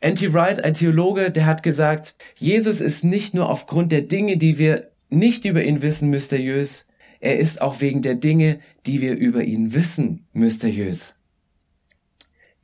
N.T. 0.00 0.32
Wright, 0.32 0.62
ein 0.64 0.74
Theologe, 0.74 1.30
der 1.30 1.44
hat 1.44 1.62
gesagt, 1.62 2.14
Jesus 2.38 2.80
ist 2.80 3.04
nicht 3.04 3.34
nur 3.34 3.50
aufgrund 3.50 3.92
der 3.92 4.02
Dinge, 4.02 4.36
die 4.36 4.56
wir 4.56 4.87
nicht 5.10 5.44
über 5.44 5.62
ihn 5.62 5.82
wissen, 5.82 6.10
mysteriös, 6.10 6.88
er 7.20 7.38
ist 7.38 7.60
auch 7.60 7.80
wegen 7.80 8.02
der 8.02 8.14
Dinge, 8.14 8.60
die 8.86 9.00
wir 9.00 9.16
über 9.16 9.42
ihn 9.44 9.74
wissen, 9.74 10.26
mysteriös. 10.32 11.17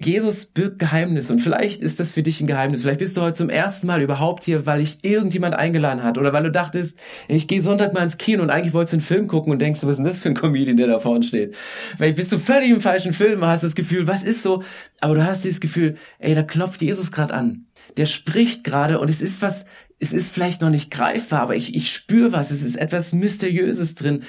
Jesus 0.01 0.47
birgt 0.47 0.81
Geheimnis 0.81 1.31
und 1.31 1.39
vielleicht 1.39 1.81
ist 1.81 2.01
das 2.01 2.11
für 2.11 2.25
dich 2.25 2.41
ein 2.41 2.49
Geheimnis. 2.49 2.83
Vielleicht 2.83 2.99
bist 2.99 3.17
du 3.17 3.23
heute 3.23 3.35
zum 3.35 3.49
ersten 3.49 3.87
Mal 3.87 4.03
überhaupt 4.03 4.43
hier, 4.43 4.67
weil 4.67 4.81
ich 4.81 5.05
irgendjemand 5.05 5.55
eingeladen 5.55 6.03
hat 6.03 6.19
oder 6.19 6.33
weil 6.33 6.43
du 6.43 6.51
dachtest, 6.51 6.99
ich 7.29 7.47
gehe 7.47 7.63
Sonntag 7.63 7.95
mal 7.95 8.03
ins 8.03 8.19
Kino 8.19 8.43
und 8.43 8.51
eigentlich 8.51 8.75
wolltest 8.75 8.93
du 8.93 8.97
einen 8.97 9.03
Film 9.03 9.29
gucken 9.29 9.53
und 9.53 9.61
denkst, 9.61 9.81
was 9.85 9.91
ist 9.91 9.97
denn 9.99 10.05
das 10.05 10.19
für 10.19 10.29
ein 10.29 10.35
Comedian, 10.35 10.77
der 10.77 10.89
da 10.89 10.99
vorne 10.99 11.23
steht? 11.23 11.55
Vielleicht 11.97 12.17
bist 12.17 12.33
du 12.33 12.39
völlig 12.39 12.71
im 12.71 12.81
falschen 12.81 13.13
Film, 13.13 13.45
hast 13.45 13.63
das 13.63 13.77
Gefühl, 13.77 14.09
was 14.09 14.25
ist 14.25 14.43
so? 14.43 14.65
Aber 15.01 15.15
du 15.15 15.25
hast 15.25 15.45
dieses 15.45 15.61
Gefühl, 15.61 15.97
ey, 16.19 16.35
da 16.35 16.43
klopft 16.43 16.83
Jesus 16.83 17.13
gerade 17.13 17.33
an. 17.33 17.67
Der 17.97 18.07
spricht 18.07 18.65
gerade 18.65 18.99
und 18.99 19.09
es 19.09 19.23
ist 19.23 19.43
was, 19.43 19.65
es 20.01 20.13
ist 20.13 20.35
vielleicht 20.35 20.61
noch 20.61 20.71
nicht 20.71 20.91
greifbar, 20.91 21.41
aber 21.41 21.55
ich, 21.55 21.75
ich 21.77 21.93
spüre 21.93 22.33
was, 22.33 22.51
es 22.51 22.63
ist 22.63 22.77
etwas 22.77 23.13
Mysteriöses 23.13 23.95
drin. 23.95 24.25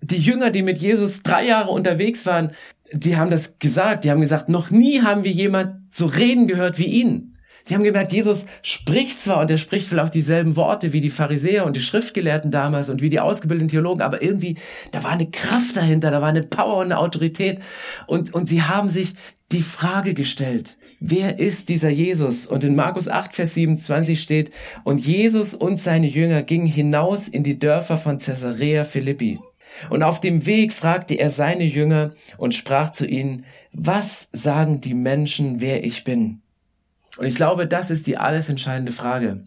Die 0.00 0.18
Jünger, 0.18 0.50
die 0.50 0.62
mit 0.62 0.78
Jesus 0.78 1.24
drei 1.24 1.44
Jahre 1.44 1.70
unterwegs 1.70 2.24
waren, 2.24 2.52
die 2.92 3.16
haben 3.16 3.30
das 3.30 3.58
gesagt, 3.58 4.04
die 4.04 4.10
haben 4.10 4.20
gesagt, 4.20 4.48
noch 4.48 4.70
nie 4.70 5.02
haben 5.02 5.24
wir 5.24 5.30
jemand 5.30 5.76
so 5.90 6.06
reden 6.06 6.46
gehört 6.46 6.78
wie 6.78 6.86
ihn. 6.86 7.34
Sie 7.62 7.74
haben 7.74 7.84
gemerkt, 7.84 8.12
Jesus 8.12 8.46
spricht 8.62 9.20
zwar 9.20 9.40
und 9.40 9.50
er 9.50 9.58
spricht 9.58 9.88
vielleicht 9.88 10.08
auch 10.08 10.12
dieselben 10.12 10.56
Worte 10.56 10.94
wie 10.94 11.02
die 11.02 11.10
Pharisäer 11.10 11.66
und 11.66 11.76
die 11.76 11.82
Schriftgelehrten 11.82 12.50
damals 12.50 12.88
und 12.88 13.02
wie 13.02 13.10
die 13.10 13.20
ausgebildeten 13.20 13.68
Theologen, 13.68 14.00
aber 14.00 14.22
irgendwie, 14.22 14.56
da 14.90 15.04
war 15.04 15.10
eine 15.10 15.30
Kraft 15.30 15.76
dahinter, 15.76 16.10
da 16.10 16.22
war 16.22 16.30
eine 16.30 16.44
Power 16.44 16.78
und 16.78 16.86
eine 16.86 16.98
Autorität 16.98 17.60
und, 18.06 18.32
und 18.32 18.46
sie 18.46 18.62
haben 18.62 18.88
sich 18.88 19.12
die 19.52 19.62
Frage 19.62 20.14
gestellt, 20.14 20.78
wer 20.98 21.38
ist 21.38 21.68
dieser 21.68 21.90
Jesus? 21.90 22.46
Und 22.46 22.64
in 22.64 22.74
Markus 22.74 23.08
8, 23.08 23.34
Vers 23.34 23.54
27 23.54 24.20
steht, 24.20 24.50
und 24.84 25.04
Jesus 25.04 25.52
und 25.52 25.78
seine 25.78 26.06
Jünger 26.06 26.42
gingen 26.42 26.66
hinaus 26.66 27.28
in 27.28 27.44
die 27.44 27.58
Dörfer 27.58 27.98
von 27.98 28.18
Caesarea 28.18 28.84
Philippi. 28.84 29.38
Und 29.90 30.02
auf 30.02 30.20
dem 30.20 30.46
Weg 30.46 30.72
fragte 30.72 31.14
er 31.14 31.30
seine 31.30 31.64
Jünger 31.64 32.14
und 32.36 32.54
sprach 32.54 32.90
zu 32.90 33.06
ihnen, 33.06 33.44
was 33.72 34.28
sagen 34.32 34.80
die 34.80 34.94
Menschen, 34.94 35.60
wer 35.60 35.84
ich 35.84 36.04
bin? 36.04 36.42
Und 37.16 37.26
ich 37.26 37.34
glaube, 37.34 37.66
das 37.66 37.90
ist 37.90 38.06
die 38.06 38.16
alles 38.16 38.48
entscheidende 38.48 38.92
Frage. 38.92 39.44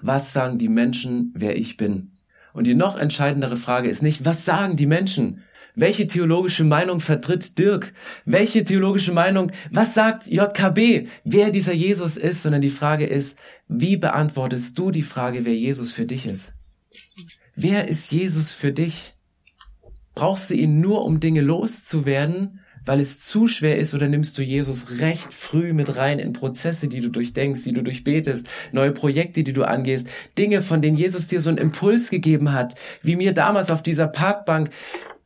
Was 0.00 0.32
sagen 0.32 0.58
die 0.58 0.68
Menschen, 0.68 1.32
wer 1.34 1.56
ich 1.56 1.76
bin? 1.76 2.12
Und 2.52 2.66
die 2.66 2.74
noch 2.74 2.96
entscheidendere 2.96 3.56
Frage 3.56 3.88
ist 3.88 4.02
nicht, 4.02 4.24
was 4.24 4.44
sagen 4.44 4.76
die 4.76 4.86
Menschen? 4.86 5.42
Welche 5.74 6.08
theologische 6.08 6.64
Meinung 6.64 7.00
vertritt 7.00 7.56
Dirk? 7.58 7.92
Welche 8.24 8.64
theologische 8.64 9.12
Meinung, 9.12 9.52
was 9.70 9.94
sagt 9.94 10.26
JKB, 10.26 11.08
wer 11.24 11.50
dieser 11.50 11.72
Jesus 11.72 12.16
ist? 12.16 12.42
Sondern 12.42 12.62
die 12.62 12.70
Frage 12.70 13.06
ist, 13.06 13.38
wie 13.68 13.96
beantwortest 13.96 14.76
du 14.78 14.90
die 14.90 15.02
Frage, 15.02 15.44
wer 15.44 15.54
Jesus 15.54 15.92
für 15.92 16.04
dich 16.04 16.26
ist? 16.26 16.54
Wer 17.54 17.88
ist 17.88 18.10
Jesus 18.10 18.50
für 18.50 18.72
dich? 18.72 19.14
Brauchst 20.18 20.50
du 20.50 20.54
ihn 20.54 20.80
nur, 20.80 21.04
um 21.04 21.20
Dinge 21.20 21.42
loszuwerden? 21.42 22.60
weil 22.86 23.00
es 23.00 23.20
zu 23.20 23.48
schwer 23.48 23.76
ist 23.76 23.92
oder 23.92 24.08
nimmst 24.08 24.38
du 24.38 24.42
Jesus 24.42 24.98
recht 24.98 25.34
früh 25.34 25.74
mit 25.74 25.96
rein 25.96 26.18
in 26.18 26.32
Prozesse, 26.32 26.88
die 26.88 27.00
du 27.00 27.10
durchdenkst, 27.10 27.62
die 27.64 27.74
du 27.74 27.82
durchbetest, 27.82 28.48
neue 28.72 28.92
Projekte, 28.92 29.42
die 29.42 29.52
du 29.52 29.64
angehst, 29.64 30.08
Dinge, 30.38 30.62
von 30.62 30.80
denen 30.80 30.96
Jesus 30.96 31.26
dir 31.26 31.42
so 31.42 31.50
einen 31.50 31.58
Impuls 31.58 32.08
gegeben 32.08 32.52
hat, 32.52 32.76
wie 33.02 33.16
mir 33.16 33.34
damals 33.34 33.70
auf 33.70 33.82
dieser 33.82 34.06
Parkbank, 34.06 34.70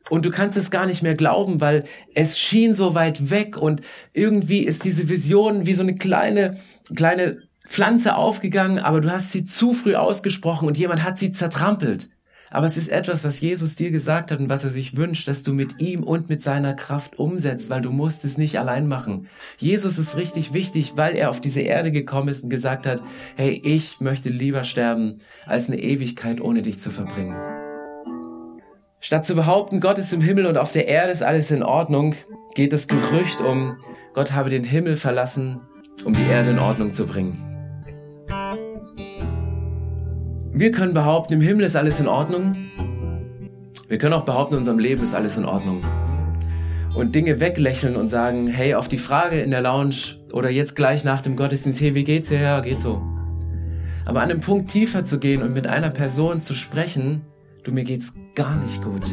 und 0.09 0.25
du 0.25 0.29
kannst 0.29 0.57
es 0.57 0.71
gar 0.71 0.85
nicht 0.85 1.03
mehr 1.03 1.15
glauben, 1.15 1.61
weil 1.61 1.85
es 2.13 2.37
schien 2.37 2.75
so 2.75 2.95
weit 2.95 3.29
weg 3.29 3.55
und 3.55 3.79
irgendwie 4.11 4.59
ist 4.59 4.83
diese 4.83 5.07
Vision 5.07 5.65
wie 5.65 5.73
so 5.73 5.83
eine 5.83 5.95
kleine, 5.95 6.57
kleine 6.93 7.43
Pflanze 7.65 8.17
aufgegangen, 8.17 8.79
aber 8.79 8.99
du 8.99 9.09
hast 9.09 9.31
sie 9.31 9.45
zu 9.45 9.73
früh 9.73 9.95
ausgesprochen 9.95 10.67
und 10.67 10.77
jemand 10.77 11.01
hat 11.01 11.17
sie 11.17 11.31
zertrampelt. 11.31 12.09
Aber 12.53 12.67
es 12.67 12.77
ist 12.77 12.89
etwas, 12.89 13.23
was 13.23 13.41
Jesus 13.41 13.75
dir 13.75 13.89
gesagt 13.89 14.29
hat 14.29 14.39
und 14.39 14.47
was 14.47 14.63
er 14.63 14.69
sich 14.69 14.95
wünscht, 14.95 15.27
dass 15.27 15.41
du 15.41 15.53
mit 15.53 15.81
ihm 15.81 16.03
und 16.03 16.29
mit 16.29 16.43
seiner 16.43 16.75
Kraft 16.75 17.17
umsetzt, 17.17 17.71
weil 17.71 17.81
du 17.81 17.89
musst 17.89 18.23
es 18.25 18.37
nicht 18.37 18.59
allein 18.59 18.87
machen. 18.87 19.27
Jesus 19.57 19.97
ist 19.97 20.15
richtig 20.15 20.53
wichtig, 20.53 20.93
weil 20.95 21.15
er 21.15 21.31
auf 21.31 21.41
diese 21.41 21.61
Erde 21.61 21.91
gekommen 21.91 22.27
ist 22.27 22.43
und 22.43 22.51
gesagt 22.51 22.85
hat, 22.85 23.01
hey, 23.35 23.59
ich 23.65 23.99
möchte 24.01 24.29
lieber 24.29 24.63
sterben, 24.63 25.17
als 25.47 25.67
eine 25.67 25.81
Ewigkeit 25.81 26.39
ohne 26.41 26.61
dich 26.61 26.79
zu 26.79 26.91
verbringen. 26.91 27.35
Statt 28.99 29.25
zu 29.25 29.33
behaupten, 29.33 29.79
Gott 29.79 29.97
ist 29.97 30.13
im 30.13 30.21
Himmel 30.21 30.45
und 30.45 30.57
auf 30.57 30.71
der 30.71 30.87
Erde 30.87 31.11
ist 31.11 31.23
alles 31.23 31.49
in 31.49 31.63
Ordnung, 31.63 32.13
geht 32.53 32.71
das 32.71 32.87
Gerücht 32.87 33.41
um, 33.41 33.77
Gott 34.13 34.31
habe 34.31 34.51
den 34.51 34.63
Himmel 34.63 34.95
verlassen, 34.95 35.59
um 36.05 36.13
die 36.13 36.25
Erde 36.31 36.51
in 36.51 36.59
Ordnung 36.59 36.93
zu 36.93 37.07
bringen. 37.07 37.52
Wir 40.55 40.69
können 40.69 40.93
behaupten, 40.93 41.33
im 41.33 41.41
Himmel 41.41 41.65
ist 41.65 41.75
alles 41.75 41.99
in 41.99 42.07
Ordnung. 42.07 42.55
Wir 43.87 43.97
können 43.97 44.13
auch 44.13 44.23
behaupten, 44.23 44.53
in 44.53 44.59
unserem 44.59 44.77
Leben 44.77 45.01
ist 45.01 45.15
alles 45.15 45.35
in 45.35 45.45
Ordnung. 45.45 45.81
Und 46.95 47.15
Dinge 47.15 47.39
weglächeln 47.39 47.95
und 47.95 48.09
sagen, 48.09 48.45
hey, 48.45 48.75
auf 48.75 48.87
die 48.87 48.99
Frage 48.99 49.41
in 49.41 49.49
der 49.49 49.61
Lounge 49.61 49.95
oder 50.31 50.51
jetzt 50.51 50.75
gleich 50.75 51.03
nach 51.03 51.21
dem 51.21 51.35
Gottesdienst, 51.35 51.81
hey, 51.81 51.95
wie 51.95 52.03
geht's 52.03 52.29
dir? 52.29 52.39
Ja, 52.39 52.59
geht 52.59 52.79
so. 52.79 53.01
Aber 54.05 54.21
an 54.21 54.29
einem 54.29 54.41
Punkt 54.41 54.69
tiefer 54.69 55.03
zu 55.03 55.17
gehen 55.17 55.41
und 55.41 55.55
mit 55.55 55.65
einer 55.65 55.89
Person 55.89 56.39
zu 56.39 56.53
sprechen, 56.53 57.21
du, 57.63 57.71
mir 57.71 57.83
geht's 57.83 58.13
gar 58.35 58.55
nicht 58.57 58.83
gut. 58.83 59.07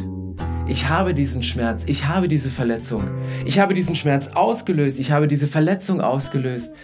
Ich 0.67 0.89
habe 0.89 1.15
diesen 1.15 1.41
Schmerz, 1.41 1.85
ich 1.87 2.07
habe 2.07 2.27
diese 2.27 2.51
Verletzung, 2.51 3.05
ich 3.45 3.57
habe 3.57 3.73
diesen 3.73 3.95
Schmerz 3.95 4.27
ausgelöst, 4.35 4.99
ich 4.99 5.11
habe 5.11 5.27
diese 5.27 5.47
Verletzung 5.47 6.01
ausgelöst. 6.01 6.75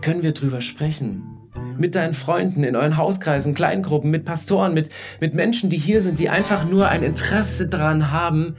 Können 0.00 0.22
wir 0.22 0.32
drüber 0.32 0.62
sprechen? 0.62 1.35
Mit 1.78 1.94
deinen 1.94 2.14
Freunden, 2.14 2.64
in 2.64 2.76
euren 2.76 2.96
Hauskreisen, 2.96 3.54
Kleingruppen, 3.54 4.10
mit 4.10 4.24
Pastoren, 4.24 4.74
mit, 4.74 4.90
mit 5.20 5.34
Menschen, 5.34 5.70
die 5.70 5.78
hier 5.78 6.02
sind, 6.02 6.18
die 6.18 6.28
einfach 6.28 6.68
nur 6.68 6.88
ein 6.88 7.02
Interesse 7.02 7.68
daran 7.68 8.10
haben, 8.10 8.56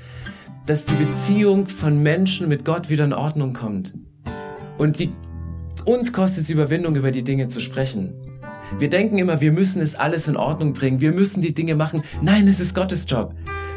dass 0.65 0.85
die 0.85 0.95
Beziehung 0.95 1.67
von 1.67 2.01
Menschen 2.03 2.47
mit 2.47 2.65
Gott 2.65 2.89
wieder 2.89 3.05
in 3.05 3.13
Ordnung 3.13 3.53
kommt. 3.53 3.93
Und 4.77 4.99
die, 4.99 5.11
uns 5.85 6.11
kostet 6.13 6.43
es 6.43 6.49
Überwindung, 6.49 6.95
über 6.95 7.11
die 7.11 7.23
Dinge 7.23 7.47
zu 7.47 7.59
sprechen. 7.59 8.13
Wir 8.79 8.89
denken 8.89 9.17
immer, 9.17 9.39
wir 9.39 9.53
müssen 9.53 9.81
es 9.81 9.95
alles 9.95 10.27
in 10.27 10.35
Ordnung 10.35 10.73
bringen, 10.73 10.99
wir 10.99 11.13
müssen 11.13 11.41
die 11.41 11.53
Dinge 11.53 11.75
machen. 11.75 12.03
Nein, 12.21 12.47
es 12.47 12.59
ist 12.59 12.75
Gottes 12.75 13.05
Job. 13.07 13.33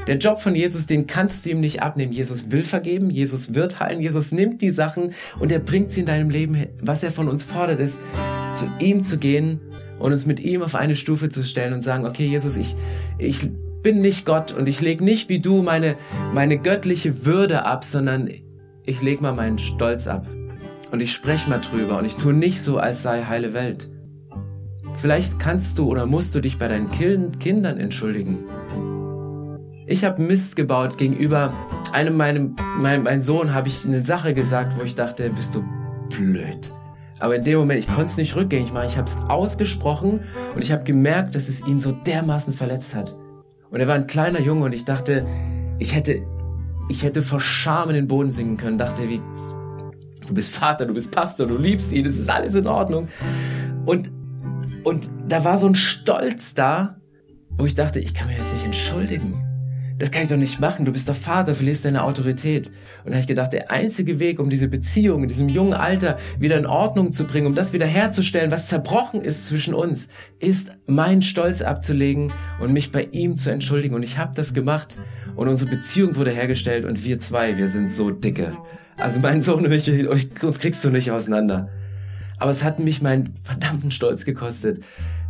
Der 0.07 0.18
Job 0.18 0.40
von 0.40 0.57
Jesus, 0.57 0.87
den 0.87 1.07
kannst 1.07 1.44
du 1.44 1.50
ihm 1.50 1.61
nicht 1.61 1.83
abnehmen. 1.83 2.12
Jesus 2.12 2.50
will 2.50 2.64
vergeben, 2.64 3.11
Jesus 3.11 3.55
wird 3.55 3.79
heilen, 3.79 4.00
Jesus 4.00 4.33
nimmt 4.33 4.61
die 4.61 4.70
Sachen 4.70 5.12
und 5.38 5.53
er 5.53 5.61
bringt 5.61 5.92
sie 5.92 6.00
in 6.00 6.07
deinem 6.07 6.31
Leben. 6.31 6.66
Was 6.81 7.05
er 7.05 7.12
von 7.12 7.29
uns 7.29 7.44
fordert, 7.44 7.79
ist, 7.79 7.98
zu 8.54 8.66
ihm 8.80 9.02
zu 9.02 9.18
gehen 9.18 9.60
und 9.98 10.12
uns 10.12 10.26
mit 10.26 10.40
ihm 10.40 10.62
auf 10.62 10.74
eine 10.74 10.96
Stufe 10.96 11.28
zu 11.28 11.44
stellen 11.44 11.72
und 11.72 11.82
sagen, 11.82 12.06
okay, 12.06 12.26
Jesus, 12.26 12.56
ich, 12.56 12.74
ich 13.18 13.50
bin 13.82 14.00
nicht 14.00 14.26
Gott 14.26 14.52
und 14.52 14.68
ich 14.68 14.80
leg 14.80 15.00
nicht 15.00 15.28
wie 15.28 15.40
du 15.40 15.62
meine, 15.62 15.96
meine 16.32 16.58
göttliche 16.58 17.24
Würde 17.24 17.64
ab, 17.64 17.84
sondern 17.84 18.28
ich 18.84 19.02
leg 19.02 19.20
mal 19.20 19.32
meinen 19.32 19.58
Stolz 19.58 20.06
ab. 20.06 20.26
Und 20.90 21.00
ich 21.00 21.12
spreche 21.12 21.48
mal 21.48 21.60
drüber 21.60 21.98
und 21.98 22.04
ich 22.04 22.16
tue 22.16 22.32
nicht 22.32 22.62
so, 22.62 22.78
als 22.78 23.02
sei 23.02 23.22
heile 23.24 23.52
Welt. 23.52 23.90
Vielleicht 24.96 25.38
kannst 25.38 25.78
du 25.78 25.88
oder 25.88 26.06
musst 26.06 26.34
du 26.34 26.40
dich 26.40 26.58
bei 26.58 26.68
deinen 26.68 26.90
Kindern 26.90 27.78
entschuldigen. 27.78 28.40
Ich 29.86 30.04
habe 30.04 30.22
Mist 30.22 30.56
gebaut 30.56 30.98
gegenüber 30.98 31.52
einem 31.92 32.16
meinem 32.16 32.56
mein, 32.78 33.02
mein 33.02 33.22
Sohn 33.22 33.54
habe 33.54 33.68
ich 33.68 33.84
eine 33.84 34.00
Sache 34.00 34.34
gesagt, 34.34 34.78
wo 34.78 34.82
ich 34.82 34.94
dachte, 34.94 35.30
bist 35.30 35.54
du 35.54 35.64
blöd. 36.10 36.72
Aber 37.20 37.37
in 37.37 37.44
dem 37.44 37.59
Moment, 37.59 37.78
ich 37.78 37.87
konnte 37.87 38.06
es 38.06 38.16
nicht 38.16 38.35
rückgängig 38.35 38.72
machen. 38.72 38.88
Ich 38.88 38.96
habe 38.96 39.09
es 39.09 39.16
ausgesprochen 39.28 40.20
und 40.54 40.62
ich 40.62 40.72
habe 40.72 40.85
gemerkt, 40.85 41.35
dass 41.35 41.48
es 41.48 41.64
ihn 41.66 41.78
so 41.78 41.92
dermaßen 41.92 42.54
verletzt 42.54 42.94
hat. 42.94 43.14
Und 43.70 43.78
er 43.78 43.87
war 43.87 43.94
ein 43.94 44.06
kleiner 44.06 44.40
Junge 44.40 44.64
und 44.64 44.72
ich 44.72 44.85
dachte, 44.85 45.26
ich 45.78 45.94
hätte, 45.94 46.22
ich 46.88 47.02
hätte 47.02 47.22
vor 47.22 47.40
Scham 47.40 47.90
in 47.90 47.94
den 47.94 48.09
Boden 48.09 48.30
singen 48.30 48.56
können. 48.56 48.78
Dachte, 48.78 49.09
wie, 49.09 49.20
du 50.26 50.35
bist 50.35 50.54
Vater, 50.54 50.87
du 50.87 50.94
bist 50.94 51.12
Pastor, 51.12 51.46
du 51.46 51.56
liebst 51.56 51.92
ihn, 51.92 52.06
es 52.06 52.18
ist 52.18 52.30
alles 52.30 52.54
in 52.54 52.66
Ordnung. 52.66 53.09
Und, 53.85 54.11
und 54.85 55.11
da 55.28 55.44
war 55.44 55.59
so 55.59 55.66
ein 55.66 55.74
Stolz 55.74 56.54
da, 56.54 56.96
wo 57.50 57.66
ich 57.66 57.74
dachte, 57.74 58.00
ich 58.00 58.14
kann 58.14 58.28
mir 58.28 58.37
jetzt 58.37 58.52
nicht 58.54 58.64
entschuldigen 58.64 59.49
das 60.00 60.10
kann 60.10 60.22
ich 60.22 60.28
doch 60.30 60.36
nicht 60.38 60.60
machen, 60.60 60.86
du 60.86 60.92
bist 60.92 61.10
doch 61.10 61.14
Vater, 61.14 61.54
verlierst 61.54 61.84
deine 61.84 62.04
Autorität. 62.04 62.68
Und 63.04 63.08
da 63.08 63.12
habe 63.12 63.20
ich 63.20 63.26
gedacht, 63.26 63.52
der 63.52 63.70
einzige 63.70 64.18
Weg, 64.18 64.40
um 64.40 64.48
diese 64.48 64.66
Beziehung 64.66 65.22
in 65.22 65.28
diesem 65.28 65.50
jungen 65.50 65.74
Alter 65.74 66.16
wieder 66.38 66.56
in 66.56 66.64
Ordnung 66.64 67.12
zu 67.12 67.24
bringen, 67.24 67.46
um 67.46 67.54
das 67.54 67.74
wieder 67.74 67.86
herzustellen, 67.86 68.50
was 68.50 68.66
zerbrochen 68.66 69.20
ist 69.20 69.46
zwischen 69.46 69.74
uns, 69.74 70.08
ist 70.38 70.72
meinen 70.86 71.20
Stolz 71.20 71.60
abzulegen 71.60 72.32
und 72.60 72.72
mich 72.72 72.92
bei 72.92 73.08
ihm 73.12 73.36
zu 73.36 73.50
entschuldigen. 73.50 73.94
Und 73.94 74.02
ich 74.02 74.16
habe 74.16 74.34
das 74.34 74.54
gemacht 74.54 74.96
und 75.36 75.48
unsere 75.48 75.70
Beziehung 75.70 76.16
wurde 76.16 76.30
hergestellt 76.30 76.86
und 76.86 77.04
wir 77.04 77.18
zwei, 77.20 77.58
wir 77.58 77.68
sind 77.68 77.90
so 77.90 78.10
dicke. 78.10 78.56
Also 78.96 79.20
mein 79.20 79.42
Sohn 79.42 79.66
und 79.66 79.72
ich, 79.72 80.42
uns 80.42 80.58
kriegst 80.58 80.82
du 80.82 80.88
nicht 80.88 81.10
auseinander. 81.10 81.68
Aber 82.38 82.50
es 82.50 82.64
hat 82.64 82.78
mich 82.78 83.02
meinen 83.02 83.34
verdammten 83.44 83.90
Stolz 83.90 84.24
gekostet, 84.24 84.82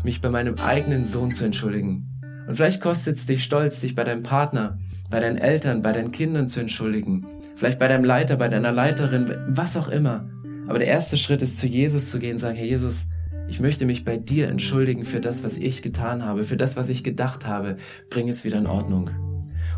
mich 0.04 0.20
bei 0.20 0.30
meinem 0.30 0.54
eigenen 0.59 1.06
Sohn 1.06 1.33
zu 1.33 1.44
entschuldigen. 1.44 2.19
Und 2.50 2.56
vielleicht 2.56 2.80
kostet 2.80 3.16
es 3.16 3.26
dich 3.26 3.44
Stolz, 3.44 3.80
dich 3.80 3.94
bei 3.94 4.02
deinem 4.02 4.24
Partner, 4.24 4.76
bei 5.08 5.20
deinen 5.20 5.38
Eltern, 5.38 5.82
bei 5.82 5.92
deinen 5.92 6.10
Kindern 6.10 6.48
zu 6.48 6.58
entschuldigen. 6.58 7.24
Vielleicht 7.54 7.78
bei 7.78 7.86
deinem 7.86 8.02
Leiter, 8.02 8.34
bei 8.34 8.48
deiner 8.48 8.72
Leiterin, 8.72 9.32
was 9.46 9.76
auch 9.76 9.86
immer. 9.86 10.28
Aber 10.66 10.80
der 10.80 10.88
erste 10.88 11.16
Schritt 11.16 11.42
ist, 11.42 11.58
zu 11.58 11.68
Jesus 11.68 12.10
zu 12.10 12.18
gehen 12.18 12.32
und 12.32 12.38
sagen, 12.40 12.56
Herr 12.56 12.66
Jesus, 12.66 13.06
ich 13.46 13.60
möchte 13.60 13.86
mich 13.86 14.04
bei 14.04 14.16
dir 14.16 14.48
entschuldigen 14.48 15.04
für 15.04 15.20
das, 15.20 15.44
was 15.44 15.58
ich 15.58 15.80
getan 15.80 16.24
habe, 16.24 16.42
für 16.42 16.56
das, 16.56 16.76
was 16.76 16.88
ich 16.88 17.04
gedacht 17.04 17.46
habe. 17.46 17.76
Bring 18.10 18.28
es 18.28 18.42
wieder 18.42 18.58
in 18.58 18.66
Ordnung. 18.66 19.10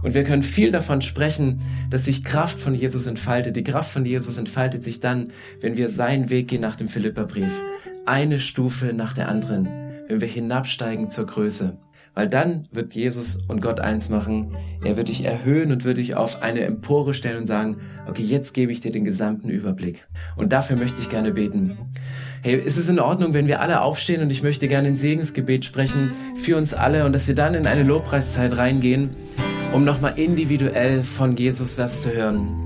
Und 0.02 0.14
wir 0.14 0.24
können 0.24 0.42
viel 0.42 0.70
davon 0.70 1.02
sprechen, 1.02 1.60
dass 1.90 2.06
sich 2.06 2.24
Kraft 2.24 2.58
von 2.58 2.74
Jesus 2.74 3.06
entfaltet. 3.06 3.54
Die 3.54 3.64
Kraft 3.64 3.92
von 3.92 4.06
Jesus 4.06 4.38
entfaltet 4.38 4.82
sich 4.82 4.98
dann, 4.98 5.30
wenn 5.60 5.76
wir 5.76 5.90
seinen 5.90 6.30
Weg 6.30 6.48
gehen 6.48 6.62
nach 6.62 6.76
dem 6.76 6.88
Philipperbrief. 6.88 7.52
Eine 8.06 8.38
Stufe 8.38 8.94
nach 8.94 9.12
der 9.12 9.28
anderen. 9.28 9.68
Wenn 10.08 10.22
wir 10.22 10.28
hinabsteigen 10.28 11.10
zur 11.10 11.26
Größe. 11.26 11.76
Weil 12.14 12.28
dann 12.28 12.64
wird 12.72 12.94
Jesus 12.94 13.38
und 13.48 13.62
Gott 13.62 13.80
eins 13.80 14.10
machen. 14.10 14.54
Er 14.84 14.96
wird 14.96 15.08
dich 15.08 15.24
erhöhen 15.24 15.72
und 15.72 15.84
wird 15.84 15.96
dich 15.96 16.14
auf 16.14 16.42
eine 16.42 16.60
Empore 16.60 17.14
stellen 17.14 17.38
und 17.38 17.46
sagen, 17.46 17.78
okay, 18.06 18.22
jetzt 18.22 18.52
gebe 18.52 18.70
ich 18.70 18.80
dir 18.80 18.92
den 18.92 19.04
gesamten 19.04 19.48
Überblick. 19.48 20.06
Und 20.36 20.52
dafür 20.52 20.76
möchte 20.76 21.00
ich 21.00 21.08
gerne 21.08 21.32
beten. 21.32 21.78
Hey, 22.42 22.56
ist 22.56 22.76
es 22.76 22.88
in 22.88 22.98
Ordnung, 22.98 23.34
wenn 23.34 23.46
wir 23.46 23.60
alle 23.60 23.80
aufstehen 23.80 24.20
und 24.20 24.30
ich 24.30 24.42
möchte 24.42 24.68
gerne 24.68 24.88
ein 24.88 24.96
Segensgebet 24.96 25.64
sprechen 25.64 26.12
für 26.36 26.56
uns 26.56 26.74
alle 26.74 27.06
und 27.06 27.14
dass 27.14 27.28
wir 27.28 27.34
dann 27.34 27.54
in 27.54 27.66
eine 27.66 27.84
Lobpreiszeit 27.84 28.56
reingehen, 28.56 29.10
um 29.72 29.84
nochmal 29.84 30.18
individuell 30.18 31.04
von 31.04 31.36
Jesus 31.36 31.78
was 31.78 32.02
zu 32.02 32.12
hören. 32.12 32.61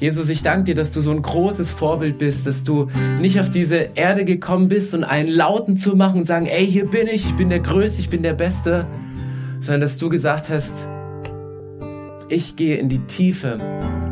Jesus, 0.00 0.28
ich 0.28 0.44
danke 0.44 0.64
dir, 0.64 0.74
dass 0.76 0.92
du 0.92 1.00
so 1.00 1.10
ein 1.10 1.22
großes 1.22 1.72
Vorbild 1.72 2.18
bist, 2.18 2.46
dass 2.46 2.62
du 2.62 2.88
nicht 3.20 3.40
auf 3.40 3.50
diese 3.50 3.90
Erde 3.96 4.24
gekommen 4.24 4.68
bist, 4.68 4.94
um 4.94 5.02
einen 5.02 5.28
Lauten 5.28 5.76
zu 5.76 5.96
machen 5.96 6.20
und 6.20 6.26
sagen, 6.26 6.46
ey, 6.46 6.64
hier 6.64 6.86
bin 6.86 7.08
ich, 7.08 7.26
ich 7.26 7.34
bin 7.34 7.48
der 7.48 7.58
Größte, 7.58 8.00
ich 8.00 8.08
bin 8.08 8.22
der 8.22 8.34
Beste, 8.34 8.86
sondern 9.60 9.80
dass 9.80 9.98
du 9.98 10.08
gesagt 10.08 10.50
hast, 10.50 10.88
ich 12.28 12.54
gehe 12.54 12.76
in 12.76 12.88
die 12.88 13.00
Tiefe. 13.06 13.58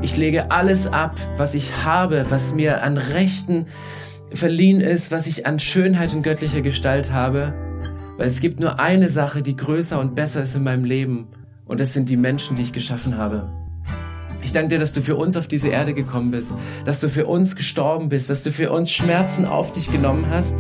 Ich 0.03 0.17
lege 0.17 0.51
alles 0.51 0.89
ab, 0.89 1.15
was 1.37 1.55
ich 1.55 1.85
habe, 1.85 2.27
was 2.31 2.53
mir 2.53 2.83
an 2.83 2.97
Rechten 2.97 3.67
verliehen 4.33 4.81
ist, 4.81 5.13
was 5.13 5.29
ich 5.29 5.47
an 5.47 5.61
Schönheit 5.61 6.15
und 6.15 6.23
göttlicher 6.23 6.63
Gestalt 6.63 7.13
habe. 7.13 7.55
Weil 8.17 8.27
es 8.27 8.41
gibt 8.41 8.59
nur 8.59 8.81
eine 8.81 9.09
Sache, 9.09 9.43
die 9.43 9.55
größer 9.55 10.01
und 10.01 10.17
besser 10.17 10.43
ist 10.43 10.57
in 10.57 10.65
meinem 10.65 10.85
Leben. 10.85 11.29
Und 11.65 11.79
das 11.79 11.93
sind 11.93 12.09
die 12.09 12.17
Menschen, 12.17 12.57
die 12.57 12.63
ich 12.63 12.73
geschaffen 12.73 13.17
habe. 13.17 13.66
Ich 14.47 14.53
danke 14.53 14.69
dir, 14.69 14.79
dass 14.79 14.93
du 14.93 15.03
für 15.03 15.17
uns 15.17 15.37
auf 15.37 15.49
diese 15.49 15.71
Erde 15.71 15.93
gekommen 15.93 16.31
bist, 16.31 16.55
dass 16.85 17.01
du 17.01 17.11
für 17.11 17.27
uns 17.27 17.57
gestorben 17.57 18.09
bist, 18.09 18.31
dass 18.31 18.45
du 18.45 18.53
für 18.53 18.71
uns 18.71 18.93
Schmerzen 18.93 19.45
auf 19.45 19.73
dich 19.73 19.91
genommen 19.91 20.27
hast 20.31 20.55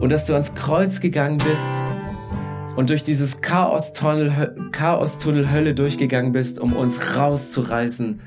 und 0.00 0.12
dass 0.12 0.26
du 0.26 0.34
ans 0.34 0.54
Kreuz 0.54 1.00
gegangen 1.00 1.38
bist 1.38 2.76
und 2.76 2.90
durch 2.90 3.04
dieses 3.04 3.40
Chaos-Tunnel 3.40 4.54
Chaos 4.70 5.18
Hölle 5.24 5.72
durchgegangen 5.72 6.32
bist, 6.32 6.60
um 6.60 6.74
uns 6.74 7.16
rauszureißen 7.16 8.20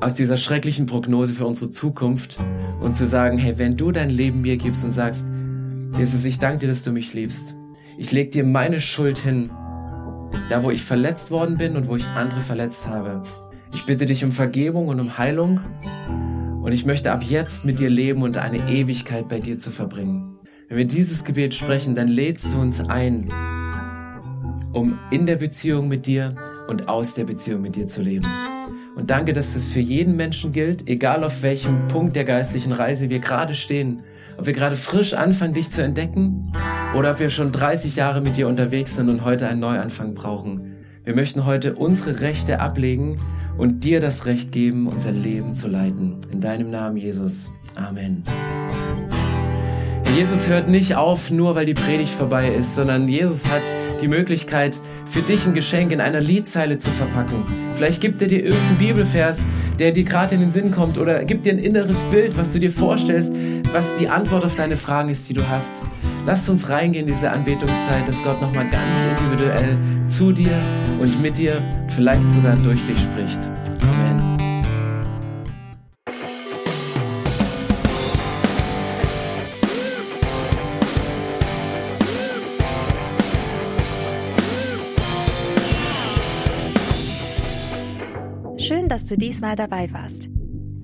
aus 0.00 0.14
dieser 0.14 0.36
schrecklichen 0.36 0.86
Prognose 0.86 1.34
für 1.34 1.44
unsere 1.44 1.70
Zukunft 1.70 2.38
und 2.80 2.94
zu 2.94 3.04
sagen, 3.04 3.36
hey, 3.36 3.58
wenn 3.58 3.76
du 3.76 3.90
dein 3.90 4.10
Leben 4.10 4.42
mir 4.42 4.58
gibst 4.58 4.84
und 4.84 4.92
sagst, 4.92 5.26
Jesus, 5.98 6.24
ich 6.24 6.38
danke 6.38 6.60
dir, 6.60 6.68
dass 6.68 6.84
du 6.84 6.92
mich 6.92 7.14
liebst. 7.14 7.56
Ich 7.98 8.12
leg 8.12 8.30
dir 8.30 8.44
meine 8.44 8.78
Schuld 8.78 9.18
hin, 9.18 9.50
da 10.48 10.62
wo 10.62 10.70
ich 10.70 10.84
verletzt 10.84 11.32
worden 11.32 11.58
bin 11.58 11.76
und 11.76 11.88
wo 11.88 11.96
ich 11.96 12.06
andere 12.06 12.40
verletzt 12.40 12.86
habe. 12.86 13.22
Ich 13.72 13.86
bitte 13.86 14.06
dich 14.06 14.24
um 14.24 14.32
Vergebung 14.32 14.88
und 14.88 14.98
um 14.98 15.16
Heilung 15.16 15.60
und 16.62 16.72
ich 16.72 16.84
möchte 16.84 17.12
ab 17.12 17.22
jetzt 17.22 17.64
mit 17.64 17.78
dir 17.78 17.88
leben 17.88 18.22
und 18.22 18.36
eine 18.36 18.68
Ewigkeit 18.68 19.28
bei 19.28 19.38
dir 19.38 19.58
zu 19.58 19.70
verbringen. 19.70 20.38
Wenn 20.68 20.78
wir 20.78 20.84
dieses 20.86 21.24
Gebet 21.24 21.54
sprechen, 21.54 21.94
dann 21.94 22.08
lädst 22.08 22.52
du 22.52 22.60
uns 22.60 22.80
ein, 22.80 23.28
um 24.72 24.98
in 25.10 25.26
der 25.26 25.36
Beziehung 25.36 25.88
mit 25.88 26.06
dir 26.06 26.34
und 26.68 26.88
aus 26.88 27.14
der 27.14 27.24
Beziehung 27.24 27.62
mit 27.62 27.76
dir 27.76 27.86
zu 27.86 28.02
leben. 28.02 28.26
Und 28.96 29.10
danke, 29.10 29.32
dass 29.32 29.54
das 29.54 29.66
für 29.66 29.80
jeden 29.80 30.16
Menschen 30.16 30.52
gilt, 30.52 30.88
egal 30.88 31.22
auf 31.22 31.42
welchem 31.42 31.86
Punkt 31.88 32.16
der 32.16 32.24
geistlichen 32.24 32.72
Reise 32.72 33.08
wir 33.08 33.20
gerade 33.20 33.54
stehen. 33.54 34.02
Ob 34.36 34.46
wir 34.46 34.52
gerade 34.52 34.76
frisch 34.76 35.14
anfangen, 35.14 35.54
dich 35.54 35.70
zu 35.70 35.82
entdecken 35.82 36.52
oder 36.96 37.12
ob 37.12 37.20
wir 37.20 37.30
schon 37.30 37.52
30 37.52 37.96
Jahre 37.96 38.20
mit 38.20 38.36
dir 38.36 38.48
unterwegs 38.48 38.96
sind 38.96 39.08
und 39.08 39.24
heute 39.24 39.46
einen 39.46 39.60
Neuanfang 39.60 40.14
brauchen. 40.14 40.76
Wir 41.04 41.14
möchten 41.14 41.46
heute 41.46 41.76
unsere 41.76 42.20
Rechte 42.20 42.60
ablegen 42.60 43.18
und 43.58 43.84
dir 43.84 44.00
das 44.00 44.26
Recht 44.26 44.52
geben, 44.52 44.86
unser 44.86 45.12
Leben 45.12 45.54
zu 45.54 45.68
leiten. 45.68 46.16
In 46.30 46.40
deinem 46.40 46.70
Namen, 46.70 46.96
Jesus. 46.96 47.52
Amen. 47.74 48.24
Jesus 50.16 50.48
hört 50.48 50.66
nicht 50.66 50.96
auf, 50.96 51.30
nur 51.30 51.54
weil 51.54 51.66
die 51.66 51.74
Predigt 51.74 52.12
vorbei 52.12 52.52
ist, 52.52 52.74
sondern 52.74 53.06
Jesus 53.06 53.44
hat 53.46 53.62
die 54.02 54.08
Möglichkeit, 54.08 54.80
für 55.06 55.22
dich 55.22 55.46
ein 55.46 55.54
Geschenk 55.54 55.92
in 55.92 56.00
einer 56.00 56.20
Liedzeile 56.20 56.78
zu 56.78 56.90
verpacken. 56.90 57.44
Vielleicht 57.76 58.00
gibt 58.00 58.20
er 58.20 58.28
dir 58.28 58.44
irgendeinen 58.44 58.78
Bibelvers, 58.78 59.44
der 59.78 59.92
dir 59.92 60.04
gerade 60.04 60.34
in 60.34 60.40
den 60.40 60.50
Sinn 60.50 60.70
kommt 60.70 60.98
oder 60.98 61.24
gibt 61.24 61.46
dir 61.46 61.52
ein 61.52 61.58
inneres 61.58 62.04
Bild, 62.04 62.36
was 62.36 62.50
du 62.50 62.58
dir 62.58 62.72
vorstellst, 62.72 63.32
was 63.72 63.84
die 63.98 64.08
Antwort 64.08 64.44
auf 64.44 64.56
deine 64.56 64.76
Fragen 64.76 65.10
ist, 65.10 65.28
die 65.28 65.34
du 65.34 65.48
hast. 65.48 65.72
Lasst 66.26 66.48
uns 66.50 66.68
reingehen 66.68 67.08
in 67.08 67.14
diese 67.14 67.30
Anbetungszeit, 67.30 68.06
dass 68.06 68.22
Gott 68.22 68.40
nochmal 68.40 68.68
ganz 68.70 69.04
individuell 69.04 69.78
zu 70.06 70.32
dir 70.32 70.60
und 71.00 71.20
mit 71.20 71.38
dir, 71.38 71.62
vielleicht 71.96 72.28
sogar 72.30 72.56
durch 72.56 72.84
dich 72.86 72.98
spricht. 73.00 73.38
Amen. 73.94 74.20
Schön, 88.58 88.88
dass 88.88 89.04
du 89.06 89.16
diesmal 89.16 89.56
dabei 89.56 89.90
warst. 89.92 90.28